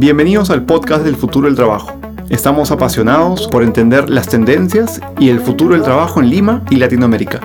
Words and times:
Bienvenidos 0.00 0.50
al 0.50 0.64
podcast 0.64 1.02
del 1.02 1.16
futuro 1.16 1.48
del 1.48 1.56
trabajo. 1.56 1.90
Estamos 2.30 2.70
apasionados 2.70 3.48
por 3.48 3.64
entender 3.64 4.08
las 4.08 4.28
tendencias 4.28 5.00
y 5.18 5.28
el 5.28 5.40
futuro 5.40 5.74
del 5.74 5.82
trabajo 5.82 6.20
en 6.20 6.30
Lima 6.30 6.64
y 6.70 6.76
Latinoamérica. 6.76 7.40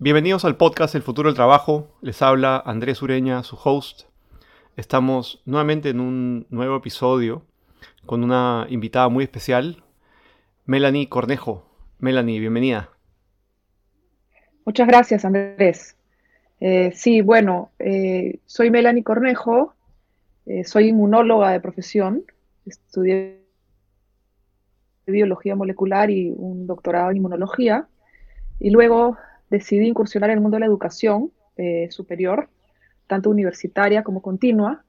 Bienvenidos 0.00 0.44
al 0.44 0.56
podcast 0.56 0.96
El 0.96 1.02
futuro 1.02 1.28
del 1.28 1.36
trabajo. 1.36 1.96
Les 2.00 2.20
habla 2.20 2.60
Andrés 2.66 3.00
Ureña, 3.00 3.44
su 3.44 3.56
host. 3.62 4.08
Estamos 4.76 5.40
nuevamente 5.44 5.90
en 5.90 6.00
un 6.00 6.48
nuevo 6.50 6.74
episodio 6.74 7.44
con 8.06 8.24
una 8.24 8.66
invitada 8.68 9.08
muy 9.08 9.22
especial, 9.22 9.84
Melanie 10.66 11.08
Cornejo. 11.08 11.68
Melanie, 12.00 12.38
bienvenida. 12.38 12.90
Muchas 14.68 14.86
gracias, 14.86 15.24
Andrés. 15.24 15.96
Eh, 16.60 16.92
sí, 16.94 17.22
bueno, 17.22 17.70
eh, 17.78 18.40
soy 18.44 18.70
Melanie 18.70 19.02
Cornejo, 19.02 19.72
eh, 20.44 20.62
soy 20.64 20.88
inmunóloga 20.88 21.52
de 21.52 21.60
profesión, 21.60 22.24
estudié 22.66 23.40
biología 25.06 25.56
molecular 25.56 26.10
y 26.10 26.34
un 26.36 26.66
doctorado 26.66 27.10
en 27.10 27.16
inmunología, 27.16 27.88
y 28.60 28.68
luego 28.68 29.16
decidí 29.48 29.86
incursionar 29.86 30.28
en 30.28 30.36
el 30.36 30.42
mundo 30.42 30.56
de 30.56 30.60
la 30.60 30.66
educación 30.66 31.32
superior, 31.88 32.50
tanto 33.06 33.30
universitaria 33.30 34.02
como 34.02 34.20
continua, 34.20 34.84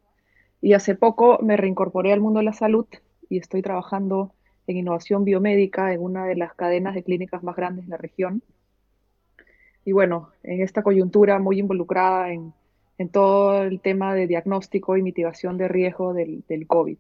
y 0.62 0.74
hace 0.74 0.96
poco 0.96 1.40
me 1.42 1.56
reincorporé 1.56 2.12
al 2.12 2.20
mundo 2.20 2.40
de 2.40 2.46
la 2.48 2.54
salud 2.54 2.86
y 3.30 3.38
estoy 3.38 3.62
trabajando 3.62 4.34
en 4.68 4.76
innovación 4.76 5.24
biomédica 5.24 5.94
en 5.94 6.02
una 6.02 6.26
de 6.26 6.36
las 6.36 6.54
cadenas 6.54 6.96
de 6.96 7.04
clínicas 7.04 7.44
más 7.44 7.56
grandes 7.56 7.86
de 7.86 7.92
la 7.92 7.98
región. 7.98 8.44
Y 9.86 9.92
bueno, 9.92 10.30
en 10.44 10.62
esta 10.62 10.84
coyuntura 10.84 11.40
muy 11.40 11.60
involucrada 11.60 12.32
en, 12.32 12.54
todo 13.12 13.64
el 13.64 13.80
tema 13.80 14.14
de 14.14 14.28
diagnóstico 14.28 14.98
y 14.98 15.02
mitigación 15.02 15.58
de 15.58 15.70
riesgo 15.70 16.14
del, 16.14 16.44
COVID. 16.68 16.98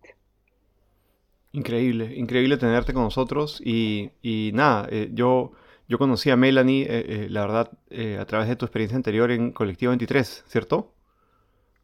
Increíble, 1.51 2.15
increíble 2.15 2.57
tenerte 2.57 2.93
con 2.93 3.03
nosotros 3.03 3.61
y, 3.65 4.51
nada, 4.53 4.87
eh, 4.91 5.09
yo, 5.13 5.51
yo 5.89 5.97
conocí 5.97 6.29
a 6.29 6.37
Melanie, 6.37 6.83
eh, 6.83 7.05
eh, 7.07 7.27
la 7.29 7.41
verdad, 7.41 7.71
a 8.17 8.25
través 8.25 8.47
de 8.47 8.55
tu 8.55 8.65
experiencia 8.65 8.95
anterior 8.95 9.29
en 9.29 9.51
Colectivo 9.51 9.89
23, 9.89 10.45
¿cierto? 10.47 10.93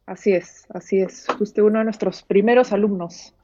Así 0.06 0.32
es, 0.32 0.66
así 0.70 1.00
es. 1.00 1.26
Fuiste 1.36 1.60
uno 1.60 1.80
de 1.80 1.84
nuestros 1.84 2.22
primeros 2.22 2.72
alumnos. 2.72 3.34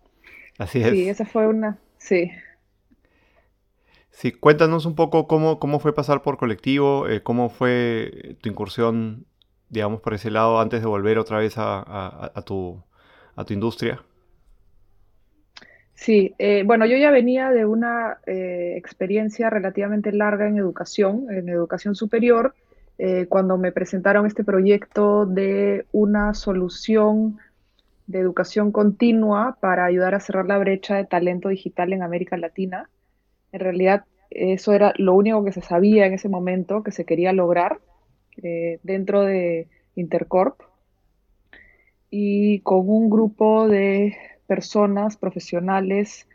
Así 0.58 0.80
es. 0.80 0.90
Sí, 0.90 1.08
esa 1.08 1.26
fue 1.26 1.46
una, 1.48 1.78
sí. 1.98 2.30
Sí, 4.12 4.30
cuéntanos 4.30 4.84
un 4.84 4.94
poco 4.94 5.26
cómo, 5.26 5.58
cómo 5.58 5.80
fue 5.80 5.94
pasar 5.94 6.22
por 6.22 6.36
colectivo, 6.36 7.08
eh, 7.08 7.22
cómo 7.22 7.48
fue 7.48 8.36
tu 8.40 8.50
incursión, 8.50 9.24
digamos, 9.70 10.00
por 10.00 10.12
ese 10.14 10.30
lado 10.30 10.60
antes 10.60 10.82
de 10.82 10.86
volver 10.86 11.18
otra 11.18 11.38
vez 11.38 11.54
a, 11.56 12.30
tu, 12.44 12.80
a 13.34 13.44
tu 13.44 13.54
industria. 13.54 14.02
Sí, 15.94 16.34
eh, 16.38 16.62
bueno, 16.64 16.84
yo 16.84 16.96
ya 16.98 17.10
venía 17.10 17.50
de 17.50 17.64
una 17.64 18.18
eh, 18.26 18.74
experiencia 18.76 19.48
relativamente 19.48 20.12
larga 20.12 20.46
en 20.46 20.58
educación, 20.58 21.26
en 21.30 21.48
educación 21.48 21.96
superior, 21.96 22.54
cuando 23.28 23.58
me 23.58 23.72
presentaron 23.72 24.26
este 24.26 24.44
proyecto 24.44 25.26
de 25.26 25.86
una 25.90 26.34
solución 26.34 27.40
de 28.06 28.20
educación 28.20 28.70
continua 28.70 29.56
para 29.58 29.86
ayudar 29.86 30.14
a 30.14 30.20
cerrar 30.20 30.46
la 30.46 30.58
brecha 30.58 30.94
de 30.94 31.04
talento 31.04 31.48
digital 31.48 31.92
en 31.92 32.04
América 32.04 32.36
Latina. 32.36 32.88
En 33.52 33.60
realidad, 33.60 34.04
eso 34.30 34.72
era 34.72 34.92
lo 34.96 35.14
único 35.14 35.44
que 35.44 35.52
se 35.52 35.60
sabía 35.60 36.06
en 36.06 36.14
ese 36.14 36.28
momento 36.28 36.82
que 36.82 36.92
se 36.92 37.04
quería 37.04 37.32
lograr 37.32 37.80
eh, 38.42 38.80
dentro 38.82 39.22
de 39.22 39.68
Intercorp 39.94 40.60
y 42.10 42.60
con 42.60 42.88
un 42.88 43.10
grupo 43.10 43.68
de 43.68 44.16
personas 44.46 45.16
profesionales 45.16 46.26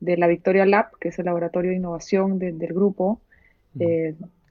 de 0.00 0.16
la 0.16 0.26
Victoria 0.26 0.66
Lab, 0.66 0.90
que 1.00 1.08
es 1.08 1.18
el 1.18 1.26
laboratorio 1.26 1.70
de 1.70 1.78
innovación 1.78 2.38
del 2.38 2.58
grupo, 2.58 3.20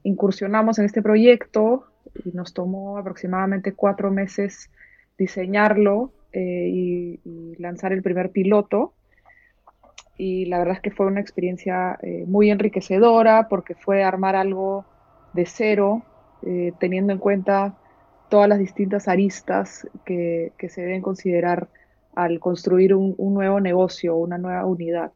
incursionamos 0.02 0.78
en 0.78 0.84
este 0.84 1.02
proyecto 1.02 1.86
y 2.24 2.30
nos 2.32 2.52
tomó 2.52 2.98
aproximadamente 2.98 3.72
cuatro 3.72 4.10
meses 4.10 4.70
diseñarlo 5.18 6.12
eh, 6.32 6.68
y, 6.68 7.20
lanzar 7.58 7.92
el 7.92 8.02
primer 8.02 8.30
piloto. 8.30 8.92
Y 10.18 10.46
la 10.46 10.58
verdad 10.58 10.76
es 10.76 10.80
que 10.80 10.90
fue 10.90 11.06
una 11.06 11.20
experiencia 11.20 11.98
eh, 12.02 12.24
muy 12.26 12.50
enriquecedora 12.50 13.48
porque 13.48 13.74
fue 13.74 14.02
armar 14.02 14.34
algo 14.36 14.84
de 15.34 15.46
cero, 15.46 16.02
eh, 16.42 16.72
teniendo 16.80 17.12
en 17.12 17.18
cuenta 17.18 17.76
todas 18.28 18.48
las 18.48 18.58
distintas 18.58 19.08
aristas 19.08 19.86
que, 20.04 20.52
se 20.68 20.80
deben 20.80 21.02
considerar 21.02 21.68
al 22.14 22.40
construir 22.40 22.94
un, 22.94 23.14
un, 23.18 23.34
nuevo 23.34 23.60
negocio, 23.60 24.16
una 24.16 24.38
nueva 24.38 24.64
unidad. 24.64 25.12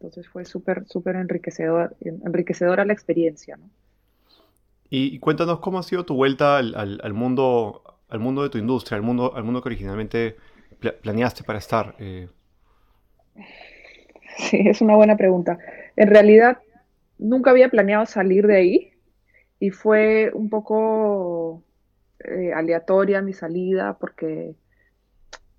Entonces 0.00 0.26
fue 0.28 0.46
súper, 0.46 0.86
súper 0.86 1.16
enriquecedor, 1.16 1.94
enriquecedora 2.00 2.86
la 2.86 2.94
experiencia. 2.94 3.58
Y, 4.88 5.18
cuéntanos 5.20 5.60
cómo 5.60 5.78
ha 5.78 5.82
sido 5.82 6.04
tu 6.04 6.14
vuelta 6.14 6.56
al, 6.56 7.12
mundo, 7.12 7.82
al 8.08 8.18
mundo 8.18 8.42
de 8.42 8.48
tu 8.48 8.58
industria, 8.58 8.96
al 8.96 9.02
mundo, 9.02 9.36
al 9.36 9.44
mundo 9.44 9.62
que 9.62 9.68
originalmente 9.68 10.36
planeaste 11.02 11.44
para 11.44 11.58
estar. 11.58 11.94
Eh. 11.98 12.28
Sí, 14.40 14.62
es 14.64 14.80
una 14.80 14.96
buena 14.96 15.16
pregunta. 15.16 15.58
En 15.96 16.08
realidad, 16.08 16.58
nunca 17.18 17.50
había 17.50 17.68
planeado 17.68 18.06
salir 18.06 18.46
de 18.46 18.56
ahí 18.56 18.92
y 19.58 19.70
fue 19.70 20.30
un 20.32 20.48
poco 20.48 21.62
eh, 22.20 22.52
aleatoria 22.52 23.22
mi 23.22 23.32
salida 23.32 23.96
porque 23.98 24.54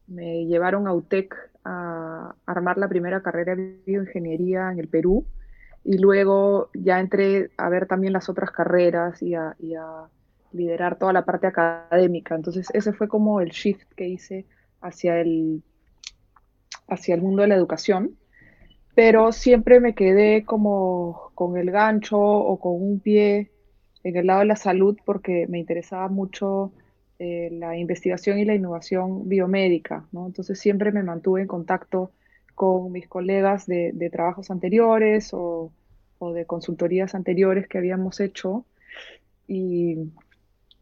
me 0.08 0.46
llevaron 0.46 0.88
a 0.88 0.94
UTEC 0.94 1.36
a 1.64 2.36
armar 2.46 2.78
la 2.78 2.90
primera 2.90 3.22
carrera 3.22 3.56
de 3.56 3.78
bioingeniería 3.86 4.72
en 4.72 4.80
el 4.80 4.88
Perú 4.88 5.26
y 5.84 5.98
luego 5.98 6.70
ya 6.74 7.00
entré 7.00 7.52
a 7.58 7.70
ver 7.70 7.88
también 7.88 8.14
las 8.14 8.30
otras 8.30 8.52
carreras 8.52 9.22
y 9.22 9.36
a, 9.36 9.56
liderar 10.54 10.98
toda 10.98 11.14
la 11.14 11.24
parte 11.24 11.48
académica. 11.48 12.36
Entonces 12.36 12.68
ese 12.74 12.92
fue 12.92 13.08
como 13.08 13.40
el 13.40 13.52
shift 13.52 13.88
que 13.96 14.10
hice 14.10 14.46
hacia 14.82 15.22
el, 15.22 15.64
hacia 16.90 17.16
el 17.16 17.22
mundo 17.22 17.44
de 17.44 17.48
la 17.48 17.56
educación, 17.56 18.18
pero 18.96 19.32
siempre 19.32 19.80
me 19.80 19.96
quedé 19.96 20.44
como 20.44 21.32
con 21.36 21.58
el 21.58 21.72
gancho 21.72 22.20
o 22.20 22.60
con 22.60 22.74
un 22.82 23.00
pie 23.00 23.52
en 24.04 24.16
el 24.16 24.28
lado 24.28 24.40
de 24.40 24.48
la 24.48 24.56
salud 24.56 24.98
porque 25.06 25.48
me 25.48 25.60
interesaba 25.60 26.08
mucho 26.08 26.72
eh, 27.20 27.50
la 27.52 27.78
investigación 27.78 28.40
y 28.40 28.46
la 28.46 28.56
innovación 28.56 29.30
biomédica, 29.30 30.08
¿no? 30.12 30.26
Entonces 30.26 30.60
siempre 30.60 30.92
me 30.92 31.04
mantuve 31.04 31.42
en 31.42 31.48
contacto 31.48 32.12
con 32.56 32.92
mis 32.92 33.08
colegas 33.08 33.68
de, 33.68 34.10
trabajos 34.12 34.52
anteriores 34.52 35.30
o, 35.34 35.72
de 36.34 36.46
consultorías 36.46 37.16
anteriores 37.16 37.68
que 37.68 37.78
habíamos 37.78 38.20
hecho. 38.20 38.66
Y, 39.48 40.12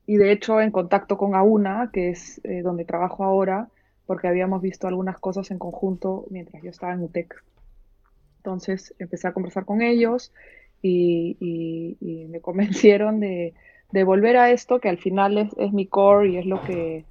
de 0.07 0.31
hecho 0.31 0.59
en 0.61 0.71
contacto 0.71 1.17
con 1.17 1.35
AUNA, 1.35 1.91
que 1.93 2.09
es 2.09 2.41
eh, 2.43 2.61
donde 2.61 2.83
trabajo 2.85 3.23
ahora, 3.23 3.69
porque 4.05 4.27
habíamos 4.27 4.61
visto 4.61 4.87
algunas 4.87 5.19
cosas 5.19 5.51
en 5.51 5.59
conjunto 5.59 6.25
mientras 6.29 6.63
yo 6.63 6.69
estaba 6.69 6.93
en 6.93 7.03
UTEC. 7.03 7.43
Entonces 8.39 8.95
empecé 8.99 9.27
a 9.27 9.33
conversar 9.33 9.65
con 9.65 9.81
ellos 9.81 10.33
y, 10.81 11.97
me 12.29 12.39
convencieron 12.41 13.19
de, 13.19 13.53
volver 14.05 14.37
a 14.37 14.51
esto, 14.51 14.79
que 14.79 14.89
al 14.89 14.97
final 14.97 15.37
es, 15.37 15.73
mi 15.73 15.87
core 15.87 16.29
y 16.29 16.37
es 16.37 16.45
lo 16.45 16.61
que, 16.63 17.05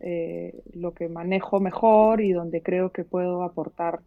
eh, 0.00 0.62
lo 0.72 0.94
que 0.94 1.08
manejo 1.08 1.60
mejor 1.60 2.20
y 2.20 2.32
donde 2.32 2.62
creo 2.62 2.92
que 2.92 3.04
puedo 3.04 3.42
aportar 3.42 4.00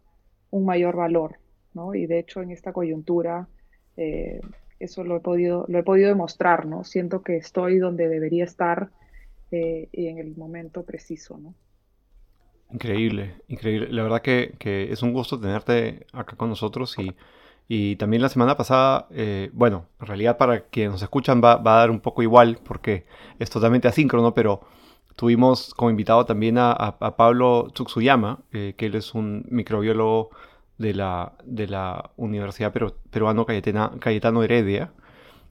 un 0.50 0.64
mayor 0.64 0.96
valor, 0.96 1.38
¿no? 1.74 1.94
Y 1.94 2.06
de 2.06 2.18
hecho 2.18 2.42
en 2.42 2.50
esta 2.50 2.72
coyuntura 2.72 3.48
eh, 3.96 4.40
eso 4.80 5.04
lo 5.04 5.16
he 5.16 5.20
podido, 5.20 5.64
lo 5.68 5.78
he 5.78 5.82
podido 5.82 6.08
demostrar, 6.08 6.66
¿no? 6.66 6.84
Siento 6.84 7.22
que 7.22 7.36
estoy 7.36 7.78
donde 7.78 8.08
debería 8.08 8.44
estar 8.44 8.90
eh, 9.50 9.88
y 9.92 10.08
en 10.08 10.18
el 10.18 10.36
momento 10.36 10.84
preciso, 10.84 11.38
¿no? 11.38 11.54
Increíble, 12.74 13.36
increíble. 13.48 13.88
La 13.90 14.02
verdad 14.02 14.20
que, 14.20 14.54
es 14.90 15.02
un 15.02 15.12
gusto 15.12 15.40
tenerte 15.40 16.06
acá 16.12 16.36
con 16.36 16.50
nosotros 16.50 16.98
y, 16.98 17.14
y 17.68 17.96
también 17.96 18.20
la 18.20 18.28
semana 18.28 18.56
pasada, 18.56 19.08
bueno, 19.52 19.86
en 20.00 20.06
realidad 20.06 20.36
para 20.36 20.64
quienes 20.64 20.92
nos 20.92 21.02
escuchan 21.02 21.40
va, 21.42 21.56
va, 21.56 21.76
a 21.76 21.78
dar 21.78 21.90
un 21.90 22.00
poco 22.00 22.22
igual 22.22 22.58
porque 22.62 23.06
es 23.38 23.48
totalmente 23.48 23.88
asíncrono, 23.88 24.34
pero 24.34 24.60
Tuvimos 25.16 25.74
como 25.74 25.90
invitado 25.90 26.26
también 26.26 26.56
a, 26.58 26.96
Pablo 27.16 27.68
Tsutsuyama, 27.72 28.40
eh, 28.52 28.74
que 28.76 28.86
él 28.86 28.96
es 28.96 29.14
un 29.14 29.46
microbiólogo 29.48 30.30
de 30.76 30.92
la, 30.92 31.34
de 31.44 31.68
la 31.68 32.10
Universidad 32.16 32.72
Peruano 33.10 33.46
Cayetano 33.46 34.42
Heredia, 34.42 34.92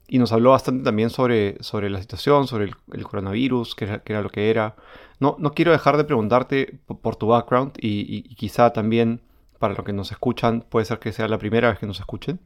y 0.06 0.18
nos 0.18 0.32
habló 0.32 0.50
bastante 0.50 0.84
también 0.84 1.10
sobre, 1.10 1.62
sobre 1.62 1.88
la 1.88 2.00
situación, 2.00 2.46
sobre 2.46 2.64
el, 2.92 3.04
coronavirus, 3.04 3.74
qué 3.74 4.00
era, 4.04 4.22
lo 4.22 4.30
que 4.30 4.50
era. 4.50 4.76
No, 5.18 5.36
no 5.38 5.52
quiero 5.52 5.72
dejar 5.72 5.96
de 5.96 6.04
preguntarte 6.04 6.78
por, 6.86 7.16
tu 7.16 7.28
background 7.28 7.72
y, 7.78 8.22
quizá 8.34 8.72
también 8.72 9.22
para 9.58 9.74
los 9.74 9.84
que 9.84 9.92
nos 9.92 10.12
escuchan, 10.12 10.64
puede 10.68 10.84
ser 10.84 10.98
que 10.98 11.12
sea 11.12 11.28
la 11.28 11.38
primera 11.38 11.70
vez 11.70 11.78
que 11.78 11.86
nos 11.86 12.00
escuchen. 12.00 12.40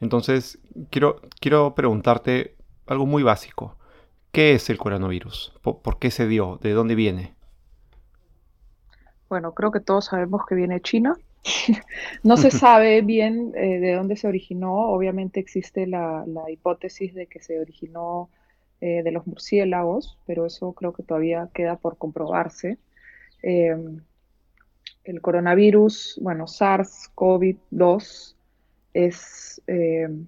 Entonces, 0.00 0.58
quiero, 0.90 1.20
quiero 1.40 1.74
preguntarte 1.74 2.56
algo 2.86 3.06
muy 3.06 3.22
básico. 3.22 3.76
¿Qué 4.32 4.54
es 4.54 4.70
el 4.70 4.78
coronavirus? 4.78 5.52
¿Por, 5.62 5.98
qué 5.98 6.10
se 6.12 6.28
dio? 6.28 6.58
¿De 6.62 6.72
dónde 6.72 6.94
viene? 6.94 7.34
Bueno, 9.28 9.52
creo 9.52 9.72
que 9.72 9.80
todos 9.80 10.06
sabemos 10.06 10.42
que 10.48 10.54
viene 10.54 10.74
de 10.74 10.82
China. 10.82 11.16
no 12.22 12.36
se 12.36 12.50
sabe 12.50 13.00
bien 13.02 13.52
eh, 13.54 13.78
de 13.80 13.94
dónde 13.94 14.16
se 14.16 14.28
originó. 14.28 14.90
Obviamente 14.90 15.40
existe 15.40 15.86
la, 15.86 16.24
hipótesis 16.48 17.14
de 17.14 17.26
que 17.26 17.40
se 17.40 17.60
originó 17.60 18.30
eh, 18.80 19.02
de 19.02 19.12
los 19.12 19.26
murciélagos, 19.26 20.18
pero 20.26 20.46
eso 20.46 20.72
creo 20.72 20.92
que 20.92 21.02
todavía 21.02 21.48
queda 21.54 21.76
por 21.76 21.96
comprobarse. 21.96 22.78
Em, 23.42 24.00
el 25.04 25.20
coronavirus, 25.20 26.18
bueno, 26.22 26.44
SARS-CoV-2 26.46 28.36
es 28.92 29.62
em, 29.66 30.26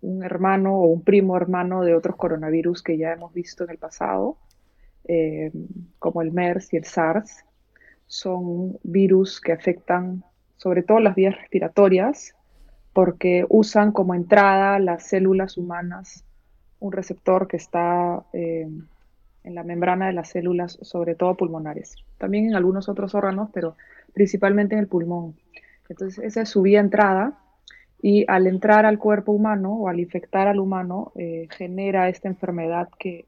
un 0.00 0.24
hermano 0.24 0.78
o 0.78 0.86
un 0.86 1.02
primo 1.02 1.36
hermano 1.36 1.82
de 1.82 1.94
otros 1.94 2.16
coronavirus 2.16 2.82
que 2.82 2.98
ya 2.98 3.12
hemos 3.12 3.32
visto 3.32 3.64
en 3.64 3.70
el 3.70 3.78
pasado, 3.78 4.38
em, 5.04 5.52
como 5.98 6.22
el 6.22 6.32
MERS 6.32 6.72
y 6.72 6.76
el 6.76 6.84
SARS. 6.84 7.44
Son 8.06 8.78
virus 8.84 9.40
que 9.40 9.52
afectan 9.52 10.22
sobre 10.56 10.82
todo 10.82 11.00
las 11.00 11.14
vías 11.14 11.36
respiratorias, 11.36 12.34
porque 12.92 13.44
usan 13.48 13.92
como 13.92 14.14
entrada 14.14 14.78
las 14.78 15.06
células 15.06 15.56
humanas 15.56 16.24
un 16.78 16.92
receptor 16.92 17.48
que 17.48 17.56
está 17.56 18.24
em, 18.32 18.86
en 19.44 19.54
la 19.54 19.62
membrana 19.62 20.06
de 20.06 20.12
las 20.12 20.28
células, 20.28 20.78
sobre 20.82 21.14
todo 21.14 21.36
pulmonares. 21.36 21.96
También 22.18 22.46
en 22.46 22.54
algunos 22.54 22.88
otros 22.88 23.14
órganos, 23.14 23.50
pero 23.52 23.76
principalmente 24.12 24.74
en 24.74 24.80
el 24.80 24.88
pulmón. 24.88 25.36
Entonces, 25.88 26.22
esa 26.24 26.42
es 26.42 26.48
su 26.48 26.62
vía 26.62 26.80
entrada 26.80 27.38
y 28.02 28.24
al 28.28 28.46
entrar 28.46 28.86
al 28.86 28.98
cuerpo 28.98 29.32
humano 29.32 29.74
o 29.74 29.88
al 29.88 30.00
infectar 30.00 30.48
al 30.48 30.58
humano, 30.58 31.12
eh, 31.16 31.48
genera 31.50 32.08
esta 32.08 32.28
enfermedad 32.28 32.88
que 32.98 33.26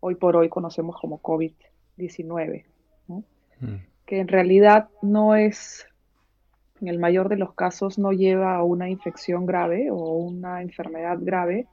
hoy 0.00 0.14
por 0.14 0.36
hoy 0.36 0.48
conocemos 0.48 0.96
como 1.00 1.20
COVID-19, 1.20 2.64
mm. 3.08 3.18
que 4.06 4.20
en 4.20 4.28
realidad 4.28 4.88
no 5.02 5.34
es, 5.34 5.86
en 6.84 6.88
el 6.88 6.98
mayor 6.98 7.28
de 7.28 7.36
los 7.36 7.54
casos, 7.54 7.98
no 7.98 8.12
lleva 8.12 8.56
a 8.56 8.62
una 8.62 8.90
infección 8.90 9.46
grave 9.46 9.90
o 9.90 9.96
una 9.96 10.60
enfermedad 10.60 11.18
grave, 11.20 11.66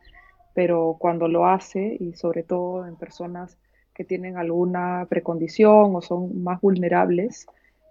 pero 0.53 0.95
cuando 0.97 1.27
lo 1.27 1.45
hace, 1.47 1.97
y 1.99 2.13
sobre 2.13 2.43
todo 2.43 2.87
en 2.87 2.95
personas 2.95 3.57
que 3.93 4.05
tienen 4.05 4.37
alguna 4.37 5.05
precondición 5.09 5.95
o 5.95 6.01
son 6.01 6.43
más 6.43 6.61
vulnerables, 6.61 7.45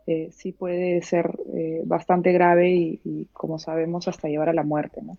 eh, 0.07 0.31
sí 0.33 0.53
puede 0.53 1.03
ser 1.03 1.39
eh, 1.55 1.83
bastante 1.85 2.33
grave 2.33 2.71
y, 2.71 3.29
como 3.33 3.59
sabemos, 3.59 4.09
hasta 4.09 4.29
llevar 4.29 4.49
a 4.49 4.55
la 4.55 4.63
muerte. 4.63 5.03
¿no? 5.03 5.19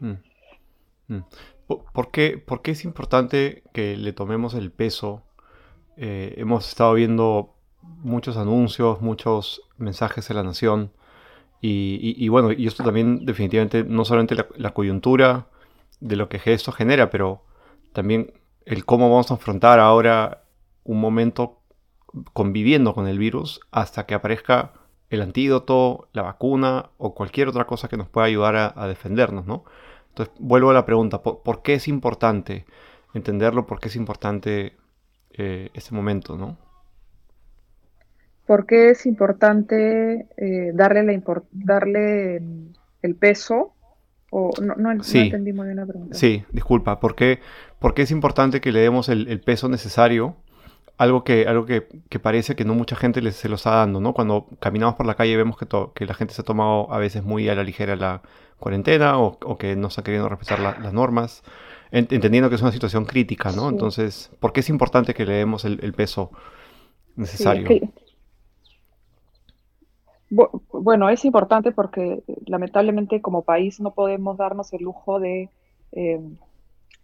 Mm. 0.00 1.14
Mm. 1.14 1.24
¿Por, 1.66 2.10
qué, 2.10 2.44
es 2.64 2.84
importante 2.84 3.62
que 3.72 3.96
le 3.96 4.12
tomemos 4.12 4.54
el 4.54 4.70
peso? 4.70 5.22
Eh, 5.96 6.34
hemos 6.36 6.68
estado 6.68 6.94
viendo 6.94 7.54
muchos 7.82 8.36
anuncios, 8.36 9.00
muchos 9.00 9.62
mensajes 9.78 10.28
de 10.28 10.34
la 10.34 10.42
nación. 10.42 10.92
Y, 11.60 12.28
bueno, 12.28 12.52
y 12.52 12.68
esto 12.68 12.84
también 12.84 13.26
definitivamente 13.26 13.82
no 13.82 14.04
solamente 14.04 14.36
la, 14.36 14.46
la, 14.56 14.72
coyuntura 14.72 15.48
de 15.98 16.14
lo 16.14 16.28
que 16.28 16.40
esto 16.44 16.70
genera, 16.70 17.10
pero 17.10 17.42
también 17.92 18.32
el 18.64 18.84
cómo 18.84 19.10
vamos 19.10 19.30
a 19.30 19.34
afrontar 19.34 19.80
ahora 19.80 20.44
un 20.84 21.00
momento 21.00 21.58
conviviendo 22.32 22.94
con 22.94 23.08
el 23.08 23.18
virus 23.18 23.60
hasta 23.70 24.06
que 24.06 24.14
aparezca 24.14 24.72
el 25.10 25.22
antídoto, 25.22 26.08
la 26.12 26.22
vacuna 26.22 26.90
o 26.98 27.14
cualquier 27.14 27.48
otra 27.48 27.66
cosa 27.66 27.88
que 27.88 27.96
nos 27.96 28.08
pueda 28.08 28.26
ayudar 28.26 28.74
a, 28.76 28.86
defendernos, 28.86 29.46
¿no? 29.46 29.64
Entonces, 30.10 30.34
vuelvo 30.38 30.70
a 30.70 30.74
la 30.74 30.84
pregunta, 30.84 31.22
¿por, 31.22 31.62
qué 31.62 31.74
es 31.74 31.88
importante 31.88 32.66
entenderlo? 33.14 33.66
¿Por 33.66 33.80
qué 33.80 33.88
es 33.88 33.96
importante 33.96 34.76
eh, 35.30 35.70
este 35.74 35.94
momento, 35.94 36.36
no? 36.36 36.58
¿Por 38.48 38.66
qué 38.66 38.90
es 38.90 39.06
importante 39.06 40.26
eh, 40.36 40.72
darle, 40.74 41.04
la 41.04 41.42
darle 41.52 42.42
el 43.02 43.14
peso? 43.14 43.74
O, 44.30 44.50
no, 44.60 44.74
no, 44.74 44.90
entendí 44.90 45.52
muy 45.52 45.66
bien 45.66 45.76
la 45.76 45.86
pregunta. 45.86 46.16
Sí, 46.16 46.42
disculpa. 46.50 46.98
¿Por 46.98 47.14
qué, 47.14 47.38
es 47.96 48.10
importante 48.10 48.60
que 48.60 48.72
le 48.72 48.80
demos 48.80 49.08
el 49.08 49.40
peso 49.40 49.68
necesario 49.68 50.36
algo 50.98 51.22
que, 51.22 51.46
algo 51.46 51.64
que, 51.64 52.18
parece 52.20 52.56
que 52.56 52.64
no 52.64 52.74
mucha 52.74 52.96
gente 52.96 53.30
se 53.30 53.48
lo 53.48 53.54
está 53.54 53.70
dando, 53.70 54.00
¿no? 54.00 54.12
Cuando 54.12 54.48
caminamos 54.58 54.96
por 54.96 55.06
la 55.06 55.14
calle 55.14 55.36
vemos 55.36 55.56
que, 55.56 55.66
que 55.94 56.06
la 56.06 56.14
gente 56.14 56.34
se 56.34 56.42
ha 56.42 56.44
tomado 56.44 56.92
a 56.92 56.98
veces 56.98 57.22
muy 57.22 57.48
a 57.48 57.54
la 57.54 57.62
ligera 57.62 57.94
la 57.94 58.20
cuarentena 58.58 59.16
o, 59.18 59.56
que 59.56 59.76
no 59.76 59.86
está 59.86 60.02
queriendo 60.02 60.28
respetar 60.28 60.58
las 60.58 60.92
normas, 60.92 61.44
entendiendo 61.92 62.48
que 62.48 62.56
es 62.56 62.62
una 62.62 62.72
situación 62.72 63.04
crítica, 63.04 63.52
¿no? 63.52 63.68
Entonces, 63.68 64.32
¿por 64.40 64.52
qué 64.52 64.60
es 64.60 64.68
importante 64.68 65.14
que 65.14 65.24
le 65.24 65.34
demos 65.34 65.64
el, 65.64 65.92
peso 65.94 66.32
necesario? 67.14 67.68
Bueno, 70.30 71.08
es 71.08 71.24
importante 71.24 71.72
porque 71.72 72.22
lamentablemente 72.46 73.20
como 73.20 73.42
país 73.42 73.80
no 73.80 73.94
podemos 73.94 74.36
darnos 74.36 74.72
el 74.72 74.82
lujo 74.82 75.20
de... 75.20 75.50
Eh, 75.92 76.20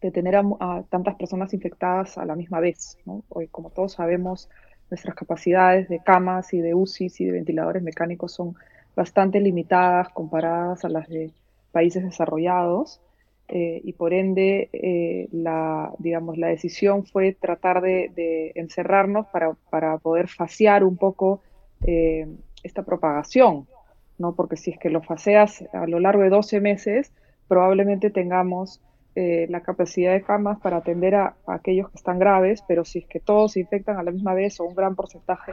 de 0.05 0.11
tener 0.11 0.37
a, 0.37 0.83
tantas 0.91 1.15
personas 1.15 1.55
infectadas 1.55 2.19
a 2.19 2.27
la 2.27 2.37
misma 2.37 2.61
vez. 2.61 2.99
Hoy, 3.31 3.49
como 3.49 3.71
todos 3.71 3.93
sabemos, 3.93 4.51
nuestras 4.91 5.15
capacidades 5.15 5.89
de 5.89 5.99
camas 5.99 6.53
y 6.53 6.61
de 6.61 6.75
UCIs 6.75 7.23
y 7.23 7.25
de 7.25 7.33
ventiladores 7.33 7.83
mecánicos 7.83 8.33
son 8.33 8.55
bastante 8.95 9.41
limitadas 9.41 10.11
comparadas 10.11 10.85
a 10.85 10.91
las 10.91 11.09
de 11.09 11.31
países 11.73 12.05
desarrollados. 12.05 13.01
Eh, 13.49 13.81
y 13.83 13.95
por 13.95 14.13
ende 14.13 14.69
eh, 14.73 15.29
la, 15.33 15.93
decisión 15.99 17.05
fue 17.05 17.33
tratar 17.33 17.81
de, 17.81 18.53
encerrarnos 18.57 19.27
para, 19.29 19.99
poder 19.99 20.29
faciar 20.29 20.85
un 20.85 20.99
poco 20.99 21.41
eh, 21.87 22.27
esta 22.75 22.83
propagación, 22.83 23.69
¿no? 24.19 24.35
porque 24.35 24.57
si 24.57 24.73
es 24.73 24.79
que 24.79 24.91
lo 24.91 25.01
faceas 25.01 25.65
a 25.73 25.87
lo 25.87 26.01
largo 26.01 26.23
de 26.23 26.31
12 26.31 26.61
meses, 26.61 27.13
probablemente 27.47 28.11
tengamos 28.11 28.81
eh, 29.15 29.47
la 29.49 29.61
capacidad 29.61 30.13
de 30.13 30.23
camas 30.23 30.59
para 30.59 30.79
atender 30.79 31.15
a, 31.15 31.37
aquellos 31.47 31.89
que 31.91 31.97
están 31.97 32.19
graves, 32.19 32.65
pero 32.67 32.85
si 32.85 32.99
es 32.99 33.07
que 33.07 33.21
todos 33.21 33.53
se 33.53 33.61
infectan 33.61 33.97
a 33.97 34.03
la 34.03 34.11
misma 34.11 34.35
vez 34.35 34.59
o 34.59 34.65
un 34.65 34.75
gran 34.75 34.97
porcentaje 34.97 35.53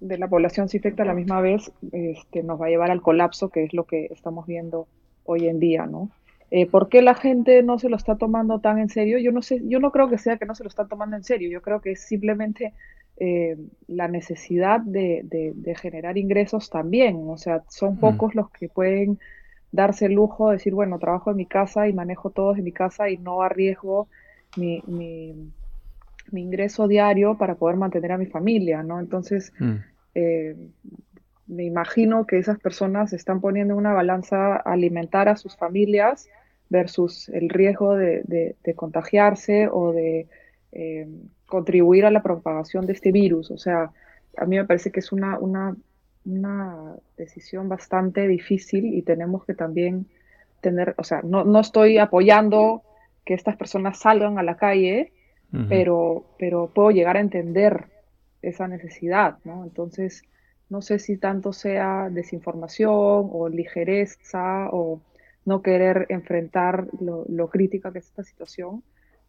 de 0.00 0.16
la 0.16 0.26
población 0.26 0.70
se 0.70 0.78
infecta 0.78 1.02
a 1.02 1.06
la 1.06 1.12
misma 1.12 1.42
vez, 1.42 1.70
este, 1.92 2.42
nos 2.42 2.58
va 2.58 2.66
a 2.66 2.70
llevar 2.70 2.90
al 2.90 3.02
colapso, 3.02 3.50
que 3.50 3.64
es 3.64 3.74
lo 3.74 3.84
que 3.84 4.06
estamos 4.06 4.46
viendo 4.46 4.88
hoy 5.24 5.48
en 5.48 5.60
día, 5.60 5.84
¿no? 5.84 6.08
Eh, 6.50 6.64
¿Por 6.64 6.88
qué 6.88 7.02
la 7.02 7.14
gente 7.14 7.62
no 7.62 7.78
se 7.78 7.90
lo 7.90 7.96
está 7.96 8.16
tomando 8.16 8.58
tan 8.60 8.78
en 8.78 8.88
serio? 8.88 9.18
Yo 9.18 9.32
no 9.32 9.42
sé, 9.42 9.60
yo 9.68 9.78
no 9.78 9.92
creo 9.92 10.08
que 10.08 10.16
sea 10.16 10.38
que 10.38 10.46
no 10.46 10.54
se 10.54 10.64
lo 10.64 10.68
está 10.68 10.86
tomando 10.86 11.16
en 11.16 11.22
serio. 11.22 11.50
Yo 11.50 11.60
creo 11.60 11.82
que 11.82 11.92
es 11.92 12.00
simplemente 12.00 12.72
eh, 13.22 13.58
la 13.86 14.08
necesidad 14.08 14.80
de, 14.80 15.20
de, 15.24 15.74
generar 15.74 16.16
ingresos 16.16 16.70
también. 16.70 17.22
O 17.28 17.36
sea, 17.36 17.62
son 17.68 17.96
mm. 17.96 18.00
pocos 18.00 18.34
los 18.34 18.50
que 18.50 18.70
pueden 18.70 19.18
darse 19.72 20.06
el 20.06 20.14
lujo 20.14 20.48
de 20.48 20.56
decir, 20.56 20.72
bueno, 20.72 20.98
trabajo 20.98 21.30
en 21.30 21.36
mi 21.36 21.44
casa 21.44 21.86
y 21.86 21.92
manejo 21.92 22.30
todo 22.30 22.56
en 22.56 22.64
mi 22.64 22.72
casa 22.72 23.10
y 23.10 23.18
no 23.18 23.42
arriesgo 23.42 24.08
mi, 24.56 24.82
mi, 24.86 25.52
ingreso 26.32 26.88
diario 26.88 27.36
para 27.36 27.56
poder 27.56 27.76
mantener 27.76 28.12
a 28.12 28.18
mi 28.18 28.24
familia, 28.24 28.82
¿no? 28.82 28.98
Entonces, 28.98 29.52
mm. 29.58 29.74
eh, 30.14 30.56
me 31.46 31.64
imagino 31.64 32.26
que 32.26 32.38
esas 32.38 32.58
personas 32.58 33.12
están 33.12 33.42
poniendo 33.42 33.76
una 33.76 33.92
balanza 33.92 34.56
alimentar 34.56 35.28
a 35.28 35.36
sus 35.36 35.58
familias 35.58 36.26
versus 36.70 37.28
el 37.28 37.50
riesgo 37.50 37.96
de, 37.96 38.56
contagiarse 38.76 39.68
o 39.70 39.92
de 39.92 40.26
eh, 40.72 41.06
contribuir 41.50 42.06
a 42.06 42.10
la 42.10 42.22
propagación 42.22 42.86
de 42.86 42.94
este 42.94 43.12
virus. 43.12 43.50
O 43.50 43.58
sea, 43.58 43.90
a 44.38 44.46
mí 44.46 44.56
me 44.56 44.64
parece 44.64 44.90
que 44.90 45.00
es 45.00 45.12
una, 45.12 45.38
una 45.38 45.76
una 46.24 46.96
decisión 47.16 47.68
bastante 47.68 48.26
difícil 48.28 48.94
y 48.94 49.02
tenemos 49.02 49.44
que 49.44 49.54
también 49.54 50.06
tener, 50.60 50.94
o 50.98 51.04
sea, 51.04 51.22
no, 51.22 51.44
no 51.44 51.60
estoy 51.60 51.98
apoyando 51.98 52.82
que 53.24 53.34
estas 53.34 53.56
personas 53.56 53.98
salgan 53.98 54.38
a 54.38 54.42
la 54.42 54.56
calle, 54.56 55.12
pero, 55.68 56.26
pero 56.38 56.70
puedo 56.72 56.92
llegar 56.92 57.16
a 57.16 57.20
entender 57.20 57.86
esa 58.40 58.68
necesidad, 58.68 59.38
¿no? 59.42 59.64
Entonces, 59.64 60.22
no 60.68 60.80
sé 60.80 61.00
si 61.00 61.16
tanto 61.16 61.52
sea 61.52 62.08
desinformación 62.08 62.92
o 63.32 63.48
ligereza 63.48 64.68
o 64.70 65.00
no 65.44 65.60
querer 65.60 66.06
enfrentar 66.08 66.86
lo, 67.00 67.24
lo 67.28 67.48
crítica 67.48 67.92
que 67.92 67.98
es 67.98 68.06
esta 68.06 68.22
situación, 68.22 68.84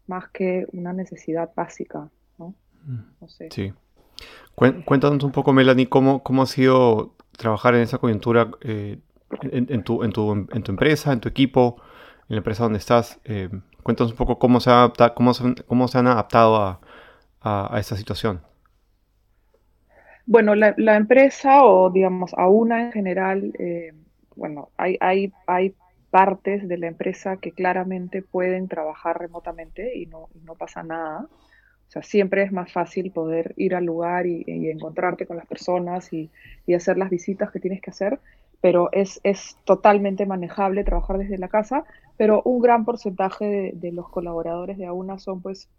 más 0.07 0.29
que 0.29 0.65
una 0.73 0.93
necesidad 0.93 1.51
básica, 1.55 2.09
¿no? 2.37 2.53
Mm. 2.85 2.99
No 3.19 3.27
sé. 3.27 3.49
Sí. 3.51 3.73
Cuéntanos 4.55 5.23
un 5.23 5.31
poco, 5.31 5.53
Melanie, 5.53 5.87
cómo, 5.87 6.21
cómo 6.21 6.43
ha 6.43 6.45
sido 6.45 7.15
trabajar 7.37 7.73
en 7.75 7.81
esa 7.81 7.97
coyuntura 7.97 8.51
eh, 8.61 8.99
en, 9.41 9.83
tu, 9.83 10.03
en, 10.03 10.11
tu, 10.11 10.31
en, 10.31 10.63
tu, 10.63 10.71
empresa, 10.71 11.13
en 11.13 11.19
tu 11.19 11.29
equipo, 11.29 11.77
en 12.29 12.35
la 12.35 12.37
empresa 12.37 12.63
donde 12.63 12.79
estás. 12.79 13.19
Eh, 13.23 13.49
cuéntanos 13.81 14.11
un 14.11 14.17
poco 14.17 14.37
cómo 14.37 14.59
se, 14.59 14.69
cómo 15.15 15.31
cómo 15.67 15.87
se 15.87 15.97
han 15.97 16.07
adaptado 16.07 16.57
a, 16.57 16.79
a, 17.41 17.79
esta 17.79 17.95
situación. 17.95 18.41
Bueno, 20.25 20.53
la, 20.55 20.75
la, 20.77 20.95
empresa 20.95 21.63
o 21.65 21.89
digamos 21.89 22.33
a 22.35 22.47
una 22.47 22.83
en 22.83 22.91
general, 22.91 23.53
eh, 23.57 23.93
bueno, 24.35 24.69
hay, 24.77 24.97
hay, 25.01 25.33
hay 25.47 25.73
partes 26.11 26.67
de 26.67 26.77
la 26.77 26.87
empresa 26.87 27.37
que 27.37 27.53
claramente 27.53 28.21
pueden 28.21 28.67
trabajar 28.67 29.17
remotamente 29.17 29.97
y 29.97 30.05
no, 30.05 30.27
no 30.43 30.55
pasa 30.55 30.83
nada. 30.83 31.27
O 31.87 31.91
sea, 31.91 32.03
siempre 32.03 32.43
es 32.43 32.51
más 32.51 32.71
fácil 32.71 33.11
poder 33.11 33.53
ir 33.57 33.75
al 33.75 33.85
lugar 33.85 34.25
y, 34.25 34.43
encontrarte 34.69 35.25
con 35.25 35.37
las 35.37 35.45
personas 35.45 36.13
y, 36.13 36.29
hacer 36.73 36.97
las 36.97 37.09
visitas 37.09 37.51
que 37.51 37.59
tienes 37.59 37.81
que 37.81 37.89
hacer, 37.89 38.19
pero 38.61 38.89
es, 38.93 39.19
es, 39.23 39.57
totalmente 39.65 40.25
manejable 40.25 40.85
trabajar 40.85 41.17
desde 41.17 41.37
la 41.37 41.49
casa, 41.49 41.83
pero 42.15 42.41
un 42.43 42.61
gran 42.61 42.85
porcentaje 42.85 43.73
de, 43.73 43.91
los 43.91 44.07
colaboradores 44.07 44.77
de 44.77 44.85
AUNA 44.85 45.19
son 45.19 45.41
pues 45.41 45.69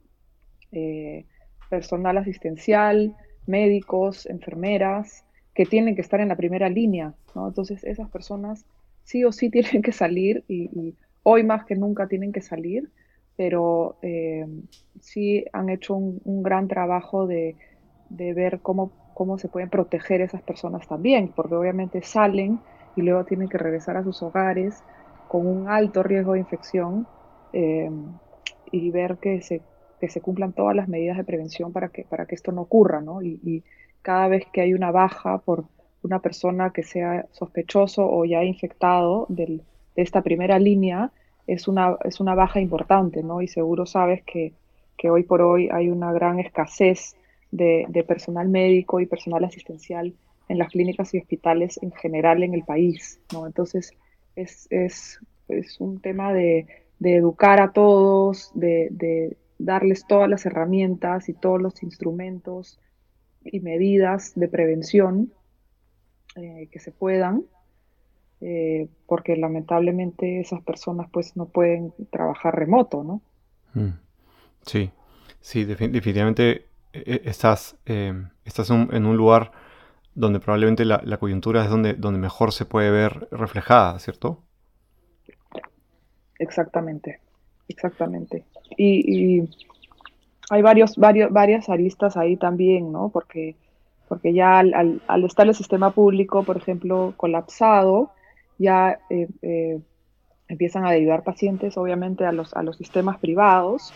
eh, 0.72 1.24
personal 1.70 2.18
asistencial, 2.18 3.16
médicos, 3.46 4.26
enfermeras, 4.26 5.24
que 5.54 5.64
tienen 5.64 5.94
que 5.94 6.02
estar 6.02 6.20
en 6.20 6.28
la 6.28 6.36
primera 6.36 6.68
línea, 6.68 7.14
¿no? 7.34 7.48
Entonces 7.48 7.84
esas 7.84 8.10
personas 8.10 8.66
sí 9.04 9.24
o 9.24 9.32
sí 9.32 9.50
tienen 9.50 9.82
que 9.82 9.92
salir 9.92 10.44
y, 10.48 10.94
hoy 11.24 11.44
más 11.44 11.64
que 11.64 11.76
nunca 11.76 12.08
tienen 12.08 12.32
que 12.32 12.40
salir 12.40 12.90
pero 13.36 13.96
eh, 14.02 14.46
sí 15.00 15.44
han 15.52 15.68
hecho 15.70 15.94
un, 15.94 16.42
gran 16.42 16.68
trabajo 16.68 17.26
de, 17.26 17.56
ver 18.10 18.60
cómo, 18.60 18.92
cómo 19.14 19.38
se 19.38 19.48
pueden 19.48 19.70
proteger 19.70 20.20
esas 20.20 20.42
personas 20.42 20.86
también, 20.86 21.32
porque 21.34 21.54
obviamente 21.54 22.02
salen 22.02 22.60
y 22.94 23.02
luego 23.02 23.24
tienen 23.24 23.48
que 23.48 23.58
regresar 23.58 23.96
a 23.96 24.04
sus 24.04 24.22
hogares 24.22 24.84
con 25.28 25.46
un 25.46 25.68
alto 25.68 26.02
riesgo 26.02 26.34
de 26.34 26.40
infección 26.40 27.06
eh, 27.54 27.90
y 28.70 28.90
ver 28.90 29.16
que 29.16 29.40
se, 29.40 29.62
que 29.98 30.08
se 30.08 30.20
cumplan 30.20 30.52
todas 30.52 30.76
las 30.76 30.88
medidas 30.88 31.16
de 31.16 31.24
prevención 31.24 31.72
para 31.72 31.88
que, 31.88 32.04
para 32.04 32.26
que 32.26 32.34
esto 32.34 32.52
no 32.52 32.62
ocurra, 32.62 33.00
¿no? 33.00 33.22
Y 33.22 33.64
cada 34.02 34.28
vez 34.28 34.44
que 34.52 34.60
hay 34.60 34.74
una 34.74 34.90
baja 34.90 35.38
por 35.38 35.64
una 36.02 36.20
persona 36.20 36.70
que 36.70 36.82
sea 36.82 37.26
sospechoso 37.30 38.08
o 38.08 38.24
ya 38.24 38.42
infectado 38.44 39.26
de 39.28 39.60
esta 39.96 40.22
primera 40.22 40.58
línea, 40.58 41.12
es 41.46 41.68
una, 41.68 41.96
es 42.04 42.20
una 42.20 42.34
baja 42.34 42.60
importante, 42.60 43.22
¿no? 43.22 43.42
Y 43.42 43.48
seguro 43.48 43.86
sabes 43.86 44.22
que, 44.24 44.52
hoy 45.04 45.24
por 45.24 45.42
hoy 45.42 45.68
hay 45.72 45.90
una 45.90 46.12
gran 46.12 46.38
escasez 46.38 47.16
de, 47.50 48.04
personal 48.06 48.48
médico 48.48 49.00
y 49.00 49.06
personal 49.06 49.42
asistencial 49.44 50.14
en 50.48 50.58
las 50.58 50.68
clínicas 50.68 51.12
y 51.12 51.18
hospitales 51.18 51.80
en 51.82 51.90
general 51.90 52.44
en 52.44 52.54
el 52.54 52.62
país, 52.62 53.20
¿no? 53.32 53.46
Entonces, 53.46 53.92
es, 54.36 54.68
un 55.80 56.00
tema 56.00 56.32
de, 56.32 56.66
educar 57.00 57.60
a 57.60 57.72
todos, 57.72 58.52
de, 58.54 59.36
darles 59.58 60.06
todas 60.06 60.28
las 60.28 60.46
herramientas 60.46 61.28
y 61.28 61.32
todos 61.32 61.60
los 61.60 61.82
instrumentos 61.82 62.78
y 63.44 63.58
medidas 63.58 64.32
de 64.36 64.46
prevención 64.46 65.32
eh, 66.36 66.68
que 66.70 66.78
se 66.78 66.92
puedan 66.92 67.44
eh, 68.44 68.88
porque 69.06 69.36
lamentablemente 69.36 70.40
esas 70.40 70.60
personas 70.62 71.08
pues 71.12 71.36
no 71.36 71.46
pueden 71.46 71.94
trabajar 72.10 72.56
remoto, 72.56 73.04
¿no? 73.04 73.22
Mm. 73.74 73.96
Sí, 74.66 74.90
sí, 75.40 75.64
definitivamente 75.64 76.66
eh, 76.92 77.04
eh, 77.06 77.22
estás, 77.24 77.76
estás 78.44 78.70
en 78.70 79.06
un 79.06 79.16
lugar 79.16 79.52
donde 80.16 80.40
probablemente 80.40 80.84
la, 80.84 81.16
coyuntura 81.18 81.62
es 81.62 81.70
donde, 81.70 81.94
donde 81.94 82.18
mejor 82.18 82.50
se 82.50 82.64
puede 82.64 82.90
ver 82.90 83.28
reflejada, 83.30 83.96
¿cierto? 84.00 84.42
Exactamente, 86.40 87.20
exactamente. 87.68 88.44
Y, 88.76 89.48
hay 90.50 90.62
varios, 90.62 90.96
varios, 90.96 91.32
varias 91.32 91.68
aristas 91.68 92.16
ahí 92.16 92.36
también, 92.36 92.90
¿no? 92.90 93.08
Porque, 93.08 93.54
porque 94.12 94.34
ya 94.34 94.58
al, 94.58 95.00
al 95.06 95.24
estar 95.24 95.46
el 95.46 95.54
sistema 95.54 95.90
público, 95.90 96.42
por 96.42 96.58
ejemplo, 96.58 97.14
colapsado, 97.16 98.10
ya 98.58 98.98
eh, 99.08 99.26
eh, 99.40 99.80
empiezan 100.48 100.84
a 100.84 100.90
derivar 100.90 101.22
pacientes, 101.24 101.78
obviamente, 101.78 102.26
a 102.26 102.32
los, 102.32 102.52
a 102.52 102.62
los 102.62 102.76
sistemas 102.76 103.16
privados. 103.20 103.94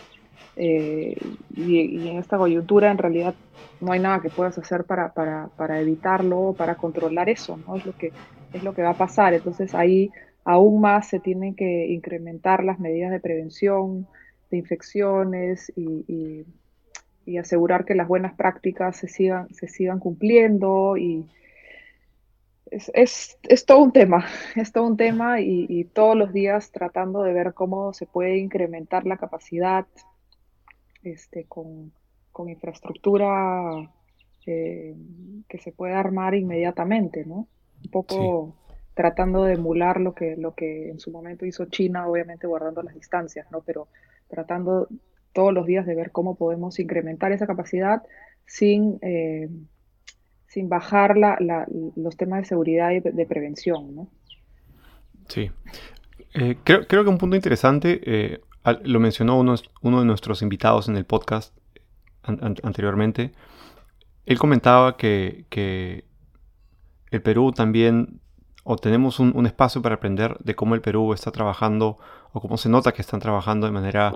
Eh, 0.55 1.15
y, 1.55 2.07
en 2.09 2.17
esta 2.17 2.39
coyuntura, 2.39 2.89
en 2.89 2.97
realidad, 2.97 3.35
no 3.79 3.91
hay 3.91 3.99
nada 3.99 4.19
que 4.19 4.31
puedas 4.31 4.57
hacer 4.57 4.85
para, 4.85 5.13
para, 5.13 5.49
para 5.55 5.79
evitarlo, 5.81 6.55
para 6.57 6.73
controlar 6.73 7.29
eso, 7.29 7.59
¿no? 7.67 7.75
Es 7.75 7.85
lo, 7.85 7.95
que, 7.95 8.11
es 8.53 8.63
lo 8.63 8.73
que 8.73 8.81
va 8.81 8.89
a 8.89 8.97
pasar. 8.97 9.35
Entonces, 9.35 9.75
ahí 9.75 10.09
aún 10.45 10.81
más 10.81 11.09
se 11.09 11.19
tienen 11.19 11.53
que 11.53 11.89
incrementar 11.89 12.63
las 12.63 12.79
medidas 12.79 13.11
de 13.11 13.19
prevención 13.19 14.07
de 14.49 14.57
infecciones 14.57 15.71
y, 15.75 16.05
y 16.07 16.45
asegurar 17.35 17.83
que 17.83 17.95
las 17.95 18.07
buenas 18.07 18.33
prácticas 18.35 18.95
se 18.95 19.09
sigan, 19.09 19.53
se 19.53 19.67
sigan 19.67 19.99
cumpliendo 19.99 20.95
y, 20.95 21.27
es, 22.71 23.37
es, 23.43 23.65
todo 23.65 23.79
un 23.79 23.91
tema, 23.91 24.25
es 24.55 24.71
todo 24.71 24.85
un 24.85 24.97
tema 24.97 25.41
y, 25.41 25.83
todos 25.93 26.15
los 26.15 26.33
días 26.33 26.71
tratando 26.71 27.23
de 27.23 27.33
ver 27.33 27.53
cómo 27.53 27.93
se 27.93 28.05
puede 28.05 28.37
incrementar 28.37 29.05
la 29.05 29.17
capacidad 29.17 29.85
este, 31.03 31.45
con, 31.45 31.91
infraestructura 32.47 33.91
eh, 34.45 34.95
que 35.49 35.57
se 35.57 35.71
puede 35.71 35.93
armar 35.93 36.35
inmediatamente, 36.35 37.25
¿no? 37.25 37.47
Un 37.83 37.91
poco 37.91 38.55
tratando 38.93 39.43
de 39.43 39.53
emular 39.53 39.99
lo 39.99 40.13
que, 40.13 40.35
lo 40.37 40.53
que 40.53 40.91
en 40.91 40.99
su 40.99 41.09
momento 41.09 41.47
hizo 41.47 41.65
China, 41.65 42.07
obviamente 42.07 42.45
guardando 42.45 42.83
las 42.83 42.93
distancias, 42.93 43.47
¿no? 43.51 43.61
Pero 43.61 43.87
tratando 44.27 44.87
todos 45.37 45.53
los 45.53 45.67
días 45.67 45.85
de 45.85 45.93
ver 45.93 46.09
cómo 46.11 46.35
podemos 46.35 46.79
incrementar 46.79 47.31
esa 47.31 47.45
capacidad 47.45 48.01
sin... 48.47 48.97
Eh, 49.03 49.49
sin 50.47 50.69
bajar 50.69 51.15
los 51.95 52.17
temas 52.17 52.39
de 52.39 52.45
seguridad 52.45 52.91
y 52.91 53.01
de 53.01 53.25
prevención. 53.25 53.93
¿no? 53.93 54.07
Sí. 55.27 55.51
Eh, 56.33 56.57
creo, 56.63 56.87
que 56.87 57.09
un 57.09 57.17
punto 57.17 57.35
interesante, 57.35 58.01
eh, 58.03 58.41
lo 58.83 58.99
mencionó 58.99 59.37
uno, 59.39 59.55
de 59.99 60.05
nuestros 60.05 60.41
invitados 60.41 60.87
en 60.87 60.97
el 60.97 61.05
podcast 61.05 61.55
anteriormente, 62.23 63.33
él 64.25 64.39
comentaba 64.39 64.97
que, 64.97 65.45
el 67.11 67.21
Perú 67.21 67.51
también, 67.51 68.19
o 68.63 68.77
tenemos 68.77 69.19
un, 69.19 69.45
espacio 69.45 69.81
para 69.81 69.95
aprender 69.95 70.37
de 70.39 70.55
cómo 70.55 70.75
el 70.75 70.81
Perú 70.81 71.13
está 71.13 71.31
trabajando, 71.31 71.99
o 72.33 72.41
cómo 72.41 72.57
se 72.57 72.69
nota 72.69 72.93
que 72.93 73.01
están 73.01 73.19
trabajando 73.19 73.67
de 73.67 73.73
manera 73.73 74.13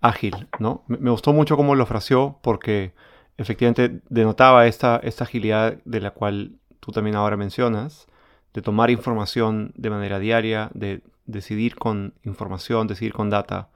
ágil, 0.00 0.48
¿no? 0.58 0.84
Me, 0.86 1.10
gustó 1.10 1.32
mucho 1.32 1.56
cómo 1.56 1.74
lo 1.74 1.82
ofreció 1.84 2.38
porque 2.42 2.94
efectivamente 3.36 4.00
denotaba 4.08 4.66
esta, 4.66 5.00
esta 5.02 5.24
agilidad 5.24 5.78
de 5.84 6.00
la 6.00 6.10
cual 6.12 6.56
tú 6.80 6.92
también 6.92 7.16
ahora 7.16 7.36
mencionas, 7.36 8.06
de 8.54 8.62
tomar 8.62 8.90
información 8.90 9.72
de 9.76 9.90
manera 9.90 10.18
diaria, 10.18 10.70
de 10.74 11.02
decidir 11.26 11.76
con 11.76 12.14
información, 12.24 12.86
decidir 12.86 13.12
con 13.12 13.30
data 13.30 13.68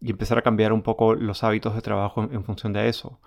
y 0.00 0.10
empezar 0.10 0.38
a 0.38 0.42
cambiar 0.42 0.72
un 0.72 0.82
poco 0.82 1.14
los 1.14 1.44
hábitos 1.44 1.74
de 1.74 1.82
trabajo 1.82 2.28
en, 2.30 2.44
función 2.44 2.72
de 2.72 2.88
eso. 2.88 3.20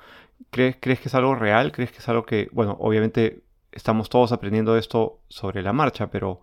¿Crees, 0.51 0.77
¿Crees 0.79 0.99
que 0.99 1.09
es 1.09 1.15
algo 1.15 1.35
real? 1.35 1.71
¿Crees 1.71 1.91
que 1.91 1.99
es 1.99 2.09
algo 2.09 2.25
que, 2.25 2.49
bueno, 2.51 2.77
obviamente 2.79 3.43
estamos 3.71 4.09
todos 4.09 4.31
aprendiendo 4.31 4.77
esto 4.77 5.19
sobre 5.27 5.61
la 5.61 5.73
marcha, 5.73 6.09
pero 6.09 6.41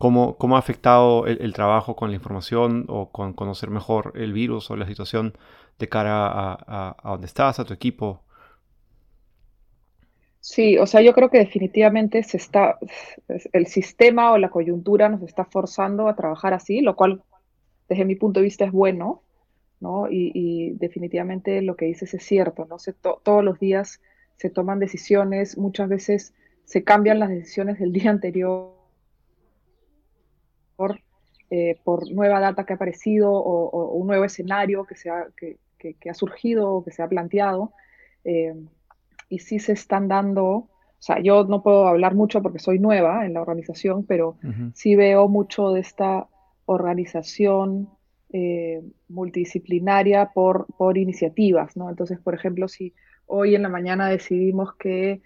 ¿cómo, 0.00 0.38
cómo 0.38 0.56
ha 0.56 0.60
afectado 0.60 1.26
el, 1.26 1.52
trabajo 1.52 1.94
con 1.94 2.08
la 2.08 2.16
información 2.16 2.86
o 2.88 3.10
con 3.10 3.34
conocer 3.34 3.68
mejor 3.68 4.14
el 4.14 4.32
virus 4.32 4.70
o 4.70 4.76
la 4.76 4.86
situación 4.86 5.34
de 5.78 5.90
cara 5.90 6.26
a, 6.26 6.58
a, 6.66 6.96
a 7.02 7.10
donde 7.10 7.26
estás, 7.26 7.60
a 7.60 7.66
tu 7.66 7.74
equipo? 7.74 8.22
Sí, 10.40 10.78
o 10.78 10.86
sea, 10.86 11.02
yo 11.02 11.12
creo 11.12 11.28
que 11.28 11.36
definitivamente 11.36 12.22
se 12.22 12.38
está, 12.38 12.78
el 13.52 13.66
sistema 13.66 14.32
o 14.32 14.38
la 14.38 14.48
coyuntura 14.48 15.10
nos 15.10 15.20
está 15.20 15.44
forzando 15.44 16.08
a 16.08 16.16
trabajar 16.16 16.54
así, 16.54 16.80
lo 16.80 16.96
cual 16.96 17.22
desde 17.86 18.06
mi 18.06 18.14
punto 18.14 18.40
de 18.40 18.44
vista 18.44 18.64
es 18.64 18.72
bueno, 18.72 19.22
¿no? 19.80 20.06
Y, 20.10 20.70
definitivamente 20.78 21.60
lo 21.60 21.76
que 21.76 21.84
dices 21.84 22.14
es 22.14 22.24
cierto, 22.24 22.64
¿no? 22.64 22.78
Se 22.78 22.94
todos 22.94 23.44
los 23.44 23.60
días 23.60 24.00
se 24.36 24.48
toman 24.48 24.78
decisiones, 24.78 25.58
muchas 25.58 25.90
veces 25.90 26.32
se 26.64 26.84
cambian 26.84 27.18
las 27.18 27.28
decisiones 27.28 27.78
del 27.78 27.92
día 27.92 28.10
anterior 28.10 28.79
eh, 31.50 31.76
por 31.84 32.10
nueva 32.10 32.40
data 32.40 32.64
que 32.64 32.72
ha 32.72 32.76
aparecido 32.76 33.32
o, 33.32 33.92
un 33.92 34.06
nuevo 34.06 34.24
escenario 34.24 34.84
que, 34.84 34.96
se 34.96 35.10
ha, 35.10 35.26
que, 35.36 35.58
ha 36.08 36.14
surgido 36.14 36.72
o 36.74 36.84
que 36.84 36.92
se 36.92 37.02
ha 37.02 37.08
planteado. 37.08 37.72
Eh, 38.24 38.54
y 39.28 39.38
sí 39.38 39.58
se 39.58 39.72
están 39.72 40.08
dando, 40.08 40.46
o 40.46 40.68
sea, 40.98 41.20
yo 41.20 41.44
no 41.44 41.62
puedo 41.62 41.86
hablar 41.86 42.14
mucho 42.14 42.42
porque 42.42 42.58
soy 42.58 42.78
nueva 42.78 43.24
en 43.24 43.34
la 43.34 43.42
organización, 43.42 44.04
pero 44.04 44.36
sí 44.74 44.96
veo 44.96 45.28
mucho 45.28 45.70
de 45.70 45.80
esta 45.80 46.26
organización 46.66 47.88
eh, 48.32 48.80
multidisciplinaria 49.08 50.30
por, 50.32 50.66
por 50.76 50.96
iniciativas, 50.96 51.76
¿no? 51.76 51.90
Entonces, 51.90 52.20
por 52.20 52.34
ejemplo, 52.34 52.68
si 52.68 52.94
hoy 53.26 53.56
en 53.56 53.62
la 53.62 53.68
mañana 53.68 54.08
decidimos 54.08 54.76
que 54.76 55.20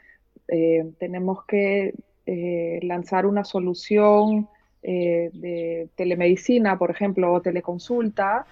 eh, 0.49 0.90
tenemos 0.99 1.44
que 1.44 1.94
eh, 2.25 2.80
lanzar 2.82 3.26
una 3.26 3.44
solución 3.44 4.49
de 4.84 5.88
telemedicina, 5.96 6.78
por 6.78 6.90
ejemplo, 6.90 7.32
o 7.32 7.40
teleconsulta, 7.40 8.46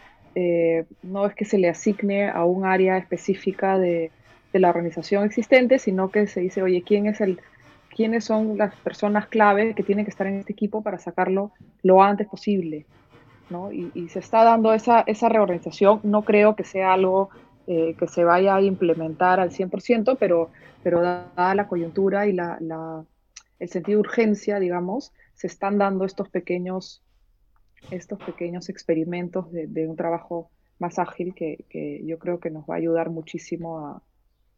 no 1.03 1.27
es 1.27 1.35
que 1.35 1.45
se 1.45 1.59
le 1.59 1.69
asigne 1.69 2.31
a 2.31 2.45
un 2.45 2.65
área 2.65 2.97
específica 2.97 3.79
de, 3.79 4.11
de 4.53 4.59
la 4.59 4.71
organización 4.71 5.25
existente, 5.25 5.79
sino 5.79 6.11
que 6.11 6.27
se 6.27 6.41
dice, 6.41 6.63
oye, 6.63 6.83
¿quién 6.87 7.07
es 7.07 7.21
el, 7.21 7.39
quiénes 7.95 8.25
son 8.25 8.57
las 8.59 8.75
personas 8.77 9.27
clave 9.27 9.75
que 9.75 9.83
tienen 9.83 10.05
que 10.05 10.11
estar 10.11 10.27
en 10.27 10.39
este 10.39 10.53
equipo 10.53 10.83
para 10.83 10.99
sacarlo 10.99 11.53
lo 11.83 12.03
antes 12.03 12.27
posible. 12.27 12.87
¿no? 13.51 13.71
Y, 13.71 14.09
se 14.09 14.19
está 14.19 14.45
dando 14.45 14.73
esa, 14.73 15.01
esa 15.03 15.29
reorganización. 15.29 16.01
No 16.03 16.23
creo 16.23 16.57
que 16.57 16.65
sea 16.65 16.95
algo 16.95 17.29
eh, 17.67 17.95
que 17.99 18.09
se 18.09 18.25
vaya 18.25 18.57
a 18.57 18.63
implementar 18.63 19.41
al 19.41 19.51
100%, 19.51 20.17
pero, 20.19 20.51
pero 20.83 21.03
dada 21.03 21.55
la 21.55 21.69
coyuntura 21.69 22.27
y 22.27 22.33
la, 22.33 22.59
el 23.59 23.69
sentido 23.69 23.99
de 23.99 24.09
urgencia, 24.09 24.59
digamos, 24.59 25.13
se 25.43 25.49
están 25.49 25.77
dando 25.77 26.05
estos 26.05 26.29
pequeños, 26.29 27.03
estos 27.91 28.17
pequeños 28.23 28.69
experimentos 28.69 29.51
de, 29.51 29.89
un 29.89 29.97
trabajo 29.97 30.53
más 30.79 31.01
ágil 31.01 31.35
que, 31.35 32.01
yo 32.05 32.21
creo 32.21 32.39
que 32.39 32.49
nos 32.49 32.65
va 32.65 32.75
a 32.75 32.77
ayudar 32.77 33.11
muchísimo 33.11 33.85
a 33.85 34.03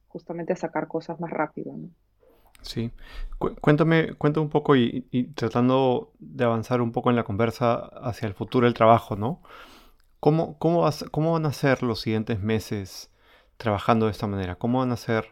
justamente 0.09 0.53
a 0.53 0.57
sacar 0.57 0.87
cosas 0.87 1.19
más 1.21 1.31
rápido. 1.31 1.75
Sí. 2.61 2.91
cuéntame, 3.39 4.15
un 4.37 4.51
poco 4.51 4.77
y, 4.77 5.33
tratando 5.35 6.13
de 6.19 6.45
avanzar 6.45 6.83
un 6.83 6.93
poco 6.93 7.09
en 7.09 7.17
la 7.17 7.25
conversa 7.25 7.77
hacia 7.77 8.29
el 8.29 8.35
futuro 8.35 8.67
del 8.67 8.75
trabajo, 8.75 9.17
¿no? 9.17 9.41
¿Cómo, 10.21 10.59
cómo, 10.59 10.87
cómo 11.11 11.33
van 11.33 11.47
a 11.47 11.53
ser 11.55 11.83
los 11.83 12.03
siguientes 12.03 12.41
meses 12.41 13.11
trabajando 13.57 14.05
de 14.05 14.13
esta 14.13 14.27
manera? 14.27 14.57
¿Cómo 14.57 14.81
van 14.81 14.93
a 14.93 14.99
ser, 14.99 15.29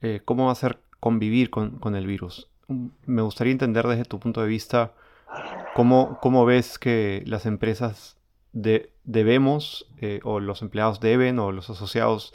eh, 0.00 0.22
cómo 0.24 0.46
va 0.46 0.52
a 0.52 0.56
ser 0.56 0.80
convivir 0.98 1.50
con, 1.50 1.94
el 1.94 2.06
virus? 2.08 2.51
Me 3.06 3.22
gustaría 3.22 3.52
entender 3.52 3.86
desde 3.86 4.04
tu 4.04 4.18
punto 4.18 4.42
de 4.42 4.48
vista 4.48 4.92
cómo, 5.74 6.18
cómo 6.20 6.44
ves 6.44 6.78
que 6.78 7.22
las 7.26 7.46
empresas 7.46 8.16
debemos 8.52 9.88
eh, 10.00 10.20
o 10.24 10.40
los 10.40 10.62
empleados 10.62 11.00
deben 11.00 11.38
o 11.38 11.52
los 11.52 11.70
asociados 11.70 12.34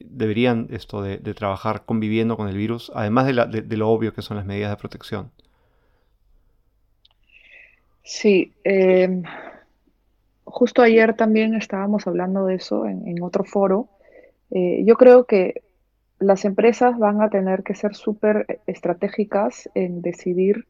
deberían 0.00 0.68
esto 0.70 1.00
de, 1.02 1.18
trabajar 1.34 1.84
conviviendo 1.86 2.36
con 2.36 2.48
el 2.48 2.56
virus, 2.56 2.92
además 2.94 3.26
de, 3.26 3.76
lo 3.76 3.88
obvio 3.88 4.12
que 4.12 4.22
son 4.22 4.36
las 4.36 4.44
medidas 4.44 4.70
de 4.70 4.76
protección. 4.76 5.30
Sí, 8.02 8.52
em, 8.62 9.22
justo 10.44 10.82
ayer 10.82 11.14
también 11.14 11.54
estábamos 11.54 12.06
hablando 12.06 12.46
de 12.46 12.56
eso 12.56 12.86
en, 12.86 13.22
otro 13.22 13.44
foro. 13.44 13.88
Eh, 14.50 14.82
yo 14.84 14.96
creo 14.96 15.24
que 15.24 15.62
las 16.18 16.44
empresas 16.44 16.98
van 16.98 17.22
a 17.22 17.30
tener 17.30 17.62
que 17.62 17.74
ser 17.74 17.94
súper 17.94 18.60
estratégicas 18.66 19.70
en 19.74 20.02
decidir 20.02 20.66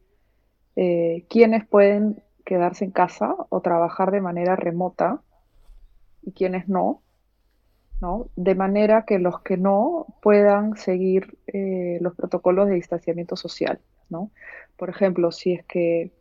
eh, 0.75 1.25
quiénes 1.29 1.65
pueden 1.65 2.21
quedarse 2.45 2.85
en 2.85 2.91
casa 2.91 3.35
o 3.49 3.61
trabajar 3.61 4.11
de 4.11 4.21
manera 4.21 4.55
remota 4.55 5.21
y 6.21 6.31
quiénes 6.31 6.67
no 6.67 7.01
de 8.35 8.55
manera 8.55 9.05
que 9.05 9.19
los 9.19 9.41
que 9.41 9.57
no 9.57 10.05
puedan 10.21 10.77
seguir 10.77 11.37
eh, 11.47 11.97
los 12.01 12.15
protocolos 12.15 12.67
de 12.67 12.75
distanciamiento 12.75 13.35
social, 13.35 13.79
¿no? 14.09 14.31
Por 14.77 14.89
ejemplo, 14.89 15.31
si 15.31 15.53
es 15.53 15.65
que 15.65 16.11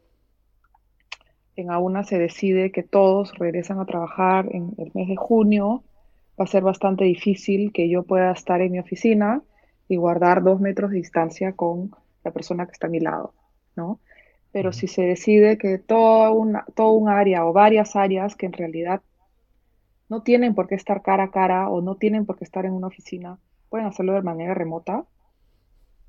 en 1.56 1.71
AUNA 1.71 2.04
se 2.04 2.18
decide 2.18 2.73
que 2.73 2.83
todos 2.83 3.35
regresan 3.38 3.80
a 3.80 3.87
trabajar 3.87 4.49
en 4.52 4.75
el 4.78 4.90
mes 4.95 5.09
de 5.09 5.16
junio, 5.16 5.85
va 6.38 6.45
a 6.45 6.49
ser 6.49 6.62
bastante 6.62 7.05
difícil 7.05 7.73
que 7.73 7.88
yo 7.88 8.02
pueda 8.02 8.33
estar 8.33 8.61
en 8.61 8.73
mi 8.73 8.78
oficina 8.78 9.43
y 9.88 9.97
guardar 9.97 10.43
dos 10.43 10.61
metros 10.61 10.90
de 10.90 10.99
distancia 10.99 11.52
con 11.52 11.90
la 12.25 12.31
persona 12.33 12.66
que 12.66 12.73
está 12.73 12.88
a 12.88 12.90
mi 12.90 13.00
lado, 13.00 13.35
¿no? 13.76 14.00
Pero 14.52 14.73
si 14.73 14.87
se 14.87 15.02
decide 15.02 15.59
que 15.59 15.78
toda 15.78 16.31
una, 16.31 16.64
todo 16.75 16.93
un 16.93 17.09
área 17.09 17.45
o 17.47 17.52
varias 17.52 17.95
áreas 17.97 18.37
que 18.37 18.47
en 18.47 18.52
realidad 18.52 19.02
no 20.09 20.23
tienen 20.23 20.55
por 20.55 20.69
qué 20.69 20.75
estar 20.75 21.02
cara 21.02 21.25
a 21.25 21.31
cara 21.31 21.69
o 21.69 21.81
no 21.81 21.97
tienen 21.97 22.26
por 22.26 22.37
qué 22.37 22.45
estar 22.45 22.64
en 22.64 22.73
una 22.73 22.87
oficina, 22.87 23.38
pueden 23.69 23.87
hacerlo 23.87 24.14
de 24.14 24.23
manera 24.23 24.55
remota, 24.55 25.05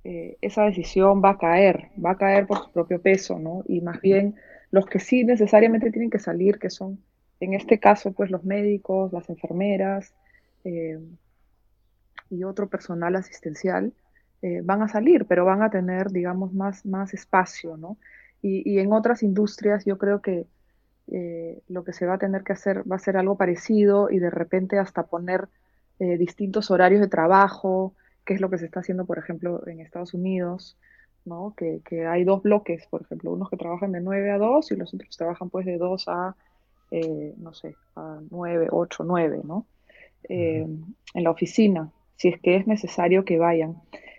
eh, 0.03 0.37
esa 0.41 0.63
decisión 0.63 1.21
va 1.23 1.31
a 1.31 1.37
caer, 1.37 1.89
va 2.03 2.11
a 2.11 2.17
caer 2.17 2.47
por 2.47 2.63
su 2.63 2.71
propio 2.71 3.01
peso, 3.01 3.39
¿no? 3.39 3.63
Y 3.67 3.81
más 3.81 3.99
bien 4.01 4.35
los 4.71 4.85
que 4.85 4.99
sí 4.99 5.23
necesariamente 5.23 5.91
tienen 5.91 6.09
que 6.09 6.19
salir, 6.19 6.59
que 6.59 6.69
son, 6.69 7.03
en 7.39 7.53
este 7.53 7.79
caso, 7.79 8.11
pues 8.13 8.31
los 8.31 8.43
médicos, 8.43 9.13
las 9.13 9.29
enfermeras 9.29 10.13
eh, 10.63 10.99
y 12.29 12.43
otro 12.43 12.67
personal 12.67 13.15
asistencial, 13.15 13.93
eh, 14.41 14.61
van 14.63 14.81
a 14.81 14.87
salir, 14.87 15.25
pero 15.25 15.45
van 15.45 15.61
a 15.61 15.69
tener, 15.69 16.11
digamos, 16.11 16.53
más, 16.53 16.85
más 16.85 17.13
espacio, 17.13 17.77
¿no? 17.77 17.97
Y, 18.41 18.69
y 18.71 18.79
en 18.79 18.93
otras 18.93 19.23
industrias 19.23 19.85
yo 19.85 19.97
creo 19.97 20.21
que 20.21 20.45
eh, 21.11 21.61
lo 21.67 21.83
que 21.83 21.93
se 21.93 22.05
va 22.05 22.15
a 22.15 22.19
tener 22.19 22.43
que 22.43 22.53
hacer 22.53 22.89
va 22.89 22.97
a 22.97 22.99
ser 22.99 23.17
algo 23.17 23.37
parecido 23.37 24.09
y 24.11 24.19
de 24.19 24.29
repente 24.29 24.77
hasta 24.77 25.03
poner 25.03 25.47
distintos 25.99 26.69
horarios 26.69 27.01
de 27.01 27.07
trabajo, 27.07 27.95
que 28.23 28.35
es 28.35 28.41
lo 28.41 28.51
que 28.51 28.59
se 28.59 28.65
está 28.65 28.81
haciendo, 28.81 29.07
por 29.07 29.17
ejemplo, 29.17 29.65
en 29.67 29.79
Estados 29.79 30.13
Unidos, 30.13 30.77
¿no? 31.25 31.53
Que, 31.55 31.81
hay 32.07 32.23
dos 32.23 32.41
bloques, 32.43 32.87
por 32.87 33.01
ejemplo, 33.01 33.31
unos 33.31 33.49
que 33.49 33.57
trabajan 33.57 33.91
de 33.91 34.01
9 34.01 34.31
a 34.31 34.37
2 34.37 34.71
y 34.71 34.75
los 34.75 34.93
otros 34.93 35.15
trabajan 35.17 35.49
pues 35.49 35.65
de 35.65 35.77
2 35.77 36.07
a, 36.07 36.35
eh, 36.91 37.33
no 37.37 37.53
sé, 37.53 37.75
a 37.95 38.19
9, 38.29 38.67
8, 38.71 39.03
9, 39.03 39.41
¿no? 39.43 39.65
en 40.29 40.95
la 41.13 41.31
oficina, 41.31 41.89
si 42.17 42.27
es 42.27 42.41
que 42.41 42.57
es 42.57 42.67
necesario 42.67 43.23
que 43.23 43.37
vayan. 43.37 43.77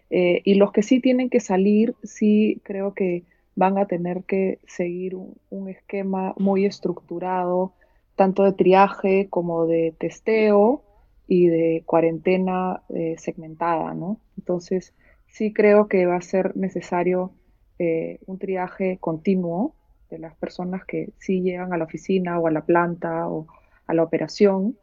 y 0.08 0.54
los 0.54 0.72
que 0.72 0.82
sí 0.82 1.00
tienen 1.00 1.28
que 1.28 1.40
salir, 1.40 1.94
sí 2.02 2.62
creo 2.64 2.94
que 2.94 3.24
van 3.58 3.76
a 3.76 3.86
tener 3.86 4.22
que 4.22 4.60
seguir 4.68 5.16
un, 5.16 5.68
esquema 5.68 6.32
muy 6.38 6.64
estructurado, 6.64 7.74
tanto 8.14 8.44
de 8.44 8.52
triaje 8.52 9.26
como 9.28 9.66
de 9.66 9.96
testeo 9.98 10.84
y 11.26 11.48
de 11.48 11.82
cuarentena 11.84 12.82
eh, 12.94 13.16
segmentada, 13.18 13.94
¿no? 13.94 14.20
Entonces, 14.38 14.94
sí 15.26 15.52
creo 15.52 15.88
que 15.88 16.06
va 16.06 16.14
a 16.14 16.20
ser 16.20 16.56
necesario 16.56 17.32
eh, 17.80 18.20
un 18.26 18.38
triaje 18.38 18.98
continuo 19.00 19.74
de 20.10 20.18
las 20.18 20.34
personas 20.36 20.84
que 20.84 21.10
sí 21.18 21.42
llegan 21.42 21.72
a 21.72 21.76
la 21.76 21.84
oficina 21.84 22.38
o 22.38 22.46
a 22.46 22.50
la 22.50 22.62
planta 22.62 23.28
o 23.28 23.46
a 23.86 23.94
la 23.94 24.02
operación 24.02 24.76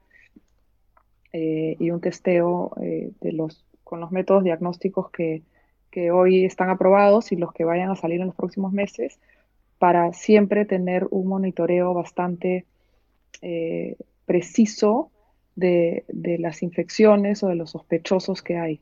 eh, 1.33 1.75
y 1.79 1.91
un 1.91 2.01
testeo 2.01 2.71
de 2.77 3.31
los, 3.33 3.65
con 3.83 3.99
los 3.99 4.11
métodos 4.11 4.43
diagnósticos 4.43 5.09
que, 5.11 5.43
que 5.95 6.11
hoy 6.11 6.43
están 6.43 6.69
aprobados 6.69 7.31
y 7.31 7.37
los 7.37 7.53
que 7.53 7.63
vayan 7.63 7.89
a 7.89 7.95
salir 7.95 8.19
en 8.19 8.27
los 8.27 8.35
próximos 8.35 8.73
meses, 8.73 9.17
para 9.79 10.11
siempre 10.11 10.65
tener 10.65 11.07
un 11.09 11.27
monitoreo 11.27 11.93
bastante 11.93 12.65
eh, 13.41 13.95
preciso 14.25 15.09
de, 15.55 16.03
las 16.39 16.63
infecciones 16.63 17.43
o 17.43 17.47
de 17.47 17.55
los 17.55 17.71
sospechosos 17.71 18.41
que 18.41 18.57
hay. 18.57 18.81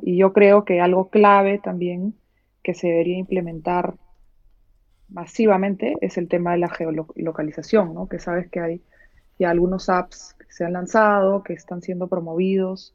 Y 0.00 0.16
yo 0.16 0.32
creo 0.32 0.64
que 0.64 0.80
algo 0.80 1.10
clave 1.10 1.58
también 1.58 2.14
que 2.62 2.72
se 2.72 2.86
debería 2.86 3.18
implementar 3.18 3.96
masivamente 5.12 5.94
es 6.00 6.18
el 6.18 6.28
tema 6.28 6.52
de 6.52 6.58
la 6.58 6.68
geolocalización, 6.68 7.94
¿no? 7.94 8.08
que 8.08 8.18
sabes 8.18 8.48
que 8.50 8.60
hay 8.60 8.82
ya 9.38 9.50
algunos 9.50 9.88
apps 9.88 10.34
que 10.38 10.46
se 10.50 10.64
han 10.64 10.72
lanzado, 10.72 11.42
que 11.42 11.54
están 11.54 11.82
siendo 11.82 12.08
promovidos 12.08 12.94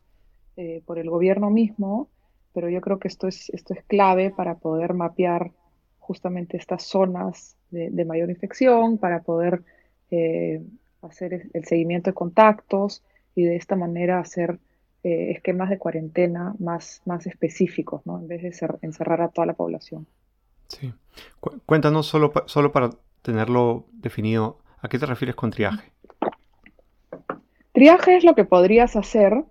eh, 0.55 0.81
por 0.85 0.99
el 0.99 1.09
gobierno 1.09 1.49
mismo, 1.49 2.09
pero 2.53 2.69
yo 2.69 2.81
creo 2.81 2.99
que 2.99 3.07
esto 3.07 3.27
es, 3.27 3.49
esto 3.49 3.73
es 3.73 3.83
clave 3.83 4.31
para 4.31 4.55
poder 4.55 4.93
mapear 4.93 5.51
justamente 5.99 6.57
estas 6.57 6.83
zonas 6.83 7.55
de, 7.69 8.05
mayor 8.05 8.29
infección, 8.29 8.97
para 8.97 9.21
poder 9.21 9.63
eh, 10.09 10.63
hacer 11.01 11.49
el 11.53 11.65
seguimiento 11.65 12.09
de 12.09 12.13
contactos 12.15 13.03
y 13.35 13.43
de 13.43 13.57
esta 13.57 13.75
manera 13.75 14.19
hacer 14.19 14.59
eh, 15.03 15.31
esquemas 15.31 15.69
de 15.69 15.77
cuarentena 15.77 16.55
más, 16.59 17.01
más 17.05 17.27
específicos, 17.27 18.05
¿no? 18.05 18.19
en 18.19 18.27
vez 18.27 18.41
de 18.41 18.77
encerrar 18.81 19.21
a 19.21 19.29
toda 19.29 19.45
la 19.45 19.53
población. 19.53 20.07
Sí. 20.67 20.93
cuéntanos 21.65 22.07
solo, 22.07 22.31
solo 22.45 22.71
para 22.71 22.89
tenerlo 23.21 23.85
definido, 23.93 24.59
¿a 24.81 24.89
qué 24.89 24.99
te 24.99 25.05
refieres 25.05 25.35
con 25.35 25.51
triaje? 25.51 25.91
Triaje 27.73 28.17
es 28.17 28.23
lo 28.23 28.35
que 28.35 28.43
podrías 28.43 28.95
hacer 28.95 29.45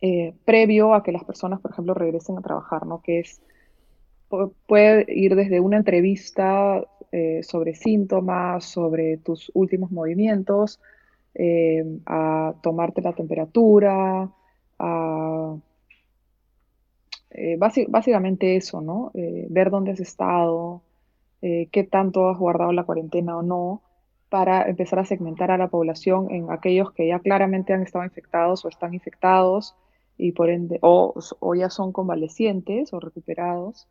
eh, 0.00 0.34
previo 0.44 0.94
a 0.94 1.02
que 1.02 1.12
las 1.12 1.24
personas, 1.24 1.60
por 1.60 1.70
ejemplo, 1.70 1.94
regresen 1.94 2.36
a 2.38 2.42
trabajar, 2.42 2.86
¿no? 2.86 3.02
Que 3.02 3.20
es, 3.20 3.40
puede 4.66 5.06
ir 5.08 5.36
desde 5.36 5.60
una 5.60 5.76
entrevista 5.76 6.82
eh, 7.12 7.42
sobre 7.42 7.74
síntomas, 7.74 8.64
sobre 8.64 9.18
tus 9.18 9.50
últimos 9.54 9.90
movimientos, 9.90 10.80
eh, 11.34 11.84
a 12.06 12.54
tomarte 12.62 13.00
la 13.00 13.12
temperatura, 13.12 14.28
a 14.78 15.56
básicamente 17.88 18.56
eso, 18.56 18.80
¿no? 18.80 19.10
ver 19.14 19.70
dónde 19.70 19.92
has 19.92 20.00
estado, 20.00 20.82
qué 21.40 21.88
tanto 21.90 22.28
has 22.28 22.38
guardado 22.38 22.72
la 22.72 22.84
cuarentena 22.84 23.36
o 23.36 23.42
no, 23.42 23.82
para 24.32 24.66
empezar 24.66 24.98
a 24.98 25.04
segmentar 25.04 25.50
a 25.50 25.58
la 25.58 25.68
población 25.68 26.30
en 26.30 26.50
aquellos 26.50 26.90
que 26.92 27.06
ya 27.06 27.18
claramente 27.18 27.74
han 27.74 27.82
estado 27.82 28.06
infectados 28.06 28.64
o 28.64 28.70
están 28.70 28.94
infectados 28.94 29.74
y 30.16 30.32
por 30.32 30.48
ende, 30.48 30.78
o, 30.80 31.14
ya 31.54 31.68
son 31.68 31.92
convalecientes 31.92 32.94
o 32.94 32.98
recuperados, 32.98 33.88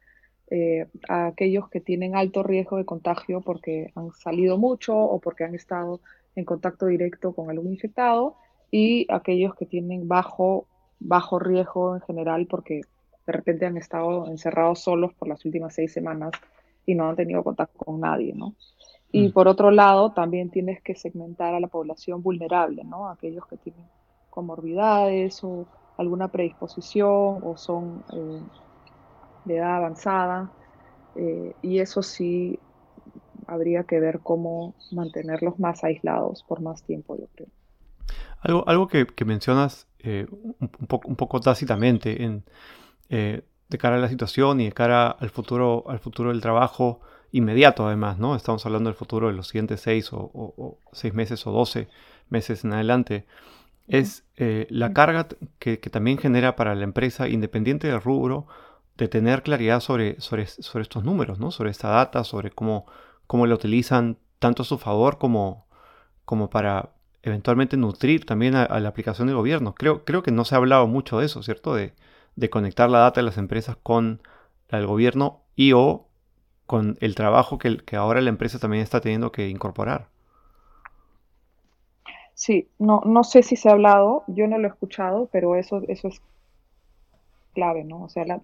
eh, 0.50 0.88
a 1.08 1.28
aquellos 1.28 1.70
que 1.70 1.80
tienen 1.80 2.16
alto 2.16 2.42
riesgo 2.42 2.78
de 2.78 2.86
contagio 2.86 3.42
porque 3.42 3.92
han 3.94 4.12
salido 4.14 4.58
mucho 4.58 4.98
o 4.98 5.20
porque 5.20 5.44
han 5.44 5.54
estado 5.54 6.02
en 6.36 6.44
contacto 6.44 6.88
directo 6.88 7.34
con 7.34 7.52
algún 7.52 7.74
infectado 7.74 8.36
y 8.72 9.06
aquellos 9.14 9.54
que 9.54 9.68
tienen 9.68 10.08
bajo, 10.08 10.66
bajo 11.00 11.38
riesgo 11.38 11.94
en 11.98 12.02
general 12.02 12.48
porque 12.48 12.82
de 13.32 13.38
repente 13.38 13.66
han 13.66 13.78
estado 13.78 14.28
encerrados 14.28 14.80
solos 14.80 15.14
por 15.14 15.28
las 15.28 15.44
últimas 15.46 15.74
seis 15.74 15.94
semanas 15.94 16.32
y 16.86 16.96
no 16.96 17.10
han 17.10 17.16
tenido 17.16 17.44
contacto 17.44 17.78
con 17.78 18.00
nadie, 18.00 18.34
¿no? 18.36 18.56
Y 19.12 19.30
mm. 19.30 19.32
por 19.32 19.48
otro 19.48 19.72
lado, 19.72 20.12
también 20.12 20.50
tienes 20.50 20.82
que 20.82 20.96
segmentar 20.96 21.54
a 21.54 21.60
la 21.60 21.68
población 21.68 22.22
vulnerable, 22.22 22.84
¿no? 22.84 23.10
Aquellos 23.10 23.46
que 23.48 23.58
tienen 23.58 23.86
comorbidades 24.30 25.44
o 25.44 25.66
alguna 25.98 26.30
predisposición 26.30 27.40
o 27.42 27.56
son 27.58 28.04
eh, 28.14 28.42
de 29.46 29.58
edad 29.58 29.78
avanzada. 29.78 30.52
Eh, 31.16 31.54
y 31.62 31.80
eso 31.80 32.02
sí 32.02 32.60
habría 33.48 33.84
que 33.84 34.00
ver 34.00 34.20
cómo 34.20 34.74
mantenerlos 34.92 35.60
más 35.60 35.84
aislados 35.84 36.44
por 36.44 36.62
más 36.62 36.84
tiempo, 36.84 37.18
yo 37.18 37.28
creo. 37.36 37.48
Algo, 38.42 38.68
algo 38.68 38.88
que, 38.88 39.06
mencionas 39.26 39.88
eh, 40.00 40.26
un, 40.32 40.88
poco, 40.88 41.08
un, 41.08 41.16
poco, 41.16 41.40
tácitamente 41.40 42.24
en, 42.24 42.44
de 43.12 43.78
cara 43.78 43.98
a 43.98 44.00
la 44.00 44.10
situación 44.10 44.62
y 44.62 44.66
de 44.66 44.72
cara 44.72 45.10
al 45.10 45.30
futuro, 45.30 45.84
al 45.88 46.00
futuro 46.00 46.30
del 46.30 46.42
trabajo 46.42 47.02
inmediato 47.32 47.88
además, 47.88 48.20
¿no? 48.20 48.36
Estamos 48.36 48.66
hablando 48.66 48.90
del 48.90 48.98
futuro 48.98 49.28
de 49.28 49.34
los 49.34 49.48
siguientes 49.48 49.82
seis 49.82 50.10
o, 50.12 50.78
seis 50.92 51.14
meses 51.14 51.46
o 51.48 51.52
doce 51.52 51.88
meses 52.30 52.64
en 52.64 52.74
adelante. 52.74 53.26
Es 53.88 54.26
eh, 54.38 54.68
la 54.70 54.94
carga 54.94 55.28
que, 55.60 55.78
también 55.78 56.18
genera 56.18 56.56
para 56.56 56.76
la 56.76 56.84
empresa, 56.84 57.28
independiente 57.28 57.88
del 57.88 58.02
rubro, 58.02 58.48
de 58.98 59.08
tener 59.08 59.44
claridad 59.44 59.80
sobre, 59.80 60.20
sobre, 60.20 60.48
sobre 60.48 60.84
estos 60.84 61.04
números, 61.04 61.40
¿no? 61.40 61.52
Sobre 61.52 61.72
esta 61.72 61.90
data, 61.90 62.24
sobre 62.24 62.52
cómo, 62.52 62.86
cómo 63.28 63.48
la 63.48 63.56
utilizan 63.56 64.18
tanto 64.40 64.64
a 64.64 64.66
su 64.66 64.78
favor 64.78 65.18
como, 65.18 65.66
como 66.26 66.50
para 66.50 66.92
eventualmente 67.24 67.78
nutrir 67.78 68.26
también 68.26 68.56
a, 68.56 68.80
la 68.80 68.90
aplicación 68.90 69.28
del 69.28 69.38
gobierno. 69.38 69.76
Creo, 69.76 70.04
creo 70.04 70.24
que 70.24 70.32
no 70.32 70.46
se 70.46 70.56
ha 70.56 70.58
hablado 70.58 70.88
mucho 70.88 71.20
de 71.20 71.26
eso, 71.26 71.44
¿cierto? 71.44 71.76
De, 71.76 71.94
de 72.36 72.50
conectar 72.50 72.90
la 72.90 73.00
data 73.00 73.22
de 73.22 73.26
las 73.26 73.38
empresas 73.38 73.78
con 73.82 74.22
la 74.70 74.80
del 74.80 74.88
gobierno 74.88 75.42
y 75.56 75.74
o 75.74 76.08
con 76.66 76.98
el 77.02 77.16
trabajo 77.16 77.58
que, 77.58 77.98
ahora 77.98 78.22
la 78.22 78.30
empresa 78.30 78.58
también 78.58 78.84
está 78.84 79.02
teniendo 79.02 79.32
que 79.32 79.50
incorporar. 79.50 80.08
Sí, 82.34 82.70
no, 82.80 83.02
no 83.06 83.24
sé 83.24 83.44
si 83.44 83.56
se 83.56 83.70
ha 83.70 83.74
hablado, 83.74 84.24
yo 84.28 84.48
no 84.48 84.58
lo 84.58 84.68
he 84.68 84.72
escuchado, 84.72 85.30
pero 85.32 85.56
eso, 85.56 85.82
eso 85.90 86.08
es 86.08 86.22
clave, 87.54 87.84
¿no? 87.84 88.04
O 88.04 88.10
sea, 88.10 88.26
la, 88.26 88.40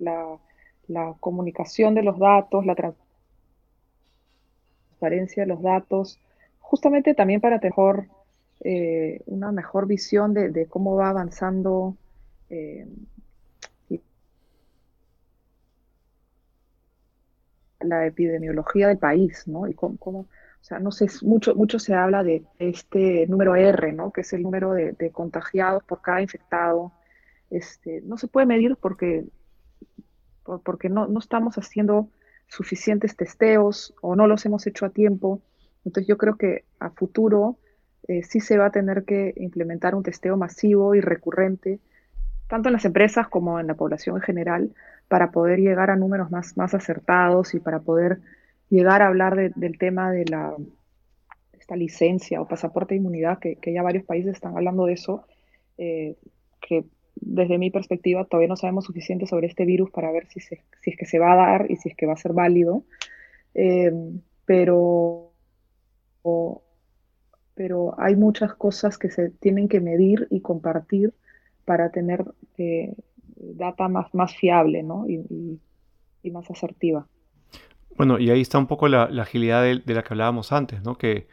la, 0.88 1.14
comunicación 1.20 1.96
de 1.96 2.04
los 2.04 2.20
datos, 2.20 2.66
la 2.66 2.76
transparencia 2.76 5.44
de 5.44 5.48
los 5.48 5.62
datos, 5.62 6.20
justamente 6.60 7.14
también 7.14 7.40
para 7.40 7.60
tener 7.60 8.08
eh, 8.60 9.22
una 9.26 9.52
mejor 9.52 9.88
visión 9.88 10.34
de, 10.34 10.68
cómo 10.68 10.96
va 10.96 11.10
avanzando 11.10 11.96
eh, 12.50 12.88
la 17.90 18.06
epidemiología 18.06 18.88
del 18.88 18.98
país, 18.98 19.48
¿no? 19.48 19.68
Y 19.68 19.74
cómo, 19.74 19.98
o 20.02 20.26
sea, 20.62 20.80
no 20.80 20.92
sé, 20.92 21.08
mucho, 21.22 21.56
mucho 21.56 21.80
se 21.80 21.94
habla 21.94 22.24
de 22.24 22.44
este 22.60 23.26
número 23.28 23.56
R, 23.56 23.94
¿no? 23.94 24.12
Que 24.12 24.22
es 24.22 24.34
el 24.34 24.44
número 24.44 24.74
de, 24.74 25.12
contagiados 25.12 25.84
por 25.84 26.02
cada 26.02 26.22
infectado. 26.22 26.92
Este, 27.50 28.02
no 28.02 28.18
se 28.18 28.28
puede 28.28 28.46
medir 28.46 28.76
porque, 28.76 29.26
porque 30.64 30.90
no, 30.90 31.08
no 31.08 31.20
estamos 31.20 31.58
haciendo 31.58 32.10
suficientes 32.48 33.16
testeos 33.16 33.94
o 34.02 34.16
no 34.16 34.28
los 34.28 34.46
hemos 34.46 34.66
hecho 34.68 34.86
a 34.86 34.90
tiempo. 34.90 35.42
Entonces 35.86 36.08
yo 36.08 36.18
creo 36.18 36.36
que 36.38 36.66
a 36.80 36.90
futuro 36.90 37.58
eh, 38.08 38.24
sí 38.24 38.40
se 38.40 38.58
va 38.58 38.68
a 38.68 38.72
tener 38.72 39.04
que 39.04 39.34
implementar 39.38 39.96
un 39.96 40.04
testeo 40.04 40.38
masivo 40.38 40.96
y 40.96 41.02
recurrente, 41.02 41.80
tanto 42.48 42.70
en 42.70 42.74
las 42.74 42.86
empresas 42.86 43.28
como 43.28 43.60
en 43.60 43.68
la 43.68 43.76
población 43.76 44.16
en 44.18 44.22
general, 44.22 44.74
para 45.08 45.32
poder 45.32 45.60
llegar 45.60 45.90
a 45.90 45.96
números 45.96 46.32
más, 46.32 46.58
más 46.58 46.74
acertados 46.74 47.54
y 47.54 47.60
para 47.60 47.80
poder 47.80 48.20
llegar 48.70 49.02
a 49.02 49.08
hablar 49.08 49.54
del 49.56 49.78
tema 49.78 50.12
de 50.12 50.26
la 50.26 50.56
esta 51.60 51.76
licencia 51.76 52.42
o 52.42 52.48
pasaporte 52.48 52.94
de 52.94 53.00
inmunidad, 53.00 53.40
que, 53.40 53.58
ya 53.74 53.84
varios 53.84 54.06
países 54.06 54.34
están 54.34 54.56
hablando 54.56 54.86
de 54.86 54.94
eso, 54.94 55.26
eh, 55.78 56.16
que 56.62 56.86
desde 57.16 57.58
mi 57.58 57.72
perspectiva 57.72 58.26
todavía 58.26 58.48
no 58.48 58.56
sabemos 58.56 58.86
suficiente 58.86 59.28
sobre 59.28 59.48
este 59.48 59.66
virus 59.66 59.92
para 59.92 60.12
ver 60.12 60.28
si, 60.28 60.40
si 60.40 60.56
es 60.86 60.98
que 60.98 61.06
se 61.06 61.20
va 61.20 61.34
a 61.34 61.36
dar 61.36 61.72
y 61.72 61.76
si 61.76 61.90
es 61.90 61.96
que 61.96 62.06
va 62.06 62.14
a 62.14 62.18
ser 62.18 62.32
válido. 62.34 62.84
Eh, 63.54 63.92
pero, 64.46 65.34
pero 67.54 68.00
hay 68.00 68.16
muchas 68.16 68.54
cosas 68.54 68.98
que 68.98 69.10
se 69.10 69.30
tienen 69.30 69.68
que 69.68 69.82
medir 69.82 70.28
y 70.30 70.40
compartir 70.40 71.14
para 71.66 71.92
tener 71.92 72.24
eh, 72.58 72.94
data 73.40 73.88
más, 73.88 74.14
más 74.14 74.36
fiable 74.36 74.84
¿no? 74.84 75.06
y, 75.08 75.60
más 76.32 76.52
asertiva. 76.52 77.08
Bueno, 77.96 78.20
y 78.20 78.30
ahí 78.30 78.42
está 78.42 78.58
un 78.58 78.68
poco 78.68 78.90
la, 78.90 79.04
agilidad 79.04 79.64
de, 79.64 79.94
la 79.94 80.04
que 80.04 80.14
hablábamos 80.14 80.52
antes, 80.52 80.84
¿no? 80.84 80.98
que 80.98 81.30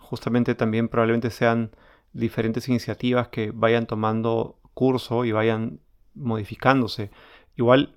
justamente 0.00 0.54
también 0.54 0.88
probablemente 0.88 1.28
sean 1.28 1.70
diferentes 2.14 2.66
iniciativas 2.66 3.28
que 3.28 3.50
vayan 3.50 3.86
tomando 3.86 4.56
curso 4.72 5.26
y 5.26 5.32
vayan 5.32 5.80
modificándose. 6.14 7.10
Igual 7.56 7.94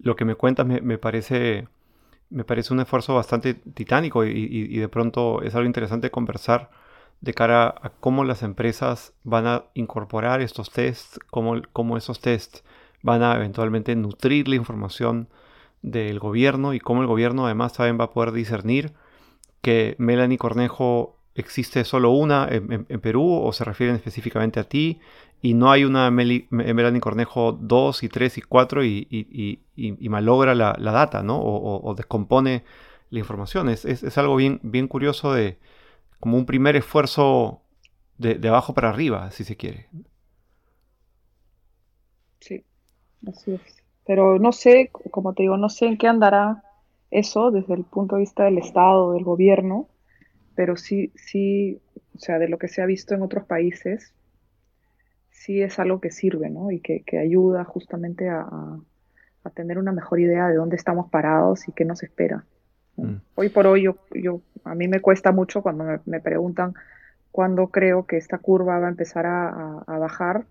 lo 0.00 0.16
que 0.16 0.24
me 0.24 0.34
cuentas 0.34 0.66
me, 0.66 0.98
parece, 0.98 1.68
me 2.28 2.42
parece 2.42 2.74
un 2.74 2.80
esfuerzo 2.80 3.14
bastante 3.14 3.54
titánico 3.54 4.24
y, 4.24 4.76
de 4.76 4.88
pronto 4.88 5.42
es 5.42 5.54
algo 5.54 5.66
interesante 5.66 6.10
conversar 6.10 6.70
de 7.20 7.34
cara 7.34 7.68
a 7.68 7.90
cómo 8.00 8.24
las 8.24 8.42
empresas 8.42 9.14
van 9.22 9.46
a 9.46 9.64
incorporar 9.74 10.40
estos 10.40 10.70
tests, 10.70 11.20
cómo, 11.30 11.62
cómo 11.72 11.96
esos 11.96 12.20
tests 12.20 12.64
van 13.04 13.22
a 13.22 13.36
eventualmente 13.36 13.94
nutrir 13.94 14.48
la 14.48 14.56
información 14.56 15.28
del 15.82 16.18
gobierno 16.18 16.72
y 16.72 16.80
cómo 16.80 17.02
el 17.02 17.06
gobierno 17.06 17.44
además 17.44 17.74
también 17.74 18.00
va 18.00 18.04
a 18.04 18.10
poder 18.10 18.32
discernir 18.32 18.94
que 19.60 19.94
Melanie 19.98 20.38
Cornejo 20.38 21.18
existe 21.34 21.84
solo 21.84 22.10
una 22.12 22.48
en, 22.50 22.86
Perú 23.00 23.40
o 23.42 23.52
se 23.52 23.64
refieren 23.64 23.96
específicamente 23.96 24.58
a 24.58 24.64
ti 24.64 25.00
y 25.42 25.52
no 25.52 25.70
hay 25.70 25.84
una 25.84 26.10
Melanie 26.10 27.00
Cornejo 27.00 27.52
2 27.52 28.02
y 28.04 28.08
3 28.08 28.38
y 28.38 28.40
4 28.40 28.84
y, 28.84 29.60
malogra 30.08 30.54
la, 30.54 30.72
data, 30.78 31.22
¿no? 31.22 31.38
O, 31.42 31.94
descompone 31.94 32.64
la 33.10 33.18
información. 33.18 33.68
Es, 33.68 34.16
algo 34.16 34.36
bien, 34.36 34.60
bien 34.62 34.88
curioso 34.88 35.34
de 35.34 35.58
como 36.20 36.38
un 36.38 36.46
primer 36.46 36.76
esfuerzo 36.76 37.60
de, 38.16 38.36
de 38.36 38.48
abajo 38.48 38.72
para 38.72 38.88
arriba, 38.88 39.30
si 39.30 39.44
se 39.44 39.56
quiere. 39.56 39.90
Sí. 42.40 42.64
Así 43.26 43.54
es. 43.54 43.84
Pero 44.06 44.38
no 44.38 44.52
sé, 44.52 44.90
como 44.92 45.32
te 45.32 45.44
digo, 45.44 45.56
no 45.56 45.68
sé 45.68 45.86
en 45.86 45.96
qué 45.96 46.08
andará 46.08 46.62
eso 47.10 47.50
desde 47.50 47.74
el 47.74 47.84
punto 47.84 48.16
de 48.16 48.20
vista 48.20 48.44
del 48.44 48.58
Estado, 48.58 49.12
del 49.12 49.24
gobierno, 49.24 49.88
pero 50.54 50.76
sí, 50.76 51.12
sí, 51.14 51.80
o 52.14 52.18
sea, 52.18 52.38
de 52.38 52.48
lo 52.48 52.58
que 52.58 52.68
se 52.68 52.82
ha 52.82 52.86
visto 52.86 53.14
en 53.14 53.22
otros 53.22 53.44
países, 53.46 54.12
sí 55.30 55.62
es 55.62 55.78
algo 55.78 56.00
que 56.00 56.10
sirve, 56.10 56.50
¿no? 56.50 56.70
Y 56.70 56.80
que, 56.80 57.02
ayuda 57.18 57.64
justamente 57.64 58.28
a, 58.28 58.78
tener 59.54 59.78
una 59.78 59.92
mejor 59.92 60.20
idea 60.20 60.48
de 60.48 60.56
dónde 60.56 60.76
estamos 60.76 61.10
parados 61.10 61.68
y 61.68 61.72
qué 61.72 61.84
nos 61.84 62.02
espera. 62.02 62.44
Mm. 62.96 63.16
Hoy 63.34 63.50
por 63.50 63.66
hoy, 63.66 63.82
yo, 63.82 63.98
yo, 64.14 64.40
a 64.64 64.74
mí 64.74 64.88
me 64.88 65.00
cuesta 65.00 65.32
mucho 65.32 65.62
cuando 65.62 66.00
me, 66.06 66.20
preguntan 66.20 66.74
cuándo 67.30 67.68
creo 67.68 68.06
que 68.06 68.16
esta 68.16 68.38
curva 68.38 68.78
va 68.78 68.86
a 68.86 68.90
empezar 68.90 69.26
a 69.26 69.98
bajar 69.98 70.46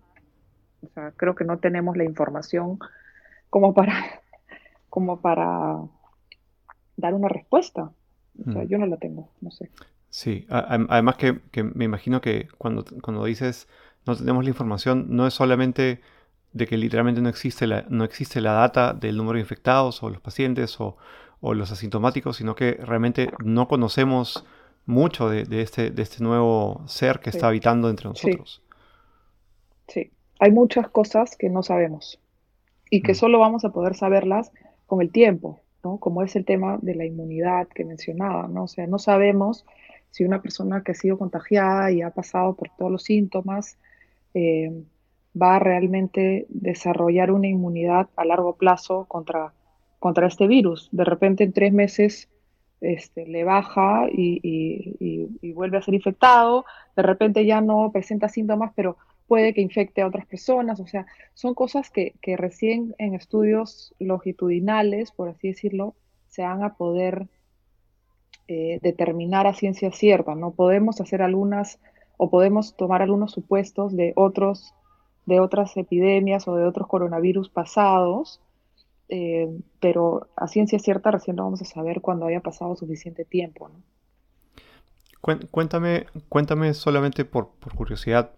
o 0.84 0.92
sea, 0.94 1.12
creo 1.16 1.34
que 1.34 1.44
no 1.44 1.58
tenemos 1.58 1.96
la 1.96 2.04
información 2.04 2.78
como 3.50 3.74
para, 3.74 3.94
como 4.88 5.20
para 5.20 5.78
dar 6.96 7.14
una 7.14 7.28
respuesta. 7.28 7.90
O 8.46 8.52
sea, 8.52 8.64
mm. 8.64 8.68
yo 8.68 8.78
no 8.78 8.86
la 8.86 8.96
tengo, 8.96 9.30
no 9.40 9.50
sé. 9.50 9.70
Sí, 10.10 10.46
además 10.48 11.16
que, 11.16 11.40
me 11.62 11.84
imagino 11.84 12.20
que 12.20 12.46
cuando, 12.56 12.84
cuando 13.02 13.24
dices 13.24 13.68
no 14.06 14.14
tenemos 14.16 14.44
la 14.44 14.50
información, 14.50 15.06
no 15.10 15.26
es 15.26 15.34
solamente 15.34 16.00
de 16.52 16.66
que 16.66 16.76
literalmente 16.76 17.20
no 17.20 17.28
existe 17.28 17.66
la, 17.66 17.84
no 17.88 18.04
existe 18.04 18.40
la 18.40 18.52
data 18.52 18.92
del 18.92 19.16
número 19.16 19.34
de 19.34 19.40
infectados 19.40 20.02
o 20.02 20.10
los 20.10 20.20
pacientes 20.20 20.76
o, 20.80 20.96
los 21.42 21.70
asintomáticos, 21.70 22.38
sino 22.38 22.54
que 22.54 22.78
realmente 22.82 23.30
no 23.44 23.68
conocemos 23.68 24.46
mucho 24.86 25.28
de, 25.28 25.44
este, 25.60 25.90
de 25.90 26.02
este 26.02 26.24
nuevo 26.24 26.82
ser 26.86 27.20
que 27.20 27.28
está 27.28 27.48
habitando 27.48 27.90
entre 27.90 28.08
nosotros. 28.08 28.62
Hay 30.44 30.52
muchas 30.52 30.90
cosas 30.90 31.36
que 31.36 31.48
no 31.48 31.62
sabemos 31.62 32.20
y 32.90 33.00
que 33.00 33.12
mm. 33.12 33.14
solo 33.14 33.38
vamos 33.38 33.64
a 33.64 33.70
poder 33.70 33.94
saberlas 33.94 34.52
con 34.84 35.00
el 35.00 35.10
tiempo, 35.10 35.62
¿no? 35.82 35.96
Como 35.96 36.22
es 36.22 36.36
el 36.36 36.44
tema 36.44 36.78
de 36.82 36.94
la 36.94 37.06
inmunidad 37.06 37.66
que 37.68 37.86
mencionaba, 37.86 38.46
¿no? 38.46 38.64
O 38.64 38.68
sea, 38.68 38.86
no 38.86 38.98
sabemos 38.98 39.64
si 40.10 40.22
una 40.22 40.42
persona 40.42 40.82
que 40.82 40.92
ha 40.92 40.94
sido 40.94 41.16
contagiada 41.16 41.90
y 41.92 42.02
ha 42.02 42.10
pasado 42.10 42.56
por 42.56 42.68
todos 42.76 42.92
los 42.92 43.04
síntomas 43.04 43.78
eh, 44.34 44.84
va 45.34 45.56
a 45.56 45.60
realmente 45.60 46.44
desarrollar 46.50 47.30
una 47.30 47.48
inmunidad 47.48 48.10
a 48.14 48.26
largo 48.26 48.56
plazo 48.56 49.06
contra, 49.06 49.54
contra 49.98 50.26
este 50.26 50.46
virus. 50.46 50.90
De 50.92 51.04
repente 51.04 51.44
en 51.44 51.54
tres 51.54 51.72
meses 51.72 52.28
este, 52.82 53.26
le 53.26 53.44
baja 53.44 54.08
y, 54.12 54.40
y, 55.40 55.52
vuelve 55.52 55.78
a 55.78 55.82
ser 55.82 55.94
infectado, 55.94 56.66
de 56.96 57.02
repente 57.02 57.46
ya 57.46 57.62
no 57.62 57.90
presenta 57.92 58.28
síntomas, 58.28 58.72
pero 58.76 58.98
puede 59.26 59.54
que 59.54 59.60
infecte 59.60 60.02
a 60.02 60.06
otras 60.06 60.26
personas, 60.26 60.80
o 60.80 60.86
sea, 60.86 61.06
son 61.32 61.54
cosas 61.54 61.90
que, 61.90 62.14
recién 62.36 62.94
en 62.98 63.14
estudios 63.14 63.94
longitudinales, 63.98 65.12
por 65.12 65.28
así 65.28 65.48
decirlo, 65.48 65.94
se 66.28 66.42
van 66.42 66.62
a 66.62 66.74
poder 66.74 67.28
eh, 68.48 68.78
determinar 68.82 69.46
a 69.46 69.54
ciencia 69.54 69.90
cierta, 69.92 70.34
¿no? 70.34 70.50
Podemos 70.50 71.00
hacer 71.00 71.22
algunas 71.22 71.78
o 72.16 72.30
podemos 72.30 72.76
tomar 72.76 73.02
algunos 73.02 73.32
supuestos 73.32 73.96
de 73.96 74.12
otros 74.16 74.74
de 75.26 75.40
otras 75.40 75.76
epidemias 75.76 76.46
o 76.48 76.54
de 76.54 76.66
otros 76.66 76.86
coronavirus 76.86 77.48
pasados, 77.48 78.40
eh, 79.08 79.48
pero 79.80 80.28
a 80.36 80.48
ciencia 80.48 80.78
cierta 80.78 81.10
recién 81.10 81.36
lo 81.36 81.44
vamos 81.44 81.62
a 81.62 81.64
saber 81.64 82.00
cuando 82.00 82.26
haya 82.26 82.40
pasado 82.40 82.76
suficiente 82.76 83.24
tiempo. 83.24 83.70
Cuéntame, 85.50 86.06
cuéntame 86.28 86.74
solamente 86.74 87.24
por, 87.24 87.48
curiosidad. 87.74 88.32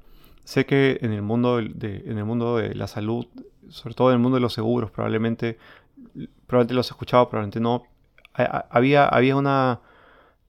Sé 0.47 0.65
que 0.65 1.01
en 1.03 1.13
el 1.13 1.23
mundo 1.23 1.57
de, 1.57 2.05
en 2.07 2.19
el 2.19 2.25
mundo 2.25 2.59
de 2.59 2.73
la 2.77 2.87
salud, 2.87 3.27
sobre 3.69 3.97
todo 3.97 4.11
en 4.11 4.15
el 4.15 4.21
mundo 4.21 4.37
de 4.37 4.41
los 4.41 4.53
seguros, 4.53 4.93
probablemente, 4.93 5.59
probablemente 6.47 6.75
lo 6.75 6.81
has 6.83 6.87
escuchado, 6.87 7.29
probablemente 7.29 7.59
no. 7.59 7.83
Había, 8.33 9.09
había 9.09 9.35
una 9.35 9.81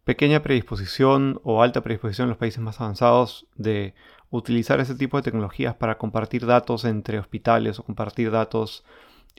pequeña 0.03 0.43
predisposición 0.43 1.41
o 1.43 1.63
alta 1.63 1.81
predisposición 1.81 2.25
en 2.25 2.29
los 2.29 2.37
países 2.37 2.59
más 2.59 2.79
avanzados 2.79 3.47
de 3.55 3.95
utilizar 4.29 4.79
ese 4.79 4.93
tipo 4.93 5.17
de 5.17 5.23
tecnologías 5.23 5.73
para 5.73 5.97
compartir 5.97 6.45
datos 6.45 6.85
entre 6.85 7.17
hospitales 7.17 7.79
o 7.79 7.83
compartir 7.83 8.29
datos 8.29 8.85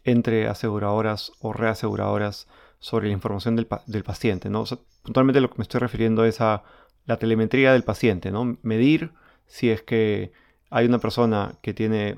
entre 0.03 0.49
aseguradoras 0.49 1.31
o 1.39 1.53
reaseguradoras 1.53 2.49
sobre 2.81 3.07
la 3.07 3.13
información 3.13 3.55
del, 3.55 4.03
paciente. 4.03 4.51
¿no? 4.51 4.65
puntualmente 5.05 5.41
lo 5.41 5.51
que 5.51 5.59
me 5.59 5.63
estoy 5.63 5.79
refiriendo 5.79 6.25
es 6.25 6.41
a 6.41 6.65
la 7.07 7.17
telemetría 7.17 7.73
del 7.73 7.85
paciente, 7.85 8.33
¿no? 8.33 8.59
Medir 8.63 9.13
si 9.47 9.71
es 9.71 9.83
que 9.83 10.33
hay 10.71 10.87
una 10.87 10.99
persona 10.99 11.55
que 11.63 11.75
tiene, 11.75 12.17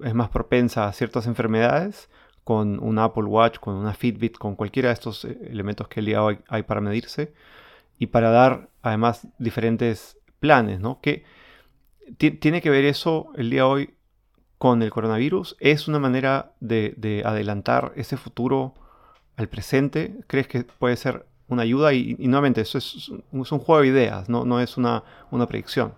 es 0.00 0.14
más 0.14 0.28
propensa 0.30 0.86
a 0.86 0.92
ciertas 0.92 1.26
enfermedades 1.26 2.08
con 2.44 2.78
un 2.80 2.98
Apple 2.98 3.24
Watch, 3.24 3.58
con 3.58 3.74
una 3.76 3.94
Fitbit, 3.94 4.36
con 4.36 4.56
cualquiera 4.56 4.88
de 4.88 4.94
estos 4.94 5.24
eh, 5.24 5.38
elementos 5.50 5.88
que 5.88 6.00
el 6.00 6.06
día 6.06 6.22
hoy 6.22 6.38
hay 6.48 6.62
para 6.62 6.80
medirse 6.80 7.32
y 7.98 8.06
para 8.06 8.30
dar 8.30 8.68
además 8.82 9.28
diferentes 9.38 10.16
planes, 10.40 10.80
¿no? 10.80 11.00
Que 11.00 11.24
tiene 12.16 12.60
que 12.60 12.70
ver 12.70 12.84
eso 12.84 13.30
el 13.36 13.50
día 13.50 13.66
hoy 13.66 13.94
con 14.58 14.82
el 14.82 14.90
coronavirus. 14.90 15.56
¿Es 15.60 15.86
una 15.86 15.98
manera 15.98 16.52
de, 16.60 16.94
de 16.96 17.22
adelantar 17.24 17.92
ese 17.94 18.16
futuro 18.16 18.74
al 19.36 19.48
presente? 19.48 20.16
¿Crees 20.26 20.48
que 20.48 20.64
puede 20.64 20.96
ser 20.96 21.26
una 21.50 21.62
ayuda 21.62 21.92
y, 21.92 22.14
nuevamente 22.18 22.62
eso 22.62 22.78
es, 22.78 23.10
un 23.32 23.44
juego 23.44 23.82
de 23.82 23.88
ideas, 23.88 24.28
no, 24.28 24.44
no 24.44 24.60
es 24.60 24.76
una, 24.76 25.02
una 25.30 25.46
predicción. 25.46 25.92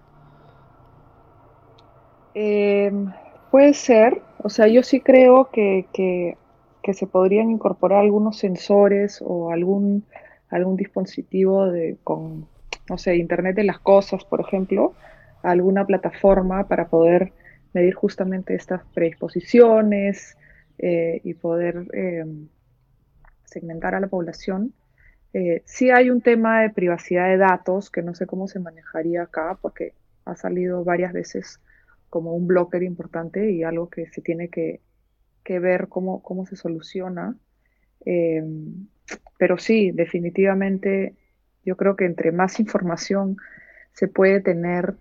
Em, 2.35 3.13
puede 3.51 3.75
ser, 3.75 4.23
o 4.39 4.49
sea, 4.49 4.67
yo 4.69 4.83
sí 4.83 5.01
creo 5.01 5.51
que, 5.51 5.87
que, 5.93 6.37
se 6.95 7.07
podrían 7.07 7.51
incorporar 7.51 8.01
algunos 8.01 8.39
sensores 8.39 9.23
o 9.25 9.53
algún, 9.53 10.05
algún 10.51 10.77
dispositivo 10.77 11.71
de, 11.71 11.97
con, 12.05 12.49
no 12.89 12.99
sé, 12.99 13.17
Internet 13.17 13.57
de 13.57 13.65
las 13.65 13.79
Cosas, 13.79 14.25
por 14.25 14.41
ejemplo, 14.41 14.95
alguna 15.43 15.87
plataforma 15.87 16.69
para 16.69 16.89
poder 16.89 17.33
medir 17.73 17.95
justamente 17.95 18.55
estas 18.55 18.83
predisposiciones 18.95 20.37
eh, 20.79 21.21
y 21.25 21.35
poder 21.35 21.87
em, 21.93 22.49
segmentar 23.45 23.95
a 23.95 24.01
la 24.01 24.09
población. 24.09 24.73
Eh, 25.35 25.63
sí 25.65 25.91
hay 25.91 26.11
un 26.11 26.21
tema 26.21 26.63
de 26.63 26.71
privacidad 26.71 27.29
de 27.29 27.39
datos 27.39 27.91
que 27.91 28.03
no 28.03 28.15
sé 28.15 28.27
cómo 28.27 28.49
se 28.49 28.59
manejaría 28.59 29.23
acá 29.23 29.59
porque 29.63 29.95
ha 30.27 30.37
salido 30.37 30.85
varias 30.85 31.13
veces 31.13 31.61
como 32.13 32.35
un 32.35 32.47
blocker 32.47 32.83
importante 32.83 33.51
y 33.51 33.63
algo 33.63 33.89
que 33.89 34.07
se 34.09 34.21
tiene 34.21 34.51
que, 34.51 34.83
ver 35.47 35.89
cómo, 35.89 36.23
cómo, 36.23 36.45
se 36.45 36.57
soluciona. 36.57 37.35
Eh, 38.05 38.45
pero 39.39 39.57
sí, 39.57 39.93
definitivamente 39.93 41.15
yo 41.65 41.75
creo 41.79 41.97
que 41.97 42.05
entre 42.05 42.31
más 42.31 42.61
información 42.61 43.39
se 43.95 44.09
puede 44.09 44.43
tener 44.43 44.95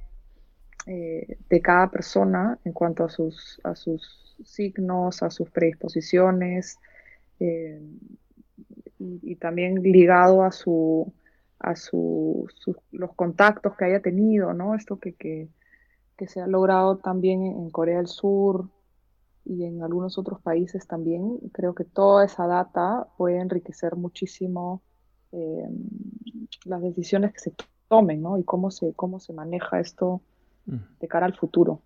eh, 0.87 1.35
de 1.49 1.61
cada 1.61 1.91
persona 1.91 2.57
en 2.63 2.71
cuanto 2.71 3.03
a 3.03 3.09
sus, 3.09 3.59
a 3.65 3.75
sus 3.75 4.37
signos, 4.45 5.21
a 5.21 5.29
sus 5.31 5.49
predisposiciones, 5.49 6.79
y, 8.99 9.35
también 9.35 9.81
ligado 9.81 10.43
a 10.43 10.51
su 10.51 11.11
a 11.59 11.75
su, 11.75 12.47
los 12.91 13.13
contactos 13.15 13.75
que 13.75 13.85
haya 13.85 13.99
tenido, 13.99 14.53
¿no? 14.53 14.75
Esto 14.75 14.97
que, 14.97 15.49
se 16.19 16.41
ha 16.41 16.47
logrado 16.47 16.97
también 16.97 17.45
en 17.45 17.69
Corea 17.69 17.97
del 17.97 18.07
Sur 18.07 18.69
y 19.45 19.63
en 19.63 19.83
algunos 19.83 20.17
otros 20.17 20.39
países 20.41 20.87
también. 20.87 21.39
Creo 21.51 21.73
que 21.73 21.83
toda 21.83 22.25
esa 22.25 22.47
data 22.47 23.07
puede 23.17 23.39
enriquecer 23.39 23.95
muchísimo 23.95 24.81
eh, 25.31 25.67
las 26.65 26.81
decisiones 26.81 27.33
que 27.33 27.39
se 27.39 27.53
tomen, 27.87 28.21
¿no? 28.21 28.37
Y 28.37 28.43
cómo 28.43 28.71
se, 28.71 28.93
cómo 28.93 29.19
se 29.19 29.33
maneja 29.33 29.79
esto 29.79 30.21
de 30.65 31.07
cara 31.07 31.25
al 31.25 31.35
futuro. 31.35 31.81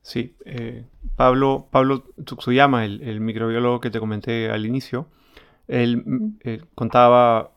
Sí, 0.00 0.34
eh, 0.44 0.86
Pablo, 1.14 1.68
Pablo 1.70 2.04
Tsutsuyama, 2.24 2.84
el, 2.84 3.02
el 3.02 3.20
microbiólogo 3.20 3.80
que 3.80 3.90
te 3.90 4.00
comenté 4.00 4.50
al 4.50 4.66
inicio, 4.66 5.06
él 5.68 6.04
eh, 6.40 6.62
contaba 6.74 7.52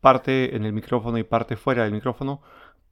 parte 0.00 0.56
en 0.56 0.64
el 0.64 0.72
micrófono 0.72 1.18
y 1.18 1.24
parte 1.24 1.56
fuera 1.56 1.84
del 1.84 1.92
micrófono 1.92 2.40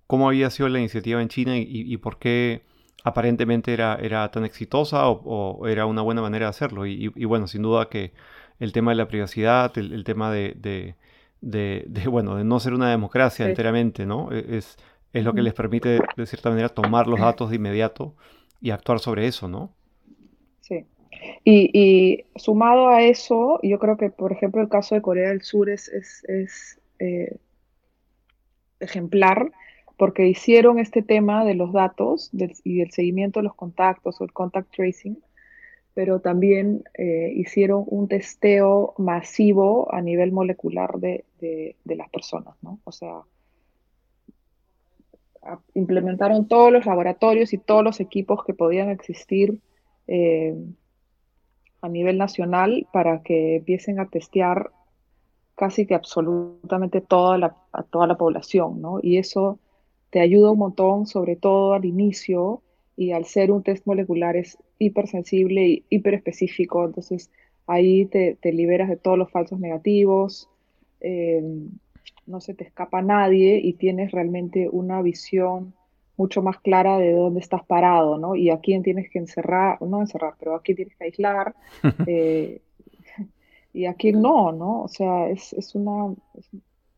cómo 0.09 0.27
había 0.27 0.51
sido 0.51 0.69
la 0.71 0.81
iniciativa 0.81 1.23
en 1.23 1.29
China 1.29 1.53
y, 1.57 1.97
por 1.99 2.19
qué 2.19 2.63
aparentemente 3.05 3.73
era, 3.73 3.97
era 4.03 4.29
tan 4.31 4.45
exitosa 4.45 5.09
o, 5.09 5.69
era 5.69 5.87
una 5.87 6.03
buena 6.03 6.23
manera 6.23 6.47
de 6.47 6.51
hacerlo. 6.51 6.87
Y, 6.87 7.09
bueno, 7.27 7.47
sin 7.47 7.63
duda 7.63 7.89
que 7.89 8.13
el 8.59 8.73
tema 8.73 8.91
de 8.91 8.97
la 8.97 9.07
privacidad, 9.07 9.77
el, 9.77 10.03
tema 10.05 10.33
de, 10.33 10.95
bueno, 12.11 12.37
de 12.37 12.45
no 12.45 12.59
ser 12.59 12.73
una 12.73 12.91
democracia 12.91 13.47
enteramente, 13.47 14.07
¿no? 14.07 14.33
E, 14.33 14.57
es, 14.57 14.79
es 15.13 15.25
lo 15.25 15.35
que 15.35 15.43
les 15.43 15.53
permite, 15.53 16.01
de 16.17 16.27
cierta 16.27 16.49
manera, 16.49 16.71
tomar 16.71 17.07
los 17.07 17.21
datos 17.21 17.51
de 17.51 17.57
inmediato 17.57 18.15
y 18.63 18.71
actuar 18.71 19.01
sobre 19.01 19.27
eso, 19.27 19.47
¿no? 19.47 19.75
Sí. 20.63 20.87
Y, 21.45 22.25
sumado 22.35 22.89
a 22.89 23.03
eso, 23.03 23.61
yo 23.63 23.79
creo 23.79 23.99
que, 23.99 24.09
por 24.09 24.33
ejemplo, 24.33 24.63
el 24.63 24.71
caso 24.71 24.95
de 24.95 25.03
Corea 25.03 25.29
del 25.29 25.43
Sur 25.43 25.69
es, 25.69 25.91
eh, 26.99 27.37
ejemplar 28.81 29.53
porque 29.99 30.29
hicieron 30.29 30.79
este 30.79 31.03
tema 31.03 31.45
de 31.45 31.55
los 31.55 31.73
datos 31.73 32.31
y 32.33 32.79
del 32.79 32.91
seguimiento 32.93 33.41
de 33.41 33.45
los 33.45 33.55
contactos 33.55 34.21
o 34.21 34.25
el 34.25 34.33
contact 34.33 34.75
tracing, 34.75 35.19
pero 35.93 36.21
también 36.21 36.85
eh, 36.95 37.33
hicieron 37.35 37.83
un 37.85 38.07
testeo 38.07 38.95
masivo 38.97 39.93
a 39.93 40.01
nivel 40.01 40.31
molecular 40.31 41.01
de, 41.01 41.25
las 41.85 42.09
personas, 42.11 42.55
¿no? 42.63 42.79
O 42.85 42.93
sea, 42.93 43.23
implementaron 45.75 46.47
todos 46.47 46.71
los 46.71 46.87
laboratorios 46.87 47.53
y 47.53 47.59
todos 47.59 47.83
los 47.83 47.99
equipos 47.99 48.45
que 48.45 48.55
podían 48.55 48.91
existir 48.91 49.61
eh, 50.07 50.55
a 51.81 51.89
nivel 51.89 52.19
nacional 52.19 52.87
para 52.93 53.23
que 53.25 53.57
empiecen 53.57 53.99
a 53.99 54.07
testear 54.07 54.71
casi 55.57 55.87
que 55.87 55.97
absolutamente 55.97 57.01
toda 57.01 57.37
la, 57.37 57.57
toda 57.91 58.07
la 58.07 58.17
población, 58.17 58.81
¿no? 58.81 59.01
Y 59.03 59.19
eso 59.19 59.59
te 60.11 60.21
ayuda 60.21 60.51
un 60.53 60.59
montón, 60.59 61.07
sobre 61.07 61.37
todo 61.37 61.75
al 61.75 61.85
inicio, 61.85 62.63
y 62.97 63.13
al 63.13 63.27
ser 63.27 63.53
un 63.53 63.63
test 63.63 63.87
molecular 63.87 64.37
es 64.37 64.59
hipersensible 64.79 65.69
y 65.69 65.85
hiperespecífico, 65.89 66.85
entonces 66.85 67.31
ahí 67.69 68.07
te, 68.07 68.37
liberas 68.53 68.89
de 68.89 68.97
todos 68.97 69.17
los 69.17 69.31
falsos 69.31 69.61
negativos, 69.61 70.49
eh, 71.01 71.41
no 72.27 72.41
se 72.41 72.55
te 72.55 72.65
escapa 72.65 73.01
nadie 73.01 73.61
y 73.63 73.75
tienes 73.75 74.11
realmente 74.11 74.69
una 74.69 75.01
visión 75.01 75.75
mucho 76.17 76.43
más 76.43 76.59
clara 76.59 76.99
de 76.99 77.13
dónde 77.13 77.39
estás 77.39 77.65
parado, 77.65 78.19
¿no? 78.19 78.35
Y 78.35 78.51
a 78.51 78.59
quién 78.59 78.83
tienes 78.83 79.09
que 79.09 79.21
encerrar, 79.21 79.81
no 79.81 80.01
encerrar, 80.01 80.35
pero 80.39 80.57
a 80.57 80.63
quién 80.63 80.77
tienes 80.77 80.97
que 80.97 81.05
aislar 81.05 81.55
eh, 82.07 82.61
y 83.73 83.87
a 83.87 83.95
quién 83.95 84.21
no, 84.21 84.51
¿no? 84.51 84.83
O 84.83 84.89
sea, 84.89 85.29
es, 85.29 85.55
una... 85.77 86.13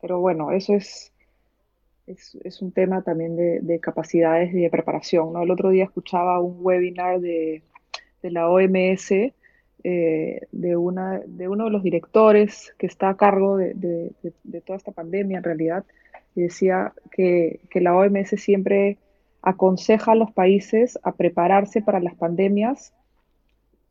pero 0.01 0.19
bueno, 0.21 0.51
eso 0.51 0.75
es, 0.75 1.13
es, 2.13 2.63
un 2.63 2.73
tema 2.73 3.03
también 3.03 3.37
de, 3.37 3.81
capacidades 3.81 4.53
y 4.53 4.61
de 4.61 4.71
preparación, 4.71 5.33
¿no? 5.33 5.43
El 5.43 5.51
otro 5.51 5.71
día 5.71 5.85
escuchaba 5.85 6.41
un 6.41 6.59
webinar 6.61 7.21
de, 7.21 7.63
la 8.23 8.49
OMS 8.49 9.11
eh, 9.13 10.41
de, 10.53 10.77
una, 10.77 11.21
de 11.27 11.49
uno 11.49 11.65
de 11.65 11.71
los 11.71 11.83
directores 11.83 12.75
que 12.79 12.87
está 12.87 13.11
a 13.11 13.17
cargo 13.17 13.57
de, 13.57 14.13
toda 14.67 14.77
esta 14.77 14.93
pandemia 14.93 15.39
en 15.39 15.45
realidad, 15.45 15.85
y 16.35 16.43
decía 16.43 16.93
que, 17.11 17.61
que 17.71 17.81
la 17.81 17.97
OMS 17.97 18.31
siempre 18.41 18.99
aconseja 19.43 20.13
a 20.13 20.17
los 20.17 20.33
países 20.33 20.99
a 21.03 21.13
prepararse 21.13 21.83
para 21.83 22.01
las 22.01 22.15
pandemias 22.15 22.93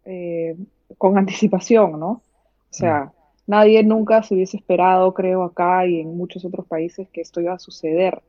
eh, 0.05 0.55
con 0.97 1.17
anticipación, 1.17 1.99
¿no? 1.99 2.09
O 2.09 2.23
sea, 2.71 3.05
mm. 3.05 3.11
Nadie 3.49 3.83
nunca 3.83 4.21
se 4.21 4.35
hubiese 4.35 4.57
esperado, 4.57 5.11
creo, 5.15 5.43
acá 5.43 5.87
y 5.87 5.99
en 5.99 6.15
muchos 6.15 6.45
otros 6.45 6.67
países 6.67 7.09
que 7.09 7.21
esto 7.21 7.41
iba 7.41 7.53
a 7.53 7.59
suceder, 7.59 8.21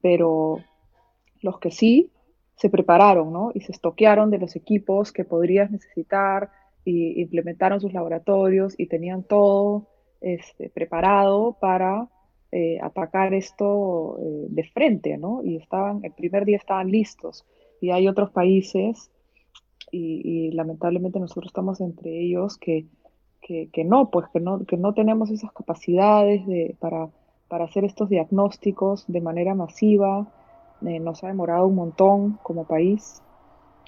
pero 0.00 0.56
los 1.42 1.58
que 1.58 1.70
sí 1.70 2.10
se 2.56 2.70
prepararon, 2.70 3.34
¿no? 3.34 3.50
Y 3.54 3.60
se 3.60 3.72
estoquearon 3.72 4.30
de 4.30 4.38
los 4.38 4.56
equipos 4.56 5.12
que 5.12 5.24
podrías 5.24 5.70
necesitar 5.70 6.50
y 6.86 7.20
implementaron 7.20 7.82
sus 7.82 7.92
laboratorios 7.92 8.74
y 8.78 8.86
tenían 8.86 9.24
todo 9.24 9.88
este, 10.22 10.70
preparado 10.70 11.58
para 11.60 12.08
eh, 12.50 12.78
atacar 12.80 13.34
esto 13.34 14.16
eh, 14.20 14.46
de 14.48 14.64
frente, 14.64 15.18
¿no? 15.18 15.42
Y 15.44 15.56
estaban, 15.56 16.00
el 16.02 16.12
primer 16.12 16.46
día 16.46 16.56
estaban 16.56 16.90
listos. 16.90 17.44
Y 17.78 17.90
hay 17.90 18.08
otros 18.08 18.30
países, 18.30 19.10
y, 19.90 20.50
lamentablemente 20.52 21.20
nosotros 21.20 21.48
estamos 21.48 21.82
entre 21.82 22.18
ellos, 22.18 22.56
que, 22.56 22.86
que, 23.42 23.84
no, 23.84 24.10
pues 24.10 24.28
que 24.32 24.40
no, 24.40 24.64
que 24.64 24.76
no 24.76 24.94
tenemos 24.94 25.30
esas 25.30 25.52
capacidades 25.52 26.46
de, 26.46 26.76
para, 26.78 27.08
para 27.48 27.64
hacer 27.64 27.84
estos 27.84 28.08
diagnósticos 28.08 29.04
de 29.08 29.20
manera 29.20 29.54
masiva. 29.54 30.26
Eh, 30.86 30.98
nos 31.00 31.22
ha 31.22 31.28
demorado 31.28 31.66
un 31.66 31.74
montón 31.74 32.38
como 32.42 32.64
país 32.64 33.22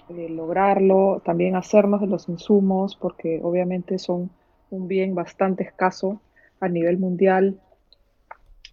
lograrlo, 0.09 1.23
también 1.25 1.57
hacernos 1.57 2.01
de 2.01 2.07
los 2.07 2.29
insumos, 2.29 2.97
porque 2.97 3.40
obviamente 3.43 3.99
son 3.99 4.31
un 4.71 4.88
bien 4.88 5.14
bastante 5.14 5.64
escaso 5.64 6.21
a 6.61 6.69
nivel 6.69 6.99
mundial 6.99 7.59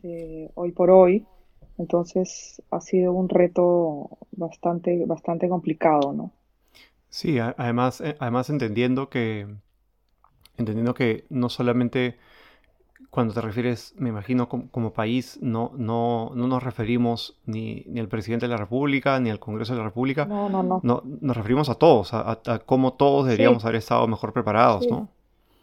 eh, 0.03 0.49
hoy 0.55 0.71
por 0.71 0.91
hoy. 0.91 1.25
Entonces 1.77 2.61
ha 2.69 2.81
sido 2.81 3.13
un 3.13 3.29
reto 3.29 4.09
bastante, 4.31 5.05
bastante 5.05 5.47
complicado, 5.47 6.13
¿no? 6.13 6.31
Sí, 7.09 7.39
además, 7.39 8.01
eh, 8.01 8.15
además 8.19 8.49
entendiendo 8.49 9.09
que 9.09 9.47
entendiendo 10.61 10.93
que 10.93 11.25
no 11.29 11.49
solamente 11.49 12.17
cuando 13.09 13.33
te 13.33 13.41
refieres, 13.41 13.93
me 13.97 14.07
imagino, 14.07 14.47
como, 14.47 14.93
país, 14.93 15.37
no, 15.41 15.73
no, 15.75 16.31
no 16.33 16.47
nos 16.47 16.63
referimos 16.63 17.37
ni, 17.45 17.83
ni, 17.87 17.99
al 17.99 18.07
presidente 18.07 18.45
de 18.45 18.51
la 18.51 18.57
República, 18.57 19.19
ni 19.19 19.29
al 19.29 19.39
Congreso 19.39 19.73
de 19.73 19.79
la 19.79 19.85
República. 19.85 20.25
No, 20.25 20.49
no, 20.49 20.63
no. 20.63 20.79
no 20.81 21.03
nos 21.03 21.35
referimos 21.35 21.69
a 21.69 21.75
todos, 21.75 22.13
a, 22.13 22.39
cómo 22.65 22.93
todos 22.93 23.25
deberíamos 23.25 23.65
haber 23.65 23.75
estado 23.75 24.07
mejor 24.07 24.31
preparados, 24.31 24.87
¿no? 24.89 25.09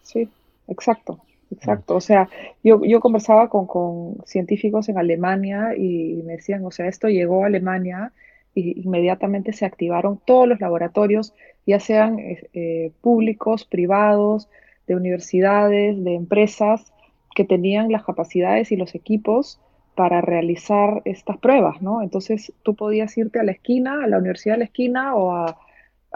Sí, 0.02 0.28
exacto. 0.68 1.20
Exacto, 1.50 1.96
o 1.96 2.00
sea, 2.02 2.28
yo, 2.62 2.82
yo 2.84 3.00
conversaba 3.00 3.48
con, 3.48 3.66
con, 3.66 4.18
científicos 4.26 4.90
en 4.90 4.98
Alemania 4.98 5.74
y 5.74 6.22
me 6.26 6.34
decían, 6.34 6.62
o 6.66 6.70
sea, 6.70 6.88
esto 6.88 7.08
llegó 7.08 7.42
a 7.42 7.46
Alemania 7.46 8.12
y 8.54 8.82
inmediatamente 8.82 9.54
se 9.54 9.64
activaron 9.64 10.20
todos 10.22 10.46
los 10.46 10.60
laboratorios, 10.60 11.32
ya 11.66 11.80
sean 11.80 12.18
eh, 12.18 12.48
eh, 12.52 12.92
públicos, 13.00 13.64
privados, 13.64 14.50
de 14.88 14.96
universidades, 14.96 16.02
de 16.02 16.14
empresas, 16.14 16.92
que 17.34 17.44
tenían 17.44 17.92
las 17.92 18.04
capacidades 18.04 18.72
y 18.72 18.76
los 18.76 18.96
equipos 18.96 19.60
para 19.94 20.20
realizar 20.20 21.02
estas 21.04 21.38
pruebas, 21.38 21.80
¿no? 21.82 22.02
Entonces 22.02 22.52
tú 22.62 22.74
podías 22.74 23.16
irte 23.16 23.38
a 23.38 23.44
la 23.44 23.52
esquina, 23.52 24.02
a 24.02 24.08
la 24.08 24.18
universidad 24.18 24.54
de 24.54 24.58
la 24.60 24.64
esquina 24.64 25.14
o 25.14 25.32
a, 25.32 25.58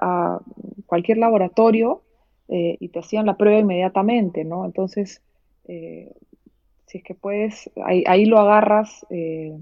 a 0.00 0.40
cualquier 0.86 1.18
laboratorio 1.18 2.02
eh, 2.48 2.76
y 2.80 2.88
te 2.88 2.98
hacían 2.98 3.26
la 3.26 3.36
prueba 3.36 3.60
inmediatamente, 3.60 4.44
¿no? 4.44 4.64
Entonces, 4.64 5.22
eh, 5.64 6.12
si 6.86 6.98
es 6.98 7.04
que 7.04 7.14
puedes, 7.14 7.70
ahí, 7.84 8.24
lo 8.26 8.38
agarras 8.38 9.06
eh, 9.10 9.56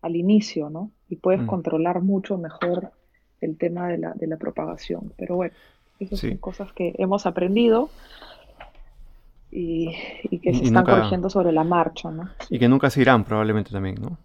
al 0.00 0.16
inicio, 0.16 0.70
¿no? 0.70 0.90
Y 1.08 1.16
puedes 1.16 1.42
mm. 1.42 1.46
controlar 1.46 2.00
mucho 2.00 2.38
mejor 2.38 2.92
el 3.40 3.58
tema 3.58 3.88
de 3.88 3.98
la, 3.98 4.12
de 4.14 4.26
la 4.26 4.38
propagación. 4.38 5.12
Pero 5.16 5.36
bueno, 5.36 5.54
esas 6.04 6.20
son 6.20 6.36
cosas 6.38 6.72
que 6.72 6.94
hemos 6.98 7.26
aprendido 7.26 7.90
y, 9.50 9.90
que 10.42 10.52
se 10.52 10.64
están 10.64 10.84
corrigiendo 10.84 11.30
sobre 11.30 11.52
la 11.52 11.64
marcha, 11.64 12.10
¿no? 12.10 12.28
Y 12.50 12.58
que 12.58 12.68
nunca 12.68 12.90
se 12.90 13.00
irán 13.00 13.24
probablemente 13.24 13.70
también, 13.70 13.96
¿no? 14.00 14.18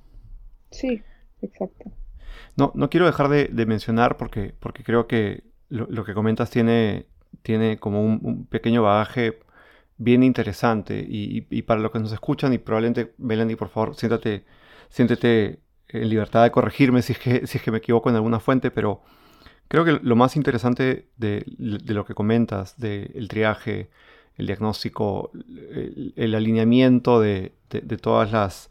Sí, 0.71 1.01
exacto. 1.41 1.91
No, 2.57 2.71
no 2.75 2.89
quiero 2.89 3.05
dejar 3.05 3.29
de, 3.29 3.65
mencionar 3.65 4.17
porque, 4.17 4.53
porque 4.59 4.83
creo 4.83 5.07
que 5.07 5.43
lo, 5.69 6.03
que 6.03 6.13
comentas 6.13 6.49
tiene, 6.49 7.05
tiene 7.43 7.77
como 7.77 8.01
un, 8.03 8.47
pequeño 8.47 8.83
bagaje 8.83 9.39
bien 9.97 10.23
interesante 10.23 11.05
y, 11.07 11.61
para 11.61 11.79
los 11.79 11.91
que 11.91 11.99
nos 11.99 12.11
escuchan 12.11 12.53
y 12.53 12.57
probablemente, 12.57 13.13
Melanie, 13.17 13.55
por 13.55 13.69
favor, 13.69 13.95
siéntate, 13.95 14.45
siéntete 14.89 15.59
en 15.89 16.09
libertad 16.09 16.43
de 16.43 16.51
corregirme 16.51 17.01
si 17.01 17.13
es 17.13 17.19
que, 17.19 17.47
si 17.47 17.57
es 17.57 17.63
que 17.63 17.71
me 17.71 17.77
equivoco 17.79 18.09
en 18.09 18.15
alguna 18.15 18.39
fuente, 18.39 18.71
pero 18.71 19.01
creo 19.69 19.85
que 19.85 19.99
lo 20.01 20.15
más 20.17 20.35
interesante 20.35 21.07
de, 21.15 21.45
lo 21.57 22.03
que 22.03 22.15
comentas, 22.15 22.77
del 22.77 23.27
triaje, 23.29 23.89
el 24.35 24.47
diagnóstico, 24.47 25.31
el, 26.15 26.35
alineamiento 26.35 27.21
de, 27.21 27.53
todas 28.01 28.31
las 28.31 28.69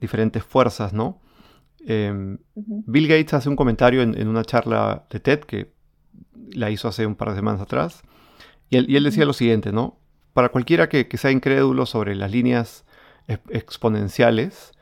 diferentes 0.00 0.42
fuerzas, 0.42 0.92
¿no? 0.92 1.20
Em, 1.86 2.38
Bill 2.54 3.08
Gates 3.08 3.34
hace 3.34 3.48
un 3.48 3.56
comentario 3.56 4.02
en, 4.02 4.26
una 4.26 4.42
charla 4.42 5.06
de 5.10 5.20
TED 5.20 5.40
que 5.40 5.72
la 6.52 6.70
hizo 6.70 6.88
hace 6.88 7.06
un 7.06 7.14
par 7.14 7.30
de 7.30 7.36
semanas 7.36 7.60
atrás, 7.60 8.02
y 8.70 8.76
él, 8.76 9.04
decía 9.04 9.26
lo 9.26 9.34
siguiente, 9.34 9.70
¿no? 9.70 9.98
Para 10.32 10.48
cualquiera 10.48 10.88
que, 10.88 11.06
sea 11.18 11.30
incrédulo 11.30 11.84
sobre 11.84 12.14
las 12.14 12.30
líneas 12.30 12.86
exponenciales, 13.50 14.72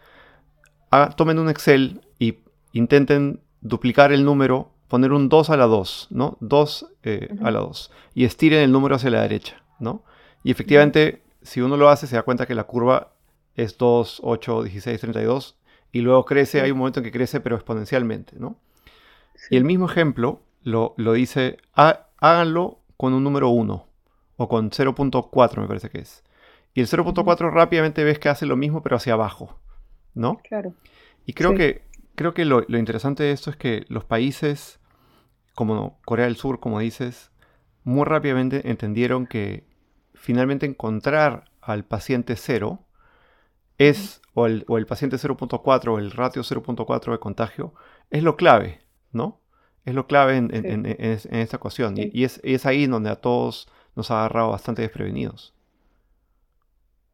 tomen 1.16 1.40
un 1.40 1.48
Excel 1.48 2.02
y 2.20 2.38
intenten 2.72 3.40
duplicar 3.60 4.12
el 4.12 4.24
número, 4.24 4.75
poner 4.88 5.12
un 5.12 5.28
2 5.28 5.50
a 5.50 5.56
la 5.56 5.66
2, 5.66 6.08
¿no? 6.10 6.36
2 6.40 6.86
eh, 7.02 7.28
a 7.42 7.50
la 7.50 7.60
2, 7.60 7.90
y 8.14 8.24
estiren 8.24 8.60
el 8.60 8.72
número 8.72 8.96
hacia 8.96 9.10
la 9.10 9.22
derecha, 9.22 9.62
¿no? 9.78 10.04
Y 10.44 10.50
efectivamente, 10.50 11.22
si 11.42 11.60
uno 11.60 11.76
lo 11.76 11.88
hace, 11.88 12.06
se 12.06 12.16
da 12.16 12.22
cuenta 12.22 12.46
que 12.46 12.54
la 12.54 12.64
curva 12.64 13.12
es 13.54 13.78
2, 13.78 14.20
8, 14.22 14.62
16, 14.62 15.00
32, 15.00 15.58
y 15.92 16.00
luego 16.00 16.24
crece, 16.24 16.60
hay 16.60 16.70
un 16.70 16.78
momento 16.78 17.00
en 17.00 17.04
que 17.04 17.12
crece, 17.12 17.40
pero 17.40 17.56
exponencialmente, 17.56 18.36
¿no? 18.38 18.56
Y 19.50 19.56
el 19.56 19.64
mismo 19.64 19.86
ejemplo 19.86 20.42
lo, 20.62 20.94
dice, 21.14 21.58
háganlo 21.74 22.80
con 22.96 23.14
un 23.14 23.24
número 23.24 23.48
1, 23.48 23.86
o 24.36 24.48
con 24.48 24.70
0.4 24.70 25.60
me 25.60 25.66
parece 25.66 25.90
que 25.90 25.98
es. 25.98 26.22
Y 26.74 26.80
el 26.80 26.88
0.4 26.88 27.50
rápidamente 27.50 28.04
ves 28.04 28.18
que 28.18 28.28
hace 28.28 28.46
lo 28.46 28.56
mismo, 28.56 28.82
pero 28.82 28.96
hacia 28.96 29.14
abajo, 29.14 29.58
¿no? 30.14 30.38
Claro. 30.48 30.74
Y 31.24 31.32
creo 31.32 31.54
que, 31.54 31.82
creo 32.16 32.34
que 32.34 32.44
lo, 32.44 32.62
lo 32.66 32.78
interesante 32.78 33.22
de 33.22 33.32
esto 33.32 33.50
es 33.50 33.56
que 33.56 33.84
los 33.88 34.04
países, 34.04 34.80
como 35.54 36.00
Corea 36.04 36.26
del 36.26 36.36
Sur, 36.36 36.58
como 36.58 36.80
dices, 36.80 37.30
muy 37.84 38.04
rápidamente 38.04 38.68
entendieron 38.68 39.26
que 39.26 39.64
finalmente 40.14 40.66
encontrar 40.66 41.44
al 41.60 41.84
paciente 41.84 42.34
cero 42.36 42.80
es, 43.78 44.22
o 44.34 44.46
el, 44.46 44.64
paciente 44.86 45.16
0.4 45.16 45.88
o 45.88 45.98
el 45.98 46.10
ratio 46.10 46.42
0.4 46.42 47.12
de 47.12 47.18
contagio, 47.18 47.74
es 48.10 48.22
lo 48.22 48.36
clave, 48.36 48.80
¿no? 49.12 49.40
Es 49.84 49.94
lo 49.94 50.06
clave 50.06 50.36
en, 50.36 50.86
esta 50.86 51.56
ecuación. 51.56 51.94
Y, 51.96 52.24
es, 52.24 52.40
es, 52.42 52.66
ahí 52.66 52.86
donde 52.86 53.10
a 53.10 53.16
todos 53.16 53.68
nos 53.94 54.10
ha 54.10 54.20
agarrado 54.20 54.50
bastante 54.50 54.82
desprevenidos. 54.82 55.54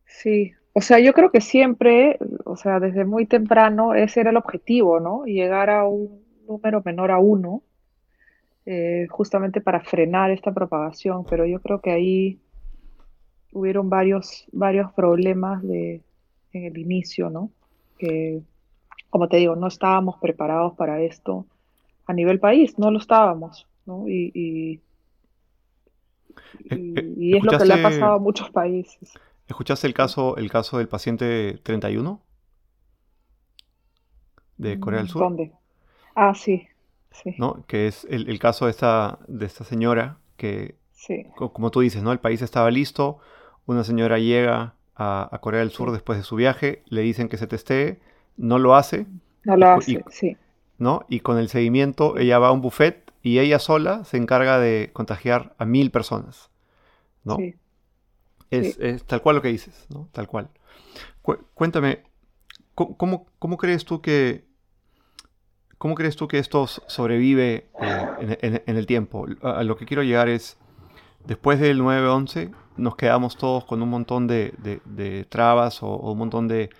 Sí, 0.07 0.55
o 0.75 0.81
sea, 0.81 0.99
yo 1.01 1.13
creo 1.13 1.31
que 1.31 1.41
siempre, 1.41 2.19
o 2.45 2.57
sea, 2.57 2.81
desde 2.81 3.05
muy 3.05 3.27
temprano, 3.27 3.95
ese 3.95 4.21
era 4.21 4.31
el 4.31 4.37
objetivo, 4.37 5.01
¿no? 5.01 5.25
Llegar 5.25 5.69
a 5.69 5.87
un 5.87 6.23
número 6.49 6.83
menor 6.85 7.11
a 7.11 7.19
uno, 7.19 7.63
eh, 8.65 9.07
justamente 9.11 9.61
para 9.61 9.81
frenar 9.81 10.31
esta 10.31 10.53
propagación. 10.53 11.27
Pero 11.29 11.45
yo 11.45 11.61
creo 11.61 11.81
que 11.81 11.91
ahí 11.91 12.39
hubieron 13.53 13.91
varios, 13.91 14.47
varios 14.51 14.91
problemas 14.93 15.63
de, 15.63 16.01
en 16.53 16.65
el 16.65 16.79
inicio, 16.79 17.29
¿no? 17.29 17.51
Que, 17.99 18.41
como 19.11 19.29
te 19.29 19.37
digo, 19.37 19.57
no 19.57 19.67
estábamos 19.67 20.17
preparados 20.21 20.75
para 20.75 21.03
esto 21.03 21.45
a 22.07 22.15
nivel 22.15 22.41
país, 22.41 22.79
no 22.79 22.91
lo 22.91 22.99
estábamos, 22.99 23.67
¿no? 23.85 24.09
Y, 24.09 24.33
y, 24.35 24.81
eh, 26.71 26.95
eh, 26.97 27.37
es 27.37 27.45
lo 27.45 27.59
que 27.59 27.65
le 27.67 27.75
ha 27.75 27.83
pasado 27.83 28.13
a 28.15 28.19
muchos 28.19 28.51
países. 28.51 29.13
¿Escuchaste 29.53 29.87
el 29.87 29.93
caso, 29.93 30.39
el 30.39 30.51
caso 30.51 30.79
del 30.79 30.89
paciente 30.89 31.61
31 31.63 32.23
de 34.57 34.81
Corea 34.81 35.01
del 35.01 35.11
Sur? 35.11 35.21
¿Dónde? 35.25 35.53
Ah, 36.15 36.35
sí, 36.35 36.69
sí. 37.11 37.35
¿No? 37.37 37.63
Que 37.67 37.87
es 37.87 38.07
el, 38.09 38.39
caso 38.39 38.65
de 38.65 38.71
esta, 38.71 39.19
de 39.29 39.45
esta 39.45 39.65
señora 39.65 40.17
que, 40.39 40.77
como 41.37 41.71
tú 41.71 41.81
dices, 41.81 42.03
¿no? 42.03 42.13
El 42.13 42.19
país 42.19 42.41
estaba 42.41 42.71
listo, 42.71 43.19
una 43.67 43.85
señora 43.85 44.19
llega 44.19 44.75
a, 44.97 45.39
Corea 45.43 45.61
del 45.61 45.71
Sur 45.71 45.93
después 45.93 46.17
de 46.17 46.25
su 46.25 46.37
viaje, 46.37 46.83
le 46.87 47.03
dicen 47.03 47.29
que 47.29 47.37
se 47.37 47.47
testee, 47.47 48.01
no 48.39 48.59
lo 48.59 48.75
hace. 48.75 49.07
No 49.45 49.59
lo 49.59 49.69
hace, 49.69 50.03
sí. 50.09 50.39
¿no? 50.79 51.05
Y 51.11 51.21
con 51.21 51.37
el 51.37 51.51
seguimiento 51.51 52.17
ella 52.17 52.39
va 52.39 52.49
a 52.49 52.53
un 52.53 52.63
buffet 52.63 53.13
y 53.21 53.39
ella 53.39 53.59
sola 53.59 54.05
se 54.05 54.17
encarga 54.17 54.59
de 54.59 54.89
contagiar 54.95 55.55
a 55.59 55.67
mil 55.67 55.91
personas, 55.91 56.51
¿no? 57.23 57.37
Sí. 57.37 57.55
Es, 58.53 59.05
tal 59.05 59.23
cual 59.23 59.37
lo 59.37 59.43
que 59.43 59.49
dices, 59.49 59.87
¿no? 59.89 60.09
Tal 60.13 60.29
cual. 60.29 60.51
cuéntame, 61.55 62.03
¿cómo, 62.75 63.27
¿cómo, 63.39 63.57
crees 63.57 63.85
tú 63.85 64.01
que 64.01 64.45
¿Cómo 65.83 65.97
crees 65.97 66.15
tú 66.15 66.29
que 66.29 66.39
esto 66.39 66.69
sobrevive 66.69 67.67
eh, 67.81 68.63
en, 68.67 68.77
el 68.77 68.87
tiempo? 68.87 69.27
A, 69.43 69.65
lo 69.65 69.77
que 69.77 69.85
quiero 69.85 70.05
llegar 70.05 70.29
es, 70.29 70.57
después 71.27 71.59
del 71.59 71.81
9-11, 71.81 72.55
nos 72.77 72.95
quedamos 72.95 73.37
todos 73.37 73.65
con 73.65 73.83
un 73.83 73.89
montón 73.89 74.29
de, 74.29 75.27
trabas 75.29 75.83
o, 75.83 75.97
un 75.97 76.19
montón 76.19 76.47
de, 76.47 76.71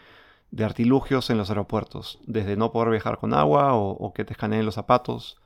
artilugios 0.57 1.31
en 1.31 1.39
los 1.39 1.51
aeropuertos, 1.51 2.21
desde 2.29 2.57
no 2.57 2.71
poder 2.71 2.91
viajar 2.91 3.19
con 3.19 3.35
agua 3.35 3.75
o, 3.75 4.13
que 4.15 4.25
te 4.25 4.35
escaneen 4.35 4.65
los 4.65 4.77
zapatos. 4.77 5.37